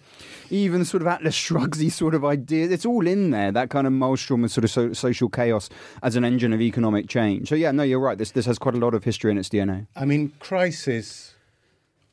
even 0.49 0.83
sort 0.85 1.01
of 1.01 1.07
Atlas 1.07 1.35
Shrugsy 1.35 1.91
sort 1.91 2.13
of 2.15 2.23
ideas, 2.25 2.71
it's 2.71 2.85
all 2.85 3.07
in 3.07 3.31
there, 3.31 3.51
that 3.51 3.69
kind 3.69 3.87
of 3.87 3.93
maelstrom 3.93 4.43
of 4.43 4.51
sort 4.51 4.63
of 4.65 4.71
so, 4.71 4.93
social 4.93 5.29
chaos 5.29 5.69
as 6.01 6.15
an 6.17 6.23
engine 6.25 6.51
of 6.53 6.59
economic 6.61 7.07
change. 7.07 7.47
So 7.49 7.55
yeah, 7.55 7.71
no, 7.71 7.83
you're 7.83 7.99
right. 7.99 8.17
This, 8.17 8.31
this 8.31 8.45
has 8.45 8.57
quite 8.59 8.75
a 8.75 8.79
lot 8.79 8.93
of 8.93 9.03
history 9.05 9.31
in 9.31 9.37
its 9.37 9.49
DNA. 9.49 9.87
I 9.95 10.05
mean, 10.05 10.33
crisis 10.39 11.32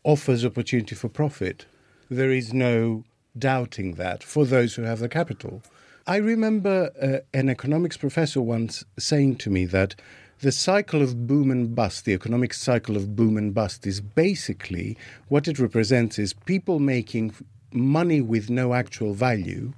offers 0.05 0.45
opportunity 0.45 0.95
for 0.95 1.09
profit. 1.09 1.67
There 2.09 2.31
is 2.31 2.53
no 2.53 3.05
doubting 3.39 3.95
that 3.95 4.23
for 4.23 4.45
those 4.45 4.75
who 4.75 4.83
have 4.83 4.99
the 4.99 5.09
capital. 5.09 5.63
I 6.07 6.17
remember 6.17 6.91
uh, 7.01 7.19
an 7.37 7.49
economics 7.49 7.97
professor 7.97 8.41
once 8.41 8.85
saying 8.99 9.37
to 9.37 9.51
me 9.51 9.67
that 9.67 9.95
the 10.41 10.51
cycle 10.51 11.03
of 11.03 11.27
boom 11.27 11.51
and 11.51 11.75
bust, 11.75 12.07
the 12.07 12.15
economic 12.15 12.55
cycle 12.55 12.97
of 12.97 13.15
boom 13.15 13.37
and 13.37 13.53
bust, 13.55 13.87
is 13.87 14.01
basically 14.01 14.97
what 15.29 15.47
it 15.47 15.59
represents 15.59 16.19
is 16.19 16.33
people 16.33 16.79
making 16.79 17.35
money 17.73 18.21
with 18.21 18.49
no 18.49 18.73
actual 18.73 19.13
value 19.13 19.73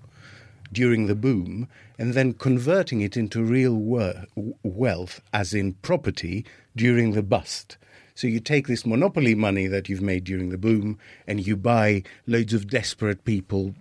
during 0.72 1.06
the 1.06 1.14
boom 1.14 1.68
and 1.98 2.14
then 2.14 2.32
converting 2.32 3.00
it 3.00 3.16
into 3.16 3.42
real 3.42 3.74
wor- 3.74 4.24
wealth, 4.62 5.20
as 5.32 5.52
in 5.52 5.74
property, 5.74 6.44
during 6.76 7.12
the 7.12 7.22
bust. 7.22 7.76
So 8.14 8.26
you 8.26 8.40
take 8.40 8.66
this 8.66 8.84
monopoly 8.86 9.34
money 9.34 9.66
that 9.66 9.88
you've 9.88 10.02
made 10.02 10.24
during 10.24 10.50
the 10.50 10.58
boom 10.58 10.98
and 11.26 11.44
you 11.46 11.56
buy 11.56 12.02
loads 12.26 12.52
of 12.52 12.68
desperate 12.68 13.24
people, 13.24 13.74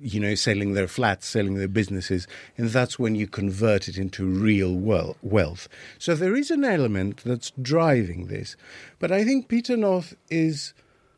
you 0.00 0.20
know, 0.20 0.34
selling 0.34 0.74
their 0.74 0.86
flats, 0.86 1.26
selling 1.26 1.54
their 1.56 1.68
businesses, 1.68 2.28
and 2.56 2.68
that's 2.70 2.98
when 2.98 3.14
you 3.16 3.26
convert 3.26 3.88
it 3.88 3.98
into 3.98 4.24
real 4.24 4.74
wealth. 5.22 5.68
So 5.98 6.14
there 6.14 6.36
is 6.36 6.50
an 6.50 6.64
element 6.64 7.22
that's 7.24 7.52
driving 7.60 8.26
this. 8.26 8.56
But 8.98 9.10
I 9.10 9.24
think 9.24 9.48
Peter 9.48 9.76
North 9.76 10.14
is, 10.30 10.72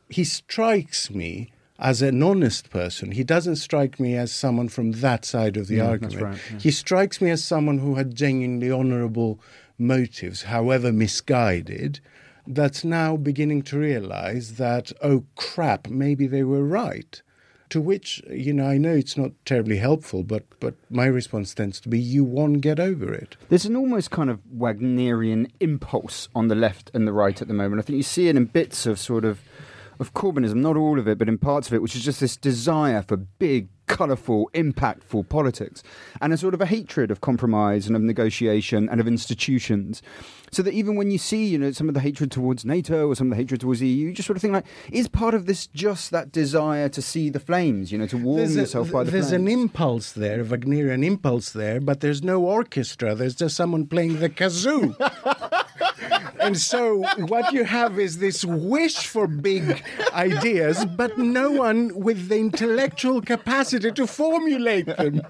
he 0.08 0.24
strikes 0.24 1.10
me 1.10 1.50
as 1.78 2.00
an 2.00 2.22
honest 2.22 2.70
person. 2.70 3.10
He 3.10 3.24
doesn't 3.24 3.56
strike 3.56 3.98
me 4.00 4.16
as 4.16 4.32
someone 4.32 4.68
from 4.68 4.92
that 4.92 5.24
side 5.24 5.56
of 5.56 5.66
the 5.66 5.74
mm, 5.74 5.78
Yeah, 5.78 5.88
argument. 5.88 6.12
that's 6.14 6.22
right, 6.22 6.38
yeah. 6.52 6.58
He 6.60 6.70
strikes 6.70 7.20
me 7.20 7.30
as 7.30 7.44
someone 7.44 7.78
who 7.78 7.96
had 7.96 8.14
genuinely 8.14 8.70
honourable 8.70 9.40
motives, 9.76 10.44
however 10.44 10.92
misguided, 10.92 12.00
that's 12.46 12.84
now 12.84 13.16
beginning 13.16 13.62
to 13.62 13.78
realise 13.78 14.52
that, 14.52 14.92
oh 15.02 15.24
crap, 15.36 15.88
maybe 15.88 16.26
they 16.26 16.42
were 16.42 16.64
right. 16.64 17.22
To 17.70 17.80
which, 17.80 18.22
you 18.30 18.52
know, 18.52 18.66
I 18.66 18.78
know 18.78 18.92
it's 18.92 19.16
not 19.16 19.32
terribly 19.44 19.78
helpful, 19.78 20.22
but, 20.22 20.44
but 20.60 20.74
my 20.90 21.06
response 21.06 21.54
tends 21.54 21.80
to 21.80 21.88
be, 21.88 21.98
you 21.98 22.22
won't 22.22 22.60
get 22.60 22.78
over 22.78 23.12
it. 23.12 23.36
There's 23.48 23.64
an 23.64 23.74
almost 23.74 24.10
kind 24.10 24.30
of 24.30 24.40
Wagnerian 24.52 25.50
impulse 25.58 26.28
on 26.34 26.48
the 26.48 26.54
left 26.54 26.90
and 26.94 27.08
the 27.08 27.12
right 27.12 27.40
at 27.40 27.48
the 27.48 27.54
moment. 27.54 27.80
I 27.80 27.82
think 27.82 27.96
you 27.96 28.02
see 28.04 28.28
it 28.28 28.36
in 28.36 28.44
bits 28.44 28.86
of 28.86 28.98
sort 28.98 29.24
of 29.24 29.40
of 30.00 30.14
Corbynism, 30.14 30.56
not 30.56 30.76
all 30.76 30.98
of 30.98 31.08
it, 31.08 31.18
but 31.18 31.28
in 31.28 31.38
parts 31.38 31.68
of 31.68 31.74
it, 31.74 31.82
which 31.82 31.94
is 31.96 32.04
just 32.04 32.20
this 32.20 32.36
desire 32.36 33.02
for 33.02 33.16
big, 33.16 33.68
colourful, 33.86 34.50
impactful 34.54 35.28
politics, 35.28 35.82
and 36.20 36.32
a 36.32 36.36
sort 36.36 36.54
of 36.54 36.60
a 36.60 36.66
hatred 36.66 37.10
of 37.10 37.20
compromise 37.20 37.86
and 37.86 37.96
of 37.96 38.02
negotiation 38.02 38.88
and 38.88 39.00
of 39.00 39.06
institutions. 39.06 40.02
So 40.50 40.62
that 40.62 40.72
even 40.72 40.94
when 40.94 41.10
you 41.10 41.18
see, 41.18 41.46
you 41.46 41.58
know, 41.58 41.72
some 41.72 41.88
of 41.88 41.94
the 41.94 42.00
hatred 42.00 42.30
towards 42.30 42.64
NATO 42.64 43.08
or 43.08 43.16
some 43.16 43.26
of 43.26 43.30
the 43.30 43.42
hatred 43.42 43.60
towards 43.60 43.80
the 43.80 43.88
EU, 43.88 44.08
you 44.08 44.14
just 44.14 44.26
sort 44.26 44.36
of 44.36 44.42
think 44.42 44.54
like, 44.54 44.66
is 44.92 45.08
part 45.08 45.34
of 45.34 45.46
this 45.46 45.66
just 45.66 46.12
that 46.12 46.30
desire 46.30 46.88
to 46.90 47.02
see 47.02 47.28
the 47.28 47.40
flames, 47.40 47.90
you 47.90 47.98
know, 47.98 48.06
to 48.06 48.16
warm 48.16 48.38
there's 48.38 48.56
yourself 48.56 48.90
a, 48.90 48.92
by 48.92 49.04
the 49.04 49.10
There's 49.10 49.30
flames? 49.30 49.42
There's 49.44 49.54
an 49.56 49.60
impulse 49.60 50.12
there, 50.12 50.40
a 50.40 50.44
Wagnerian 50.44 51.02
impulse 51.02 51.50
there, 51.50 51.80
but 51.80 52.00
there's 52.00 52.22
no 52.22 52.42
orchestra. 52.42 53.14
There's 53.14 53.34
just 53.34 53.56
someone 53.56 53.86
playing 53.86 54.20
the 54.20 54.30
kazoo. 54.30 54.94
and 56.44 56.58
so 56.58 57.02
what 57.26 57.52
you 57.52 57.64
have 57.64 57.98
is 57.98 58.18
this 58.18 58.44
wish 58.44 59.06
for 59.06 59.26
big 59.26 59.82
ideas, 60.12 60.84
but 60.84 61.18
no 61.18 61.50
one 61.50 61.94
with 61.94 62.28
the 62.28 62.38
intellectual 62.38 63.20
capacity 63.20 63.90
to 63.92 64.06
formulate 64.06 64.86
them. 64.86 65.22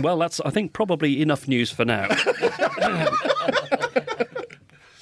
Well, 0.00 0.18
that's, 0.18 0.40
I 0.40 0.50
think, 0.50 0.72
probably 0.72 1.20
enough 1.22 1.48
news 1.48 1.70
for 1.70 1.84
now. 1.84 2.08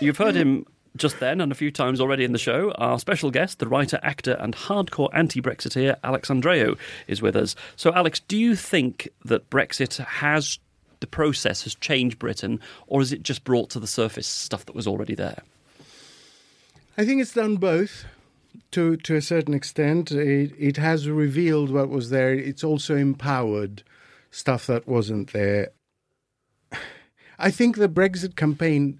You've 0.01 0.17
heard 0.17 0.35
him 0.35 0.67
just 0.97 1.21
then 1.21 1.41
and 1.41 1.53
a 1.53 1.55
few 1.55 1.71
times 1.71 2.01
already 2.01 2.25
in 2.25 2.33
the 2.33 2.39
show. 2.39 2.73
Our 2.73 2.99
special 2.99 3.31
guest, 3.31 3.59
the 3.59 3.69
writer, 3.69 3.99
actor, 4.03 4.37
and 4.41 4.55
hardcore 4.55 5.11
anti 5.13 5.41
Brexiteer, 5.41 5.97
Alex 6.05 6.29
Andreou, 6.29 6.77
is 7.07 7.23
with 7.23 7.37
us. 7.37 7.55
So, 7.77 7.93
Alex, 7.95 8.21
do 8.21 8.37
you 8.37 8.55
think 8.57 9.09
that 9.25 9.49
Brexit 9.51 9.97
has, 10.05 10.59
the 11.01 11.07
process 11.07 11.63
has 11.63 11.75
changed 11.75 12.19
Britain, 12.19 12.61
or 12.87 13.01
has 13.01 13.13
it 13.13 13.23
just 13.23 13.45
brought 13.45 13.71
to 13.71 13.81
the 13.81 13.87
surface 13.87 14.27
stuff 14.27 14.67
that 14.67 14.75
was 14.75 14.87
already 14.87 15.15
there? 15.15 15.43
I 16.97 17.05
think 17.05 17.21
it's 17.21 17.35
done 17.35 17.57
both 17.57 18.05
to 18.73 18.97
to 18.97 19.15
a 19.15 19.23
certain 19.23 19.55
extent. 19.55 20.11
It, 20.11 20.53
it 20.59 20.77
has 20.77 21.09
revealed 21.09 21.71
what 21.71 21.89
was 21.89 22.11
there. 22.11 22.33
It's 22.35 22.65
also 22.65 22.97
empowered 22.97 23.83
stuff 24.31 24.67
that 24.67 24.87
wasn't 24.87 25.33
there. 25.33 25.71
I 27.39 27.51
think 27.51 27.77
the 27.77 27.89
Brexit 27.89 28.35
campaign 28.35 28.99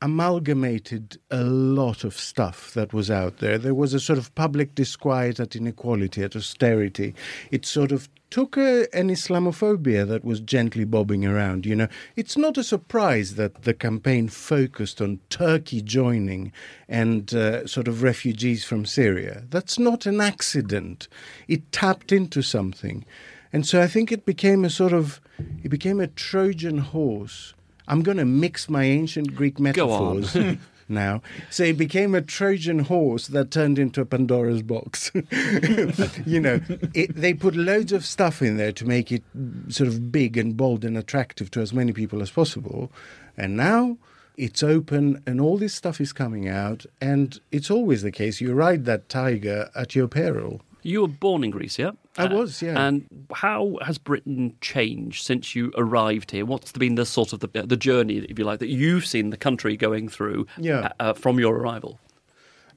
amalgamated 0.00 1.16
a 1.30 1.44
lot 1.44 2.02
of 2.02 2.16
stuff 2.16 2.74
that 2.74 2.92
was 2.92 3.08
out 3.08 3.38
there. 3.38 3.56
There 3.56 3.74
was 3.74 3.94
a 3.94 4.00
sort 4.00 4.18
of 4.18 4.34
public 4.34 4.74
disquiet 4.74 5.38
at 5.38 5.54
inequality, 5.54 6.24
at 6.24 6.34
austerity. 6.34 7.14
It 7.52 7.64
sort 7.64 7.92
of 7.92 8.08
took 8.32 8.56
a, 8.56 8.88
an 8.96 9.10
Islamophobia 9.10 10.08
that 10.08 10.24
was 10.24 10.40
gently 10.40 10.84
bobbing 10.84 11.26
around. 11.26 11.66
You 11.66 11.76
know, 11.76 11.88
it's 12.16 12.38
not 12.38 12.56
a 12.56 12.64
surprise 12.64 13.34
that 13.34 13.64
the 13.64 13.74
campaign 13.74 14.28
focused 14.28 15.02
on 15.02 15.20
Turkey 15.28 15.82
joining 15.82 16.50
and 16.88 17.34
uh, 17.34 17.66
sort 17.66 17.88
of 17.88 18.02
refugees 18.02 18.64
from 18.64 18.86
Syria. 18.86 19.42
That's 19.50 19.78
not 19.78 20.06
an 20.06 20.22
accident. 20.22 21.08
It 21.46 21.70
tapped 21.72 22.10
into 22.10 22.40
something. 22.40 23.04
And 23.52 23.66
so 23.66 23.82
I 23.82 23.86
think 23.86 24.10
it 24.10 24.24
became 24.24 24.64
a 24.64 24.70
sort 24.70 24.94
of, 24.94 25.20
it 25.62 25.68
became 25.68 26.00
a 26.00 26.06
Trojan 26.06 26.78
horse. 26.78 27.52
I'm 27.86 28.02
going 28.02 28.16
to 28.16 28.24
mix 28.24 28.70
my 28.70 28.84
ancient 28.84 29.34
Greek 29.34 29.60
metaphors 29.60 30.34
now. 30.92 31.22
So 31.50 31.64
it 31.64 31.76
became 31.76 32.14
a 32.14 32.22
Trojan 32.22 32.80
horse 32.80 33.26
that 33.28 33.50
turned 33.50 33.78
into 33.78 34.00
a 34.00 34.04
Pandora's 34.04 34.62
box. 34.62 35.10
you 36.26 36.40
know, 36.40 36.60
it, 36.94 37.14
they 37.14 37.34
put 37.34 37.56
loads 37.56 37.92
of 37.92 38.04
stuff 38.04 38.42
in 38.42 38.56
there 38.56 38.72
to 38.72 38.84
make 38.84 39.10
it 39.10 39.22
sort 39.68 39.88
of 39.88 40.12
big 40.12 40.36
and 40.36 40.56
bold 40.56 40.84
and 40.84 40.96
attractive 40.96 41.50
to 41.52 41.60
as 41.60 41.72
many 41.72 41.92
people 41.92 42.22
as 42.22 42.30
possible. 42.30 42.92
And 43.36 43.56
now 43.56 43.98
it's 44.36 44.62
open 44.62 45.22
and 45.26 45.40
all 45.40 45.58
this 45.58 45.74
stuff 45.74 46.00
is 46.00 46.12
coming 46.12 46.48
out. 46.48 46.86
And 47.00 47.40
it's 47.50 47.70
always 47.70 48.02
the 48.02 48.12
case. 48.12 48.40
You 48.40 48.52
ride 48.52 48.84
that 48.84 49.08
tiger 49.08 49.70
at 49.74 49.94
your 49.94 50.08
peril. 50.08 50.62
You 50.82 51.02
were 51.02 51.08
born 51.08 51.44
in 51.44 51.50
Greece, 51.50 51.78
yeah? 51.78 51.92
I 52.18 52.26
was, 52.26 52.60
yeah. 52.60 52.78
And 52.86 53.06
how 53.34 53.78
has 53.82 53.98
Britain 53.98 54.56
changed 54.60 55.24
since 55.24 55.54
you 55.54 55.72
arrived 55.76 56.32
here? 56.32 56.44
What's 56.44 56.72
been 56.72 56.96
the 56.96 57.06
sort 57.06 57.32
of 57.32 57.40
the, 57.40 57.48
the 57.48 57.76
journey, 57.76 58.18
if 58.28 58.38
you 58.38 58.44
like, 58.44 58.58
that 58.58 58.68
you've 58.68 59.06
seen 59.06 59.30
the 59.30 59.36
country 59.36 59.76
going 59.76 60.08
through 60.08 60.46
Yeah. 60.58 60.90
uh, 61.00 61.12
from 61.14 61.38
your 61.38 61.56
arrival? 61.56 61.98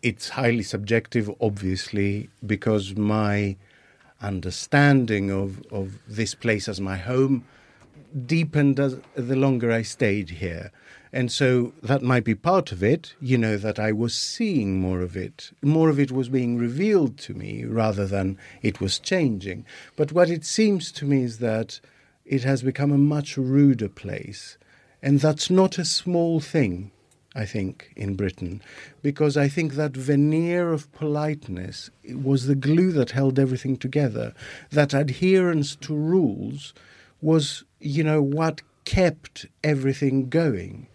it's 0.03 0.29
highly 0.29 0.61
subjective, 0.61 1.31
obviously, 1.41 2.29
because 2.45 2.95
my 2.95 3.55
understanding 4.21 5.31
of, 5.31 5.65
of 5.71 5.97
this 6.07 6.35
place 6.35 6.67
as 6.69 6.79
my 6.79 6.97
home 6.97 7.43
deepened 8.25 8.79
as 8.79 8.97
the 9.15 9.35
longer 9.35 9.71
I 9.71 9.81
stayed 9.81 10.29
here. 10.29 10.71
And 11.15 11.31
so 11.31 11.71
that 11.81 12.01
might 12.01 12.25
be 12.25 12.35
part 12.35 12.73
of 12.73 12.83
it, 12.83 13.13
you 13.21 13.37
know, 13.37 13.55
that 13.55 13.79
I 13.79 13.93
was 13.93 14.13
seeing 14.13 14.81
more 14.81 14.99
of 14.99 15.15
it. 15.15 15.51
More 15.61 15.87
of 15.87 15.97
it 15.97 16.11
was 16.11 16.27
being 16.27 16.57
revealed 16.57 17.17
to 17.19 17.33
me 17.33 17.63
rather 17.63 18.05
than 18.05 18.37
it 18.61 18.81
was 18.81 18.99
changing. 18.99 19.65
But 19.95 20.11
what 20.11 20.29
it 20.29 20.43
seems 20.43 20.91
to 20.91 21.05
me 21.05 21.23
is 21.23 21.37
that 21.37 21.79
it 22.25 22.43
has 22.43 22.63
become 22.63 22.91
a 22.91 22.97
much 22.97 23.37
ruder 23.37 23.87
place. 23.87 24.57
And 25.01 25.21
that's 25.21 25.49
not 25.49 25.77
a 25.77 25.85
small 25.85 26.41
thing. 26.41 26.91
I 27.33 27.45
think, 27.45 27.91
in 27.97 28.15
Britain, 28.15 28.61
because 29.01 29.35
I 29.35 29.49
think 29.49 29.73
that 29.73 29.91
veneer 29.91 30.71
of 30.71 30.89
politeness 30.93 31.89
was 32.13 32.47
the 32.47 32.55
glue 32.55 32.93
that 32.93 33.11
held 33.11 33.37
everything 33.37 33.75
together. 33.75 34.33
That 34.71 34.93
adherence 34.93 35.75
to 35.77 35.93
rules 35.93 36.73
was, 37.21 37.65
you 37.81 38.05
know, 38.05 38.21
what 38.21 38.61
kept 38.85 39.47
everything 39.65 40.29
going. 40.29 40.87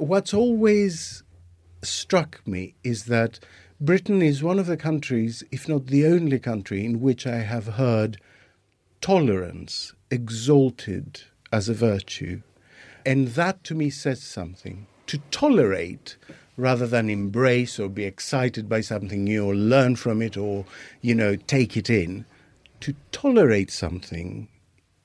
What's 0.00 0.32
always 0.32 1.24
struck 1.82 2.40
me 2.46 2.74
is 2.82 3.04
that 3.04 3.38
Britain 3.78 4.22
is 4.22 4.42
one 4.42 4.58
of 4.58 4.64
the 4.64 4.78
countries, 4.78 5.44
if 5.52 5.68
not 5.68 5.88
the 5.88 6.06
only 6.06 6.38
country, 6.38 6.86
in 6.86 7.02
which 7.02 7.26
I 7.26 7.40
have 7.40 7.74
heard 7.74 8.18
tolerance 9.02 9.92
exalted 10.10 11.24
as 11.52 11.68
a 11.68 11.74
virtue. 11.74 12.40
And 13.04 13.28
that 13.28 13.62
to 13.64 13.74
me 13.74 13.90
says 13.90 14.22
something. 14.22 14.86
To 15.08 15.18
tolerate 15.30 16.16
rather 16.56 16.86
than 16.86 17.10
embrace 17.10 17.78
or 17.78 17.90
be 17.90 18.04
excited 18.04 18.70
by 18.70 18.80
something 18.80 19.22
new 19.24 19.44
or 19.44 19.54
learn 19.54 19.96
from 19.96 20.22
it 20.22 20.34
or, 20.34 20.64
you 21.02 21.14
know, 21.14 21.36
take 21.36 21.76
it 21.76 21.90
in, 21.90 22.24
to 22.80 22.94
tolerate 23.12 23.70
something 23.70 24.48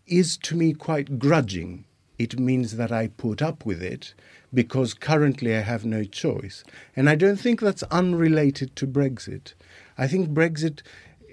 is 0.07 0.37
to 0.37 0.55
me 0.55 0.71
quite 0.71 1.19
grudging. 1.19 1.83
It 2.17 2.39
means 2.39 2.77
that 2.77 2.93
I 2.93 3.07
put 3.07 3.41
up 3.41 3.65
with 3.65 3.83
it 3.83 4.13
because 4.55 4.93
currently 4.93 5.55
I 5.55 5.59
have 5.59 5.85
no 5.85 6.03
choice. 6.03 6.63
And 6.95 7.09
I 7.09 7.15
don't 7.15 7.39
think 7.39 7.59
that's 7.59 7.83
unrelated 7.83 8.75
to 8.77 8.87
Brexit. 8.87 9.53
I 9.97 10.07
think 10.07 10.29
Brexit 10.29 10.81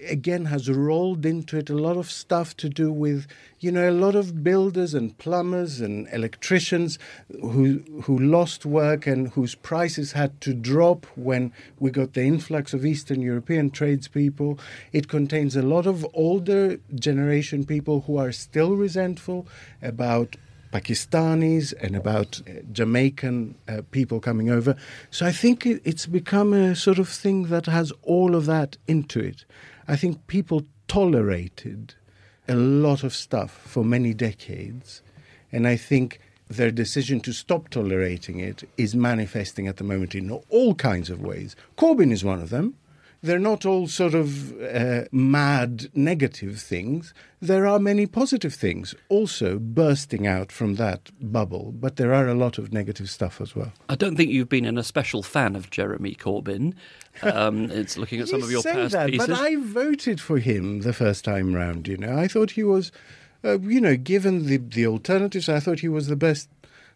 again 0.09 0.47
has 0.47 0.69
rolled 0.69 1.25
into 1.25 1.57
it 1.57 1.71
a 1.71 1.75
lot 1.75 1.97
of 1.97 2.11
stuff 2.11 2.57
to 2.57 2.69
do 2.69 2.91
with 2.93 3.27
you 3.61 3.71
know 3.71 3.89
a 3.89 3.93
lot 3.93 4.15
of 4.15 4.43
builders 4.43 4.95
and 4.95 5.17
plumbers 5.19 5.81
and 5.81 6.09
electricians 6.13 6.99
who 7.41 7.83
who 8.03 8.19
lost 8.19 8.67
work 8.67 9.07
and 9.07 9.29
whose 9.29 9.55
prices 9.55 10.13
had 10.13 10.41
to 10.41 10.53
drop 10.53 11.07
when 11.15 11.53
we 11.79 11.91
got 11.91 12.15
the 12.15 12.23
influx 12.23 12.75
of 12.75 12.85
eastern 12.85 13.21
european 13.21 13.71
tradespeople 13.71 14.59
it 14.93 15.09
contains 15.09 15.55
a 15.57 15.63
lot 15.63 15.87
of 15.87 16.07
older 16.15 16.79
generation 16.95 17.65
people 17.65 18.01
who 18.03 18.17
are 18.17 18.33
still 18.33 18.75
resentful 18.75 19.47
about 19.81 20.37
Pakistanis 20.73 21.75
and 21.81 21.95
about 21.95 22.41
uh, 22.49 22.63
Jamaican 22.73 23.55
uh, 23.69 23.83
people 23.91 24.21
coming 24.21 24.51
over. 24.51 24.75
So 25.11 25.27
I 25.27 25.33
think 25.33 25.67
it, 25.67 25.83
it's 25.85 26.07
become 26.07 26.53
a 26.53 26.75
sort 26.75 26.99
of 26.99 27.09
thing 27.09 27.45
that 27.45 27.67
has 27.67 27.93
all 28.03 28.35
of 28.35 28.47
that 28.47 28.79
into 28.89 29.21
it. 29.21 29.45
I 29.87 29.97
think 29.97 30.27
people 30.27 30.67
tolerated 30.89 31.95
a 32.49 32.55
lot 32.55 33.05
of 33.05 33.15
stuff 33.15 33.51
for 33.51 33.85
many 33.85 34.15
decades, 34.15 35.03
and 35.53 35.69
I 35.69 35.77
think 35.77 36.19
their 36.49 36.71
decision 36.71 37.21
to 37.21 37.33
stop 37.33 37.69
tolerating 37.69 38.41
it 38.41 38.69
is 38.77 38.95
manifesting 38.95 39.69
at 39.69 39.77
the 39.77 39.85
moment 39.85 40.15
in 40.15 40.31
all 40.31 40.75
kinds 40.75 41.11
of 41.11 41.21
ways. 41.21 41.57
Corbyn 41.77 42.13
is 42.13 42.25
one 42.25 42.41
of 42.41 42.51
them. 42.51 42.75
They're 43.25 43.39
not 43.39 43.65
all 43.65 43.87
sort 43.87 44.15
of 44.15 44.61
uh, 44.61 45.05
mad 45.13 45.91
negative 45.95 46.61
things. 46.61 47.15
There 47.41 47.69
are 47.69 47.79
many 47.79 48.07
positive 48.07 48.53
things 48.53 48.97
also 49.09 49.61
bursting 49.61 50.27
out 50.27 50.51
from 50.51 50.75
that 50.75 51.11
bubble, 51.21 51.73
but 51.73 51.97
there 51.97 52.13
are 52.13 52.27
a 52.27 52.35
lot 52.35 52.59
of 52.59 52.73
negative 52.73 53.09
stuff 53.09 53.41
as 53.41 53.55
well. 53.55 53.73
I 53.89 53.95
don't 53.95 54.17
think 54.17 54.31
you've 54.31 54.49
been 54.49 54.65
an 54.65 54.77
especial 54.77 55.23
fan 55.23 55.55
of 55.55 55.71
Jeremy 55.71 56.17
Corbyn. 56.17 56.75
Um, 57.23 57.65
it's 57.71 57.97
looking 57.97 58.21
at 58.21 58.29
some 58.29 58.43
of 58.43 58.51
your 58.51 58.63
past 58.63 58.93
that, 58.93 59.11
pieces. 59.11 59.29
But 59.29 59.39
I 59.39 59.55
voted 59.57 60.21
for 60.21 60.39
him 60.39 60.81
the 60.81 60.93
first 60.93 61.25
time 61.25 61.55
round. 61.55 61.87
You 61.87 61.99
know, 61.99 62.19
I 62.19 62.27
thought 62.27 62.53
he 62.53 62.65
was, 62.65 62.91
uh, 63.45 63.61
you 63.61 63.81
know, 63.81 63.97
given 63.97 64.47
the 64.47 64.57
the 64.57 64.87
alternatives, 64.89 65.49
I 65.49 65.61
thought 65.61 65.79
he 65.79 65.89
was 65.89 66.09
the 66.09 66.17
best, 66.17 66.49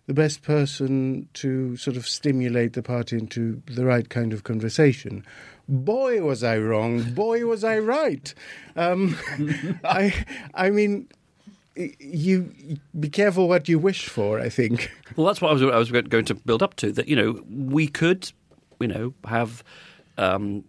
the 0.06 0.14
best 0.14 0.42
person 0.42 1.28
to 1.34 1.76
sort 1.76 1.96
of 1.96 2.08
stimulate 2.08 2.72
the 2.72 2.82
party 2.82 3.16
into 3.16 3.62
the 3.66 3.84
right 3.84 4.08
kind 4.08 4.32
of 4.32 4.42
conversation. 4.42 5.24
Boy, 5.68 6.22
was 6.22 6.42
I 6.44 6.58
wrong! 6.58 7.02
Boy, 7.14 7.44
was 7.44 7.64
I 7.64 7.78
right! 7.78 8.32
Um, 8.76 9.16
I, 9.84 10.14
I 10.54 10.70
mean. 10.70 11.08
You 12.00 12.50
be 12.98 13.10
careful 13.10 13.48
what 13.48 13.68
you 13.68 13.78
wish 13.78 14.08
for. 14.08 14.40
I 14.40 14.48
think. 14.48 14.90
Well, 15.14 15.26
that's 15.26 15.42
what 15.42 15.50
I 15.50 15.52
was, 15.52 15.62
I 15.62 15.76
was 15.76 15.90
going 15.90 16.24
to 16.24 16.34
build 16.34 16.62
up 16.62 16.74
to. 16.76 16.90
That 16.90 17.06
you 17.06 17.14
know 17.16 17.42
we 17.50 17.86
could, 17.86 18.32
you 18.80 18.88
know, 18.88 19.12
have 19.26 19.62
um, 20.16 20.64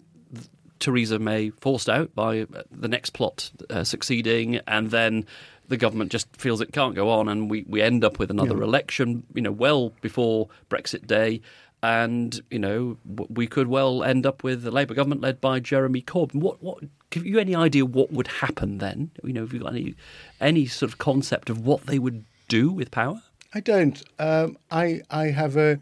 Theresa 0.79 1.17
May 1.17 1.51
forced 1.51 1.87
out 1.87 2.13
by 2.13 2.41
uh, 2.41 2.63
the 2.69 2.89
next 2.89 3.11
plot 3.11 3.51
uh, 3.69 3.85
succeeding, 3.85 4.57
and 4.67 4.91
then 4.91 5.25
the 5.69 5.77
government 5.77 6.11
just 6.11 6.27
feels 6.35 6.59
it 6.59 6.73
can't 6.73 6.93
go 6.93 7.09
on, 7.09 7.29
and 7.29 7.49
we, 7.49 7.63
we 7.69 7.81
end 7.81 8.03
up 8.03 8.19
with 8.19 8.29
another 8.29 8.57
Yeah. 8.57 8.63
election, 8.65 9.23
you 9.33 9.41
know, 9.41 9.51
well 9.53 9.93
before 10.01 10.49
Brexit 10.69 11.07
Day. 11.07 11.39
And 11.87 12.41
you 12.49 12.59
know 12.59 12.97
we 13.05 13.47
could 13.47 13.67
well 13.67 14.03
end 14.03 14.25
up 14.25 14.43
with 14.43 14.67
a 14.67 14.71
Labour 14.71 14.93
government 14.93 15.21
led 15.21 15.39
by 15.39 15.61
Jeremy 15.61 16.01
Corbyn. 16.01 16.41
What 16.41 16.61
what 16.61 16.83
give 17.11 17.25
you 17.25 17.39
any 17.39 17.55
idea 17.55 17.85
what 17.85 18.11
would 18.11 18.27
happen 18.27 18.79
then? 18.79 19.11
You 19.23 19.31
know, 19.31 19.41
have 19.41 19.53
you 19.53 19.59
got 19.59 19.71
any 19.71 19.95
any 20.41 20.65
sort 20.65 20.91
of 20.91 20.97
concept 20.97 21.49
of 21.49 21.65
what 21.65 21.85
they 21.85 21.97
would 21.97 22.25
do 22.49 22.71
with 22.71 22.91
power? 22.91 23.21
I 23.53 23.61
don't. 23.61 24.03
Um, 24.19 24.57
I 24.69 25.01
I 25.09 25.27
have 25.27 25.55
a 25.55 25.79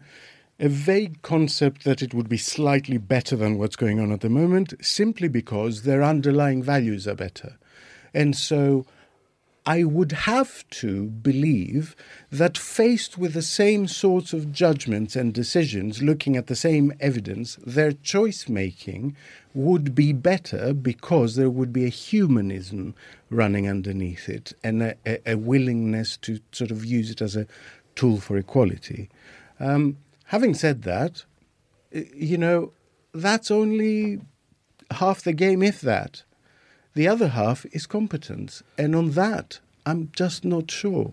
a 0.60 0.68
vague 0.68 1.20
concept 1.22 1.84
that 1.84 2.02
it 2.02 2.14
would 2.14 2.28
be 2.28 2.38
slightly 2.38 2.98
better 2.98 3.34
than 3.34 3.58
what's 3.58 3.76
going 3.76 3.98
on 3.98 4.12
at 4.12 4.20
the 4.20 4.30
moment, 4.30 4.74
simply 4.80 5.28
because 5.28 5.82
their 5.82 6.02
underlying 6.02 6.62
values 6.62 7.08
are 7.08 7.16
better, 7.16 7.58
and 8.14 8.36
so 8.36 8.86
I 9.68 9.82
would 9.82 10.12
have 10.12 10.68
to 10.70 11.06
believe 11.06 11.96
that 12.30 12.56
faced 12.56 13.18
with 13.18 13.34
the 13.34 13.42
same 13.42 13.88
sorts 13.88 14.32
of 14.32 14.52
judgments 14.52 15.16
and 15.16 15.34
decisions, 15.34 16.00
looking 16.00 16.36
at 16.36 16.46
the 16.46 16.54
same 16.54 16.92
evidence, 17.00 17.58
their 17.66 17.90
choice 17.90 18.48
making 18.48 19.16
would 19.54 19.92
be 19.92 20.12
better 20.12 20.72
because 20.72 21.34
there 21.34 21.50
would 21.50 21.72
be 21.72 21.84
a 21.84 21.88
humanism 21.88 22.94
running 23.28 23.68
underneath 23.68 24.28
it 24.28 24.52
and 24.62 24.82
a, 24.82 24.94
a, 25.04 25.32
a 25.32 25.34
willingness 25.34 26.16
to 26.18 26.38
sort 26.52 26.70
of 26.70 26.84
use 26.84 27.10
it 27.10 27.20
as 27.20 27.34
a 27.34 27.46
tool 27.96 28.20
for 28.20 28.36
equality. 28.36 29.08
Um, 29.58 29.96
having 30.26 30.54
said 30.54 30.82
that, 30.82 31.24
you 31.90 32.38
know, 32.38 32.72
that's 33.12 33.50
only 33.50 34.20
half 34.92 35.22
the 35.22 35.32
game, 35.32 35.62
if 35.62 35.80
that. 35.80 36.22
The 36.96 37.08
other 37.08 37.28
half 37.28 37.66
is 37.72 37.84
competence, 37.86 38.62
and 38.78 38.96
on 38.96 39.10
that, 39.10 39.60
I'm 39.84 40.08
just 40.16 40.46
not 40.46 40.70
sure. 40.70 41.12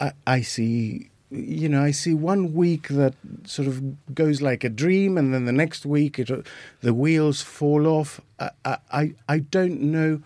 I, 0.00 0.12
I 0.26 0.40
see, 0.40 1.10
you 1.30 1.68
know, 1.68 1.80
I 1.80 1.92
see 1.92 2.12
one 2.12 2.52
week 2.54 2.88
that 2.88 3.14
sort 3.44 3.68
of 3.68 3.80
goes 4.12 4.42
like 4.42 4.64
a 4.64 4.68
dream, 4.68 5.16
and 5.16 5.32
then 5.32 5.44
the 5.44 5.52
next 5.52 5.86
week 5.86 6.18
it, 6.18 6.28
the 6.80 6.92
wheels 6.92 7.40
fall 7.40 7.86
off. 7.86 8.20
I, 8.40 8.50
I- 8.90 9.14
I, 9.28 9.38
don't 9.38 9.80
know 9.80 10.22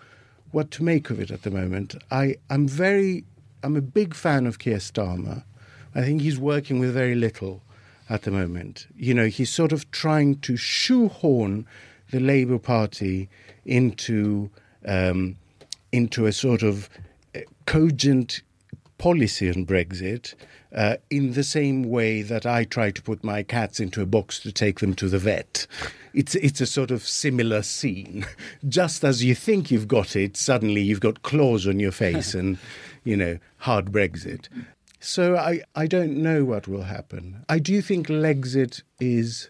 what 0.49 0.71
to 0.71 0.83
make 0.83 1.11
of 1.11 1.19
it 1.19 1.29
at 1.29 1.43
the 1.43 1.51
moment. 1.51 1.93
I, 2.09 2.37
I'm 2.49 2.67
very, 2.67 3.23
I'm 3.61 3.75
a 3.75 3.81
big 3.81 4.15
fan 4.15 4.47
of 4.47 4.57
Keir 4.57 4.77
Starmer. 4.79 5.43
I 5.93 6.01
think 6.01 6.23
he's 6.23 6.39
working 6.39 6.79
with 6.79 6.91
very 6.91 7.13
little 7.13 7.61
at 8.09 8.23
the 8.23 8.31
moment. 8.31 8.87
You 8.97 9.13
know, 9.13 9.27
he's 9.27 9.51
sort 9.53 9.71
of 9.71 9.91
trying 9.91 10.39
to 10.39 10.57
shoehorn 10.57 11.67
the 12.09 12.19
Labour 12.19 12.57
Party 12.57 13.29
into 13.65 14.49
um, 14.85 15.37
into 15.91 16.25
a 16.25 16.31
sort 16.31 16.61
of 16.61 16.89
uh, 17.35 17.39
cogent 17.65 18.41
policy 18.97 19.49
on 19.49 19.65
Brexit 19.65 20.35
uh, 20.73 20.97
in 21.09 21.33
the 21.33 21.43
same 21.43 21.83
way 21.83 22.21
that 22.21 22.45
I 22.45 22.65
try 22.65 22.91
to 22.91 23.01
put 23.01 23.23
my 23.23 23.43
cats 23.43 23.79
into 23.79 24.01
a 24.01 24.05
box 24.05 24.39
to 24.41 24.51
take 24.51 24.79
them 24.79 24.93
to 24.95 25.07
the 25.07 25.19
vet. 25.19 25.67
It's 26.13 26.35
it's 26.35 26.61
a 26.61 26.65
sort 26.65 26.91
of 26.91 27.07
similar 27.07 27.61
scene. 27.61 28.25
Just 28.67 29.03
as 29.03 29.23
you 29.23 29.35
think 29.35 29.71
you've 29.71 29.87
got 29.87 30.15
it, 30.15 30.37
suddenly 30.37 30.81
you've 30.81 30.99
got 30.99 31.23
claws 31.23 31.67
on 31.67 31.79
your 31.79 31.91
face 31.91 32.33
and 32.33 32.57
you 33.03 33.17
know 33.17 33.39
hard 33.57 33.91
Brexit. 33.91 34.47
So 34.99 35.37
I, 35.37 35.61
I 35.75 35.85
don't 35.85 36.17
know 36.17 36.43
what 36.43 36.67
will 36.67 36.83
happen. 36.83 37.45
I 37.47 37.59
do 37.59 37.79
think 37.83 38.07
Lexit 38.07 38.81
is 38.99 39.49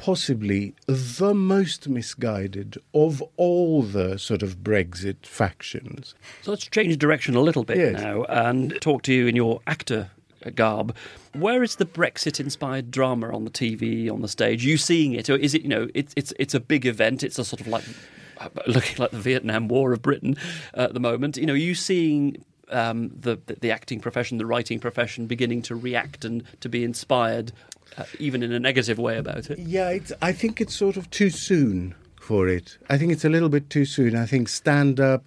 possibly 0.00 0.74
the 0.86 1.34
most 1.34 1.86
misguided 1.86 2.78
of 2.94 3.22
all 3.36 3.82
the 3.82 4.18
sort 4.18 4.42
of 4.42 4.58
Brexit 4.64 5.26
factions. 5.26 6.14
So 6.40 6.50
let's 6.52 6.66
change 6.66 6.96
direction 6.96 7.34
a 7.36 7.40
little 7.42 7.64
bit 7.64 7.76
Yes. 7.76 8.00
now 8.00 8.24
and 8.24 8.80
talk 8.80 9.02
to 9.02 9.12
you 9.12 9.26
in 9.26 9.36
your 9.36 9.60
actor 9.66 10.10
garb. 10.54 10.96
Where 11.34 11.62
is 11.62 11.76
the 11.76 11.84
Brexit-inspired 11.84 12.90
drama 12.90 13.28
on 13.28 13.44
the 13.44 13.50
TV, 13.50 14.10
on 14.10 14.22
the 14.22 14.28
stage? 14.28 14.64
you 14.64 14.78
seeing 14.78 15.12
it, 15.12 15.28
or 15.28 15.36
is 15.36 15.54
it? 15.54 15.60
You 15.62 15.68
know, 15.68 15.88
it's 15.94 16.14
it's 16.16 16.32
it's 16.38 16.54
a 16.54 16.60
big 16.60 16.86
event. 16.86 17.22
It's 17.22 17.38
a 17.38 17.44
sort 17.44 17.60
of 17.60 17.66
like 17.66 17.84
looking 18.66 18.96
like 18.96 19.10
the 19.10 19.18
Vietnam 19.20 19.68
War 19.68 19.92
of 19.92 20.00
Britain 20.00 20.34
uh, 20.74 20.80
at 20.84 20.94
the 20.94 21.00
moment. 21.00 21.36
You 21.36 21.44
know, 21.46 21.52
are 21.52 21.56
you 21.56 21.74
seeing. 21.74 22.42
Um, 22.72 23.10
the, 23.20 23.36
the 23.62 23.72
acting 23.72 23.98
profession, 23.98 24.38
the 24.38 24.46
writing 24.46 24.78
profession, 24.78 25.26
beginning 25.26 25.60
to 25.62 25.74
react 25.74 26.24
and 26.24 26.44
to 26.60 26.68
be 26.68 26.84
inspired, 26.84 27.50
even 28.18 28.42
in 28.42 28.52
a 28.52 28.60
negative 28.60 28.98
way 28.98 29.18
about 29.18 29.50
it. 29.50 29.58
Yeah, 29.58 29.98
I 30.22 30.32
think 30.32 30.60
it's 30.60 30.74
sort 30.74 30.96
of 30.96 31.10
too 31.10 31.30
soon 31.30 31.94
for 32.20 32.48
it. 32.48 32.78
I 32.88 32.98
think 32.98 33.12
it's 33.12 33.24
a 33.24 33.28
little 33.28 33.48
bit 33.48 33.70
too 33.70 33.84
soon. 33.84 34.14
I 34.14 34.26
think 34.26 34.48
stand 34.48 35.00
up, 35.00 35.26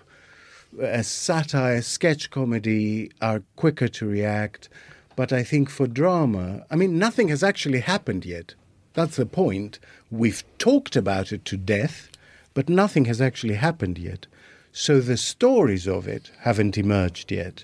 uh, 0.81 1.01
satire, 1.01 1.81
sketch 1.81 2.29
comedy 2.31 3.11
are 3.21 3.43
quicker 3.55 3.87
to 3.89 4.05
react. 4.05 4.69
But 5.15 5.31
I 5.31 5.43
think 5.43 5.69
for 5.69 5.85
drama, 5.85 6.65
I 6.71 6.75
mean, 6.75 6.97
nothing 6.97 7.27
has 7.27 7.43
actually 7.43 7.81
happened 7.81 8.25
yet. 8.25 8.55
That's 8.93 9.15
the 9.15 9.25
point. 9.25 9.79
We've 10.09 10.43
talked 10.57 10.95
about 10.95 11.31
it 11.31 11.45
to 11.45 11.57
death, 11.57 12.09
but 12.53 12.69
nothing 12.69 13.05
has 13.05 13.21
actually 13.21 13.55
happened 13.55 13.97
yet. 13.97 14.27
So 14.71 14.99
the 14.99 15.17
stories 15.17 15.87
of 15.87 16.07
it 16.07 16.31
haven't 16.39 16.77
emerged 16.77 17.31
yet. 17.31 17.63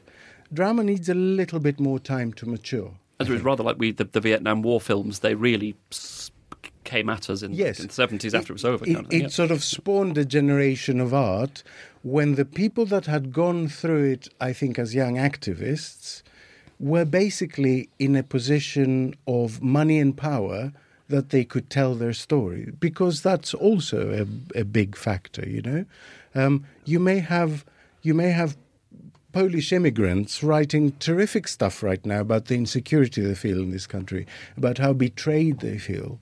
Drama 0.53 0.83
needs 0.83 1.09
a 1.09 1.15
little 1.15 1.59
bit 1.59 1.79
more 1.79 1.99
time 1.99 2.33
to 2.33 2.47
mature. 2.47 2.93
As 3.19 3.29
it 3.29 3.33
was 3.33 3.41
rather 3.41 3.63
like 3.63 3.77
we 3.77 3.91
the, 3.91 4.05
the 4.05 4.21
Vietnam 4.21 4.61
War 4.61 4.79
films, 4.79 5.19
they 5.19 5.35
really 5.35 5.75
came 6.83 7.09
at 7.09 7.29
us 7.29 7.43
in, 7.43 7.53
Yes. 7.53 7.79
in 7.79 7.87
the 7.87 7.93
seventies 7.93 8.33
after 8.33 8.53
it 8.53 8.55
was 8.55 8.65
over. 8.65 8.83
It, 8.85 8.93
kind 8.93 9.05
of 9.05 9.11
thing, 9.11 9.19
it 9.19 9.23
yeah. 9.23 9.29
sort 9.29 9.51
of 9.51 9.63
spawned 9.63 10.17
a 10.17 10.25
generation 10.25 10.99
of 10.99 11.13
art 11.13 11.63
when 12.01 12.35
the 12.35 12.45
people 12.45 12.85
that 12.87 13.05
had 13.05 13.33
gone 13.33 13.67
through 13.67 14.05
it, 14.05 14.29
I 14.39 14.53
think, 14.53 14.79
as 14.79 14.95
young 14.95 15.15
activists, 15.15 16.23
were 16.79 17.05
basically 17.05 17.89
in 17.99 18.15
a 18.15 18.23
position 18.23 19.13
of 19.27 19.61
money 19.61 19.99
and 19.99 20.15
power 20.15 20.71
that 21.09 21.29
they 21.29 21.43
could 21.43 21.69
tell 21.69 21.95
their 21.95 22.13
story 22.13 22.71
because 22.79 23.21
that's 23.21 23.53
also 23.53 24.25
a, 24.55 24.59
a 24.59 24.63
big 24.63 24.95
factor 24.95 25.47
you 25.49 25.61
know 25.61 25.85
um, 26.35 26.63
you 26.85 26.99
may 26.99 27.19
have 27.19 27.65
you 28.03 28.13
may 28.13 28.29
have 28.29 28.55
Polish 29.31 29.71
immigrants 29.71 30.41
writing 30.41 30.93
terrific 30.93 31.47
stuff 31.47 31.83
right 31.83 32.03
now 32.03 32.21
about 32.21 32.45
the 32.45 32.55
insecurity 32.55 33.21
they 33.21 33.35
feel 33.35 33.59
in 33.59 33.69
this 33.69 33.85
country, 33.85 34.25
about 34.57 34.79
how 34.79 34.91
betrayed 34.91 35.59
they 35.59 35.77
feel. 35.77 36.19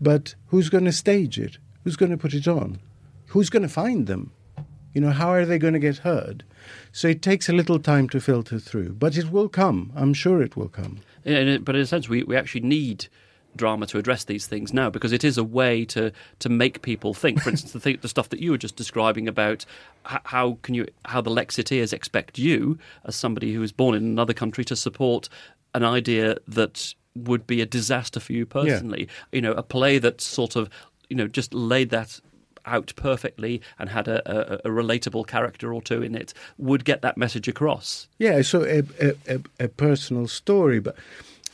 But 0.00 0.36
who's 0.48 0.68
going 0.68 0.84
to 0.84 0.92
stage 0.92 1.38
it? 1.38 1.58
Who's 1.82 1.96
going 1.96 2.12
to 2.12 2.16
put 2.16 2.32
it 2.32 2.46
on? 2.46 2.78
Who's 3.28 3.50
going 3.50 3.64
to 3.64 3.68
find 3.68 4.06
them? 4.06 4.30
You 4.92 5.00
know, 5.00 5.10
how 5.10 5.30
are 5.30 5.44
they 5.44 5.58
going 5.58 5.72
to 5.74 5.80
get 5.80 5.98
heard? 5.98 6.44
So 6.92 7.08
it 7.08 7.22
takes 7.22 7.48
a 7.48 7.52
little 7.52 7.80
time 7.80 8.08
to 8.10 8.20
filter 8.20 8.60
through, 8.60 8.90
but 8.94 9.16
it 9.16 9.32
will 9.32 9.48
come. 9.48 9.90
I'm 9.96 10.14
sure 10.14 10.40
it 10.40 10.56
will 10.56 10.68
come. 10.68 11.00
Yeah, 11.24 11.58
but 11.58 11.74
in 11.74 11.82
a 11.82 11.86
sense, 11.86 12.08
we, 12.08 12.22
we 12.22 12.36
actually 12.36 12.60
need 12.60 13.08
drama 13.56 13.86
to 13.86 13.98
address 13.98 14.24
these 14.24 14.46
things 14.46 14.72
now 14.72 14.90
because 14.90 15.12
it 15.12 15.24
is 15.24 15.38
a 15.38 15.44
way 15.44 15.84
to 15.86 16.12
to 16.40 16.48
make 16.48 16.82
people 16.82 17.14
think. 17.14 17.40
For 17.40 17.50
instance, 17.50 17.72
the, 17.72 17.80
th- 17.80 18.00
the 18.00 18.08
stuff 18.08 18.28
that 18.30 18.40
you 18.40 18.50
were 18.50 18.58
just 18.58 18.76
describing 18.76 19.28
about 19.28 19.64
h- 20.10 20.20
how 20.24 20.58
can 20.62 20.74
you 20.74 20.86
how 21.04 21.20
the 21.20 21.30
Lexiteers 21.30 21.92
expect 21.92 22.38
you, 22.38 22.78
as 23.04 23.16
somebody 23.16 23.52
who 23.52 23.60
was 23.60 23.72
born 23.72 23.94
in 23.94 24.02
another 24.04 24.34
country, 24.34 24.64
to 24.64 24.76
support 24.76 25.28
an 25.74 25.84
idea 25.84 26.36
that 26.48 26.94
would 27.16 27.46
be 27.46 27.60
a 27.60 27.66
disaster 27.66 28.20
for 28.20 28.32
you 28.32 28.44
personally. 28.46 29.08
You 29.32 29.40
know, 29.40 29.52
a 29.52 29.62
play 29.62 29.98
that 29.98 30.20
sort 30.20 30.56
of 30.56 30.68
you 31.08 31.16
know 31.16 31.28
just 31.28 31.54
laid 31.54 31.90
that 31.90 32.20
out 32.66 32.92
perfectly 32.96 33.60
and 33.78 33.90
had 33.90 34.08
a, 34.08 34.22
a, 34.64 34.70
a 34.70 34.72
relatable 34.72 35.26
character 35.26 35.72
or 35.74 35.82
two 35.82 36.02
in 36.02 36.14
it 36.14 36.32
would 36.58 36.84
get 36.84 37.02
that 37.02 37.16
message 37.16 37.48
across. 37.48 38.08
Yeah, 38.18 38.42
so 38.42 38.64
a, 38.64 38.82
a, 39.00 39.14
a, 39.28 39.64
a 39.64 39.68
personal 39.68 40.28
story. 40.28 40.80
But 40.80 40.96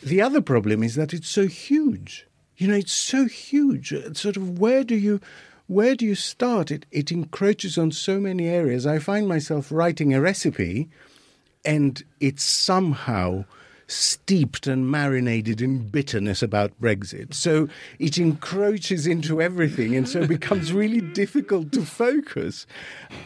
the 0.03 0.21
other 0.21 0.41
problem 0.41 0.83
is 0.83 0.95
that 0.95 1.13
it's 1.13 1.29
so 1.29 1.47
huge. 1.47 2.27
You 2.57 2.69
know, 2.69 2.75
it's 2.75 2.93
so 2.93 3.27
huge. 3.27 3.93
It's 3.93 4.21
sort 4.21 4.37
of 4.37 4.59
where 4.59 4.85
do 4.85 4.95
you 4.95 5.21
where 5.67 5.95
do 5.95 6.05
you 6.05 6.15
start? 6.15 6.71
It 6.71 6.87
it 6.91 7.13
encroaches 7.13 7.79
on 7.79 7.93
so 7.93 8.21
many 8.21 8.49
areas. 8.49 8.87
I 8.87 8.99
find 8.99 9.29
myself 9.29 9.71
writing 9.71 10.13
a 10.13 10.21
recipe 10.21 10.89
and 11.65 12.03
it's 12.21 12.43
somehow 12.43 13.45
steeped 13.87 14.67
and 14.67 14.89
marinated 14.89 15.61
in 15.61 15.89
bitterness 15.89 16.43
about 16.43 16.81
Brexit. 16.81 17.35
So 17.35 17.69
it 17.99 18.19
encroaches 18.19 19.07
into 19.07 19.43
everything 19.43 19.97
and 19.97 20.09
so 20.09 20.21
it 20.21 20.29
becomes 20.29 20.73
really 20.83 21.01
difficult 21.01 21.73
to 21.73 21.83
focus. 21.83 22.67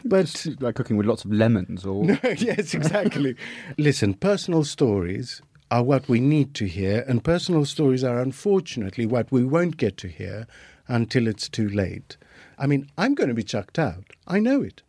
But 0.05 0.47
like 0.61 0.75
cooking 0.75 0.97
with 0.97 1.07
lots 1.07 1.25
of 1.25 1.33
lemons 1.33 1.85
or 1.85 2.05
yes, 2.37 2.73
exactly. 2.75 3.37
Listen, 3.77 4.15
personal 4.15 4.65
stories 4.65 5.43
are 5.75 5.83
what 5.83 6.09
we 6.09 6.21
need 6.21 6.55
to 6.55 6.67
hear, 6.67 7.05
and 7.09 7.25
personal 7.25 7.65
stories 7.65 8.05
are 8.05 8.21
unfortunately 8.21 9.05
what 9.05 9.33
we 9.33 9.45
won't 9.45 9.77
get 9.77 9.97
to 9.97 10.07
hear 10.07 10.47
until 10.87 11.27
it's 11.27 11.49
too 11.49 11.69
late. 11.69 12.17
I 12.57 12.69
mean, 12.69 12.89
I'm 12.97 13.17
going 13.17 13.27
to 13.29 13.35
be 13.35 13.43
chucked 13.43 13.77
out. 13.77 14.05
I 14.29 14.39
know 14.39 14.63
it. 14.63 14.83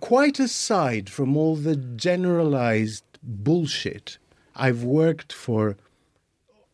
Quite 0.00 0.38
aside 0.38 1.08
from 1.08 1.38
all 1.38 1.56
the 1.56 1.76
generalized 1.76 3.04
bullshit, 3.22 4.18
I've 4.54 4.82
worked 4.84 5.32
for 5.32 5.78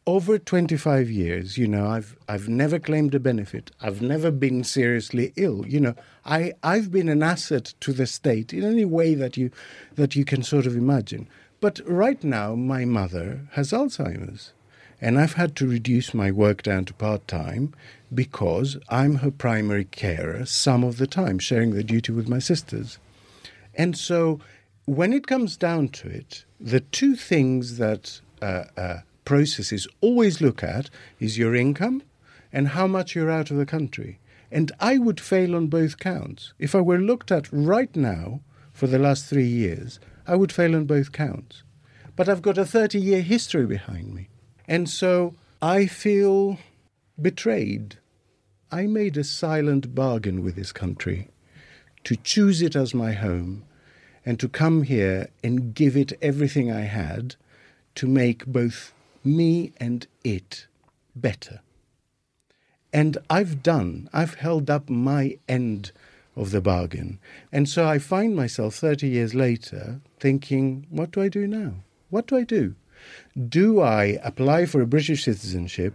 over 0.08 0.36
25 0.36 1.08
years, 1.08 1.56
you 1.56 1.68
know, 1.68 1.86
I've 1.86 2.16
I've 2.28 2.48
never 2.48 2.80
claimed 2.80 3.14
a 3.14 3.20
benefit. 3.20 3.70
I've 3.80 4.02
never 4.02 4.32
been 4.32 4.64
seriously 4.64 5.32
ill. 5.36 5.64
You 5.68 5.78
know, 5.78 5.94
I 6.24 6.54
I've 6.64 6.90
been 6.90 7.08
an 7.08 7.22
asset 7.22 7.74
to 7.80 7.92
the 7.92 8.08
state 8.08 8.52
in 8.52 8.64
any 8.64 8.84
way 8.84 9.14
that 9.14 9.36
you 9.36 9.52
that 9.94 10.16
you 10.16 10.24
can 10.24 10.42
sort 10.42 10.66
of 10.66 10.74
imagine. 10.74 11.28
But 11.60 11.80
right 11.86 12.22
now, 12.24 12.54
my 12.54 12.86
mother 12.86 13.42
has 13.52 13.72
Alzheimer's, 13.72 14.52
and 14.98 15.18
I've 15.18 15.34
had 15.34 15.54
to 15.56 15.68
reduce 15.68 16.14
my 16.14 16.30
work 16.30 16.62
down 16.62 16.86
to 16.86 16.94
part 16.94 17.28
time 17.28 17.74
because 18.12 18.78
I'm 18.88 19.16
her 19.16 19.30
primary 19.30 19.84
carer 19.84 20.46
some 20.46 20.82
of 20.82 20.96
the 20.96 21.06
time, 21.06 21.38
sharing 21.38 21.72
the 21.72 21.84
duty 21.84 22.12
with 22.12 22.28
my 22.28 22.38
sisters. 22.38 22.98
And 23.74 23.96
so, 23.96 24.40
when 24.86 25.12
it 25.12 25.26
comes 25.26 25.58
down 25.58 25.88
to 25.88 26.08
it, 26.08 26.44
the 26.58 26.80
two 26.80 27.14
things 27.14 27.76
that 27.76 28.20
uh, 28.40 28.64
uh, 28.76 28.98
processes 29.26 29.86
always 30.00 30.40
look 30.40 30.64
at 30.64 30.88
is 31.20 31.38
your 31.38 31.54
income 31.54 32.02
and 32.52 32.68
how 32.68 32.86
much 32.86 33.14
you're 33.14 33.30
out 33.30 33.50
of 33.50 33.58
the 33.58 33.66
country. 33.66 34.18
And 34.50 34.72
I 34.80 34.96
would 34.96 35.20
fail 35.20 35.54
on 35.54 35.68
both 35.68 35.98
counts. 35.98 36.54
If 36.58 36.74
I 36.74 36.80
were 36.80 36.98
looked 36.98 37.30
at 37.30 37.52
right 37.52 37.94
now 37.94 38.40
for 38.72 38.86
the 38.86 38.98
last 38.98 39.26
three 39.26 39.46
years, 39.46 40.00
I 40.26 40.36
would 40.36 40.52
fail 40.52 40.74
on 40.74 40.84
both 40.84 41.12
counts. 41.12 41.62
But 42.16 42.28
I've 42.28 42.42
got 42.42 42.58
a 42.58 42.66
30 42.66 42.98
year 42.98 43.22
history 43.22 43.66
behind 43.66 44.14
me. 44.14 44.28
And 44.68 44.88
so 44.88 45.34
I 45.62 45.86
feel 45.86 46.58
betrayed. 47.20 47.96
I 48.70 48.86
made 48.86 49.16
a 49.16 49.24
silent 49.24 49.94
bargain 49.94 50.42
with 50.42 50.54
this 50.54 50.72
country 50.72 51.28
to 52.04 52.16
choose 52.16 52.62
it 52.62 52.76
as 52.76 52.94
my 52.94 53.12
home 53.12 53.64
and 54.24 54.38
to 54.38 54.48
come 54.48 54.82
here 54.82 55.28
and 55.42 55.74
give 55.74 55.96
it 55.96 56.12
everything 56.22 56.70
I 56.70 56.82
had 56.82 57.36
to 57.96 58.06
make 58.06 58.46
both 58.46 58.92
me 59.24 59.72
and 59.78 60.06
it 60.24 60.66
better. 61.16 61.60
And 62.92 63.18
I've 63.28 63.62
done, 63.62 64.08
I've 64.12 64.34
held 64.34 64.70
up 64.70 64.88
my 64.88 65.38
end 65.48 65.92
of 66.36 66.50
the 66.50 66.60
bargain. 66.60 67.18
And 67.52 67.68
so 67.68 67.86
I 67.86 67.98
find 67.98 68.34
myself 68.34 68.74
30 68.74 69.08
years 69.08 69.34
later 69.34 70.00
thinking, 70.20 70.86
what 70.90 71.10
do 71.10 71.22
I 71.22 71.28
do 71.28 71.46
now? 71.46 71.74
What 72.10 72.26
do 72.26 72.36
I 72.36 72.44
do? 72.44 72.74
Do 73.48 73.80
I 73.80 74.18
apply 74.22 74.66
for 74.66 74.80
a 74.80 74.86
British 74.86 75.24
citizenship, 75.24 75.94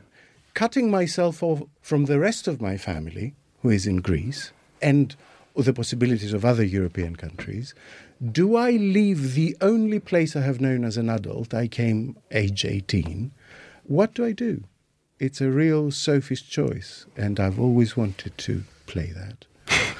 cutting 0.53 0.89
myself 0.89 1.43
off 1.43 1.63
from 1.82 2.05
the 2.05 2.19
rest 2.19 2.47
of 2.47 2.61
my 2.61 2.78
family, 2.78 3.36
who 3.61 3.69
is 3.69 3.86
in 3.86 3.97
Greece, 3.97 4.51
and 4.82 5.15
the 5.55 5.73
possibilities 5.73 6.34
of 6.34 6.43
other 6.43 6.63
European 6.63 7.15
countries? 7.15 7.73
Do 8.32 8.55
I 8.55 8.71
leave 8.71 9.36
the 9.36 9.55
only 9.61 9.99
place 9.99 10.36
I 10.36 10.41
have 10.41 10.61
known 10.61 10.84
as 10.84 10.97
an 10.97 11.09
adult? 11.09 11.53
I 11.53 11.67
came 11.67 12.17
age 12.32 12.65
18. 12.65 13.32
What 13.84 14.13
do 14.13 14.26
I 14.26 14.32
do? 14.32 14.63
It's 15.19 15.41
a 15.41 15.49
real 15.49 15.91
Sophie's 15.91 16.41
choice, 16.41 17.05
and 17.15 17.39
I've 17.39 17.59
always 17.59 17.95
wanted 17.95 18.38
to 18.39 18.63
play 18.86 19.13
that. 19.15 19.45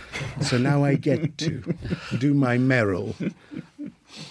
so 0.42 0.58
now 0.58 0.84
I 0.84 0.96
get 0.96 1.38
to 1.40 1.64
do 2.18 2.34
my 2.34 2.58
Meryl 2.58 3.16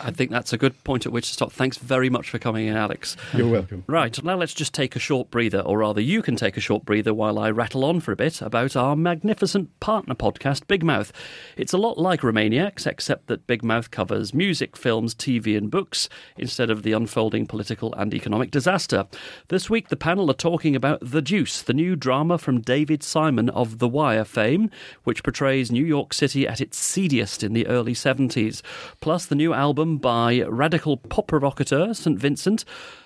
I 0.00 0.10
think 0.10 0.30
that's 0.30 0.52
a 0.52 0.58
good 0.58 0.82
point 0.84 1.06
at 1.06 1.12
which 1.12 1.28
to 1.28 1.32
stop. 1.34 1.52
Thanks 1.52 1.78
very 1.78 2.10
much 2.10 2.30
for 2.30 2.38
coming 2.38 2.66
in, 2.66 2.76
Alex. 2.76 3.16
You're 3.32 3.48
welcome. 3.48 3.84
Right, 3.86 4.22
now 4.22 4.36
let's 4.36 4.54
just 4.54 4.74
take 4.74 4.96
a 4.96 4.98
short 4.98 5.30
breather, 5.30 5.60
or 5.60 5.78
rather, 5.78 6.00
you 6.00 6.22
can 6.22 6.36
take 6.36 6.56
a 6.56 6.60
short 6.60 6.84
breather 6.84 7.12
while 7.12 7.38
I 7.38 7.50
rattle 7.50 7.84
on 7.84 8.00
for 8.00 8.12
a 8.12 8.16
bit 8.16 8.40
about 8.40 8.76
our 8.76 8.96
magnificent 8.96 9.78
partner 9.80 10.14
podcast, 10.14 10.66
Big 10.66 10.82
Mouth. 10.82 11.12
It's 11.56 11.72
a 11.72 11.78
lot 11.78 11.98
like 11.98 12.20
Remainiacs, 12.20 12.86
except 12.86 13.26
that 13.26 13.46
Big 13.46 13.62
Mouth 13.62 13.90
covers 13.90 14.32
music, 14.34 14.76
films, 14.76 15.14
TV, 15.14 15.56
and 15.56 15.70
books 15.70 16.08
instead 16.36 16.70
of 16.70 16.82
the 16.82 16.92
unfolding 16.92 17.46
political 17.46 17.94
and 17.94 18.14
economic 18.14 18.50
disaster. 18.50 19.06
This 19.48 19.68
week, 19.68 19.88
the 19.88 19.96
panel 19.96 20.30
are 20.30 20.34
talking 20.34 20.74
about 20.74 21.00
The 21.02 21.22
Deuce, 21.22 21.62
the 21.62 21.74
new 21.74 21.96
drama 21.96 22.38
from 22.38 22.60
David 22.60 23.02
Simon 23.02 23.48
of 23.50 23.78
The 23.78 23.88
Wire 23.88 24.24
fame, 24.24 24.70
which 25.04 25.22
portrays 25.22 25.70
New 25.70 25.84
York 25.84 26.14
City 26.14 26.48
at 26.48 26.60
its 26.60 26.78
seediest 26.78 27.42
in 27.42 27.52
the 27.52 27.66
early 27.66 27.94
70s, 27.94 28.62
plus 29.00 29.26
the 29.26 29.34
new 29.34 29.52
album 29.52 29.73
album 29.74 29.98
by 29.98 30.40
radical 30.42 30.96
pop 30.96 31.26
provocateur 31.26 31.92
St 31.92 32.16
Vincent, 32.16 32.64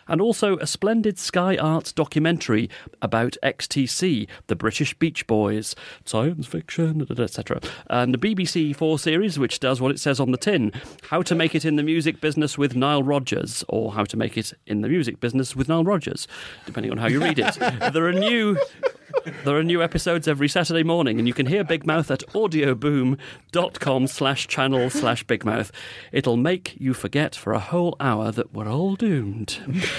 and 0.08 0.20
also 0.20 0.56
a 0.56 0.66
splendid 0.66 1.18
Sky 1.18 1.56
Arts 1.56 1.92
documentary 1.92 2.68
about 3.00 3.36
XTC, 3.42 4.26
the 4.46 4.56
British 4.56 4.94
Beach 4.94 5.26
Boys, 5.26 5.76
science 6.04 6.46
fiction, 6.46 7.06
etc. 7.18 7.60
And 7.88 8.12
the 8.14 8.18
BBC 8.18 8.74
Four 8.74 8.98
series, 8.98 9.38
which 9.38 9.60
does 9.60 9.80
what 9.80 9.90
it 9.90 10.00
says 10.00 10.20
on 10.20 10.32
the 10.32 10.38
tin 10.38 10.72
How 11.10 11.22
to 11.22 11.34
Make 11.34 11.54
It 11.54 11.64
in 11.64 11.76
the 11.76 11.82
Music 11.82 12.20
Business 12.20 12.58
with 12.58 12.74
Nile 12.74 13.02
Rodgers, 13.02 13.64
or 13.68 13.92
How 13.92 14.04
to 14.04 14.16
Make 14.16 14.36
It 14.36 14.52
in 14.66 14.80
the 14.80 14.88
Music 14.88 15.20
Business 15.20 15.54
with 15.54 15.68
Nile 15.68 15.84
Rodgers, 15.84 16.26
depending 16.66 16.92
on 16.92 16.98
how 16.98 17.06
you 17.06 17.22
read 17.22 17.38
it. 17.38 17.54
there 17.92 18.06
are 18.06 18.12
new 18.12 18.58
there 19.44 19.56
are 19.56 19.64
new 19.64 19.82
episodes 19.82 20.28
every 20.28 20.48
Saturday 20.48 20.82
morning, 20.82 21.18
and 21.18 21.26
you 21.26 21.34
can 21.34 21.46
hear 21.46 21.64
Big 21.64 21.86
Mouth 21.86 22.10
at 22.10 22.20
audioboom.com 22.28 24.06
slash 24.06 24.46
channel 24.48 24.90
slash 24.90 25.24
Big 25.24 25.44
Mouth. 25.44 25.72
It'll 26.12 26.36
make 26.36 26.74
you 26.78 26.94
forget 26.94 27.34
for 27.34 27.52
a 27.52 27.58
whole 27.58 27.96
hour 28.00 28.30
that 28.32 28.52
we're 28.52 28.68
all 28.68 28.96
doomed. 28.96 29.58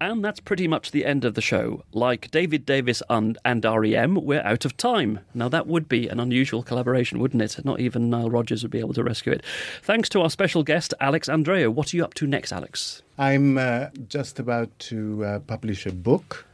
And 0.00 0.24
that's 0.24 0.40
pretty 0.40 0.68
much 0.68 0.90
the 0.90 1.04
end 1.04 1.24
of 1.24 1.34
the 1.34 1.40
show. 1.40 1.84
Like 1.92 2.30
David 2.30 2.66
Davis 2.66 3.02
and, 3.08 3.38
and 3.44 3.64
REM, 3.64 4.16
we're 4.16 4.42
out 4.42 4.64
of 4.64 4.76
time. 4.76 5.20
Now, 5.32 5.48
that 5.48 5.66
would 5.66 5.88
be 5.88 6.08
an 6.08 6.20
unusual 6.20 6.62
collaboration, 6.62 7.20
wouldn't 7.20 7.42
it? 7.42 7.64
Not 7.64 7.80
even 7.80 8.10
Nile 8.10 8.28
Rodgers 8.28 8.62
would 8.62 8.72
be 8.72 8.80
able 8.80 8.94
to 8.94 9.04
rescue 9.04 9.32
it. 9.32 9.42
Thanks 9.82 10.08
to 10.10 10.20
our 10.20 10.30
special 10.30 10.62
guest, 10.62 10.92
Alex 11.00 11.28
Andreou. 11.28 11.72
What 11.72 11.94
are 11.94 11.96
you 11.96 12.04
up 12.04 12.14
to 12.14 12.26
next, 12.26 12.52
Alex? 12.52 13.02
I'm 13.18 13.56
uh, 13.56 13.86
just 14.08 14.38
about 14.38 14.76
to 14.80 15.24
uh, 15.24 15.38
publish 15.40 15.86
a 15.86 15.92
book 15.92 16.44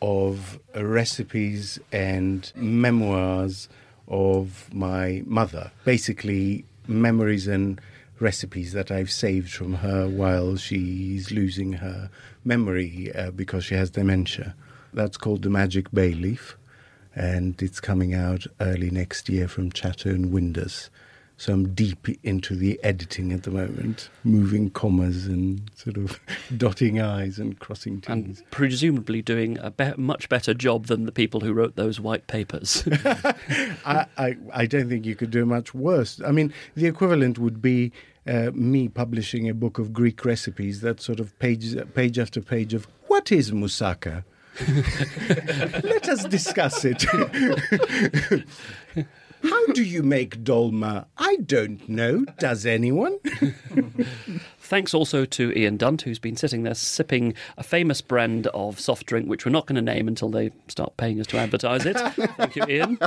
of 0.00 0.58
recipes 0.74 1.78
and 1.92 2.52
memoirs 2.54 3.68
of 4.06 4.72
my 4.72 5.22
mother. 5.26 5.72
Basically, 5.84 6.64
memories 6.86 7.46
and 7.46 7.80
recipes 8.20 8.72
that 8.72 8.90
I've 8.90 9.10
saved 9.10 9.52
from 9.52 9.74
her 9.74 10.08
while 10.08 10.56
she's 10.56 11.30
losing 11.30 11.74
her 11.74 12.10
memory 12.44 13.12
uh, 13.14 13.30
because 13.30 13.64
she 13.64 13.74
has 13.74 13.90
dementia. 13.90 14.54
That's 14.92 15.16
called 15.16 15.42
The 15.42 15.50
Magic 15.50 15.90
Bay 15.92 16.12
Leaf, 16.12 16.56
and 17.14 17.60
it's 17.60 17.80
coming 17.80 18.14
out 18.14 18.46
early 18.60 18.90
next 18.90 19.28
year 19.28 19.48
from 19.48 19.72
Chatto 19.72 20.10
and 20.10 20.32
Windus. 20.32 20.88
So 21.36 21.52
I'm 21.52 21.74
deep 21.74 22.06
into 22.22 22.54
the 22.54 22.78
editing 22.84 23.32
at 23.32 23.42
the 23.42 23.50
moment, 23.50 24.08
moving 24.22 24.70
commas 24.70 25.26
and 25.26 25.68
sort 25.74 25.96
of 25.96 26.20
dotting 26.56 27.00
I's 27.00 27.38
and 27.38 27.58
crossing 27.58 28.00
T's. 28.00 28.08
And 28.08 28.42
presumably 28.52 29.20
doing 29.20 29.58
a 29.58 29.70
be- 29.72 29.94
much 29.96 30.28
better 30.28 30.54
job 30.54 30.86
than 30.86 31.06
the 31.06 31.12
people 31.12 31.40
who 31.40 31.52
wrote 31.52 31.74
those 31.74 31.98
white 31.98 32.28
papers. 32.28 32.86
I, 33.84 34.06
I, 34.16 34.36
I, 34.52 34.66
don't 34.66 34.88
think 34.88 35.04
you 35.04 35.16
could 35.16 35.32
do 35.32 35.44
much 35.44 35.74
worse. 35.74 36.20
I 36.24 36.30
mean, 36.30 36.52
the 36.76 36.86
equivalent 36.86 37.38
would 37.38 37.60
be 37.60 37.90
uh, 38.28 38.52
me 38.54 38.88
publishing 38.88 39.48
a 39.48 39.54
book 39.54 39.78
of 39.78 39.92
Greek 39.92 40.24
recipes 40.24 40.82
that 40.82 41.00
sort 41.00 41.18
of 41.18 41.36
page, 41.40 41.76
page 41.94 42.18
after 42.18 42.40
page 42.40 42.74
of 42.74 42.86
what 43.08 43.32
is 43.32 43.50
moussaka? 43.50 44.24
Let 45.82 46.08
us 46.08 46.24
discuss 46.24 46.84
it. 46.84 47.04
How 49.44 49.66
do 49.68 49.84
you 49.84 50.02
make 50.02 50.42
dolma? 50.42 51.06
I 51.18 51.36
don't 51.36 51.86
know. 51.88 52.24
Does 52.38 52.64
anyone? 52.64 53.18
Thanks 54.64 54.94
also 54.94 55.26
to 55.26 55.52
Ian 55.58 55.76
Dunt, 55.76 56.02
who's 56.02 56.18
been 56.18 56.36
sitting 56.36 56.62
there 56.62 56.72
sipping 56.72 57.34
a 57.58 57.62
famous 57.62 58.00
brand 58.00 58.46
of 58.48 58.80
soft 58.80 59.04
drink, 59.04 59.28
which 59.28 59.44
we're 59.44 59.52
not 59.52 59.66
going 59.66 59.76
to 59.76 59.82
name 59.82 60.08
until 60.08 60.30
they 60.30 60.52
start 60.68 60.96
paying 60.96 61.20
us 61.20 61.26
to 61.28 61.36
advertise 61.36 61.84
it. 61.84 61.98
Thank 62.38 62.56
you, 62.56 62.64
Ian. 62.66 62.98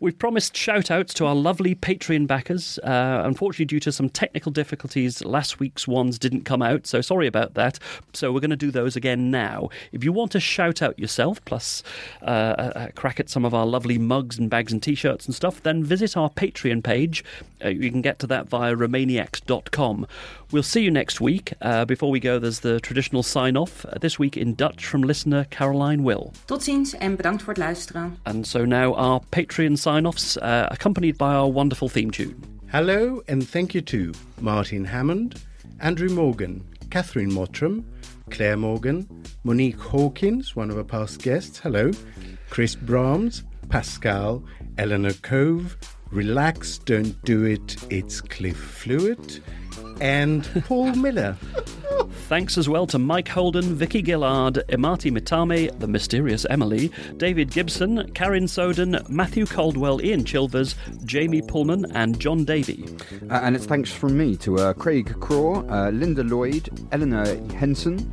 We've 0.00 0.18
promised 0.18 0.56
shout 0.56 0.90
outs 0.90 1.14
to 1.14 1.26
our 1.26 1.36
lovely 1.36 1.76
Patreon 1.76 2.26
backers. 2.26 2.80
Uh, 2.80 3.22
unfortunately, 3.24 3.64
due 3.64 3.80
to 3.80 3.92
some 3.92 4.08
technical 4.08 4.50
difficulties, 4.50 5.24
last 5.24 5.60
week's 5.60 5.86
ones 5.86 6.18
didn't 6.18 6.44
come 6.44 6.62
out, 6.62 6.86
so 6.86 7.00
sorry 7.00 7.28
about 7.28 7.54
that. 7.54 7.78
So 8.12 8.32
we're 8.32 8.40
going 8.40 8.50
to 8.50 8.56
do 8.56 8.70
those 8.72 8.96
again 8.96 9.30
now. 9.30 9.70
If 9.92 10.02
you 10.02 10.12
want 10.12 10.32
to 10.32 10.40
shout 10.40 10.82
out 10.82 10.98
yourself, 10.98 11.44
plus 11.44 11.84
uh, 12.22 12.72
a, 12.74 12.84
a 12.86 12.92
crack 12.92 13.20
at 13.20 13.30
some 13.30 13.44
of 13.44 13.54
our 13.54 13.66
lovely 13.66 13.98
mugs 13.98 14.38
and 14.38 14.50
bags 14.50 14.72
and 14.72 14.82
t 14.82 14.94
shirts 14.96 15.26
and 15.26 15.34
stuff, 15.34 15.62
then 15.62 15.84
visit 15.84 16.16
our 16.16 16.30
Patreon 16.30 16.82
page. 16.82 17.24
Uh, 17.64 17.68
you 17.68 17.90
can 17.90 18.02
get 18.02 18.18
to 18.20 18.26
that 18.26 18.48
via 18.48 18.74
remainiacs.com. 18.74 20.06
We'll 20.50 20.62
see 20.62 20.82
you 20.82 20.87
next 20.90 21.20
week. 21.20 21.52
Uh, 21.60 21.84
before 21.84 22.10
we 22.10 22.20
go, 22.20 22.38
there's 22.38 22.60
the 22.60 22.80
traditional 22.80 23.22
sign 23.22 23.56
off. 23.56 23.84
Uh, 23.84 23.98
this 24.00 24.18
week 24.18 24.36
in 24.36 24.54
Dutch 24.54 24.86
from 24.86 25.02
listener 25.02 25.46
Caroline 25.50 26.02
Will. 26.02 26.32
Tot 26.44 26.62
ziens 26.62 26.94
en 26.94 27.16
bedankt 27.16 27.42
voor 27.42 27.52
het 27.52 27.62
luisteren. 27.62 28.16
And 28.22 28.46
so 28.46 28.64
now 28.64 28.94
our 28.94 29.20
Patreon 29.30 29.76
sign 29.76 30.06
offs, 30.06 30.36
uh, 30.36 30.66
accompanied 30.70 31.16
by 31.16 31.34
our 31.34 31.52
wonderful 31.52 31.88
theme 31.88 32.10
tune. 32.10 32.34
Hello, 32.66 33.22
and 33.28 33.50
thank 33.50 33.72
you 33.72 33.82
to 33.84 34.12
Martin 34.40 34.84
Hammond, 34.84 35.34
Andrew 35.78 36.10
Morgan, 36.14 36.62
Catherine 36.90 37.32
Mottram, 37.32 37.84
Claire 38.30 38.56
Morgan, 38.56 39.06
Monique 39.42 39.80
Hawkins, 39.80 40.54
one 40.56 40.70
of 40.70 40.76
our 40.76 40.84
past 40.84 41.22
guests. 41.22 41.58
Hello. 41.58 41.90
Chris 42.50 42.74
Brahms, 42.74 43.42
Pascal, 43.68 44.42
Eleanor 44.76 45.12
Cove, 45.22 45.76
Relax, 46.10 46.78
Don't 46.78 47.22
Do 47.24 47.44
It, 47.44 47.76
It's 47.90 48.20
Cliff 48.20 48.56
Fluid, 48.56 49.40
and 50.00 50.48
Paul 50.66 50.94
Miller. 50.94 51.36
Thanks 52.28 52.58
as 52.58 52.68
well 52.68 52.86
to 52.88 52.98
Mike 52.98 53.28
Holden, 53.28 53.74
Vicky 53.74 54.02
Gillard, 54.04 54.62
Imati 54.68 55.10
Mitame, 55.10 55.76
the 55.78 55.88
mysterious 55.88 56.46
Emily, 56.50 56.92
David 57.16 57.50
Gibson, 57.50 58.10
Karen 58.12 58.46
Soden, 58.46 58.98
Matthew 59.08 59.46
Caldwell, 59.46 60.02
Ian 60.02 60.24
Chilvers, 60.24 60.74
Jamie 61.04 61.42
Pullman, 61.42 61.86
and 61.94 62.20
John 62.20 62.44
Davey. 62.44 62.84
Uh, 63.30 63.40
and 63.42 63.56
it's 63.56 63.66
thanks 63.66 63.92
from 63.92 64.16
me 64.18 64.36
to 64.36 64.58
uh, 64.58 64.72
Craig 64.74 65.18
Craw, 65.20 65.64
uh, 65.68 65.90
Linda 65.90 66.22
Lloyd, 66.22 66.68
Eleanor 66.92 67.26
Henson, 67.54 68.12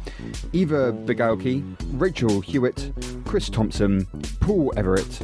Eva 0.54 0.94
Begauke, 0.94 1.64
Rachel 2.00 2.42
Hewitt, 2.42 2.92
Chris 3.26 3.50
Thompson, 3.50 4.06
Paul 4.40 4.74
Everett. 4.78 5.22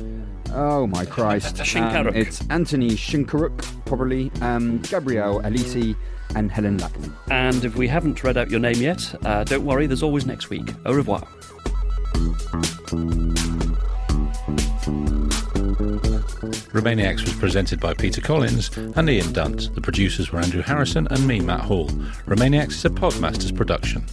Oh 0.54 0.86
my 0.88 1.06
Christ. 1.06 1.56
Shinkaruk. 1.58 2.10
Um, 2.10 2.16
it's 2.16 2.46
Anthony 2.50 2.92
Shinkaruk, 2.92 3.86
probably, 3.86 4.32
um, 4.42 4.80
Gabrielle 4.80 5.42
Alisi, 5.44 5.96
and 6.36 6.52
Helen 6.52 6.78
Lackman. 6.78 7.16
And 7.30 7.64
if 7.66 7.76
we 7.76 7.88
haven't 7.88 8.24
read 8.24 8.38
out 8.38 8.50
your 8.50 8.60
name 8.60 8.78
yet, 8.78 9.14
uh, 9.26 9.44
don't 9.44 9.66
worry, 9.66 9.88
there's 9.88 10.04
always 10.04 10.26
next 10.26 10.50
week. 10.50 10.74
Au 10.86 10.94
revoir. 10.94 11.28
Remainiacs 16.74 17.24
was 17.24 17.34
presented 17.34 17.80
by 17.80 17.94
Peter 17.94 18.22
Collins 18.22 18.76
and 18.78 19.10
Ian 19.10 19.34
Dunt. 19.34 19.76
The 19.76 19.82
producers 19.82 20.32
were 20.32 20.40
Andrew 20.40 20.62
Harrison 20.62 21.08
and 21.12 21.28
me, 21.28 21.40
Matt 21.40 21.62
Hall. 21.62 21.88
Remainiacs 22.26 22.72
is 22.72 22.86
a 22.86 22.90
Podmasters 22.90 23.56
production. 23.56 24.06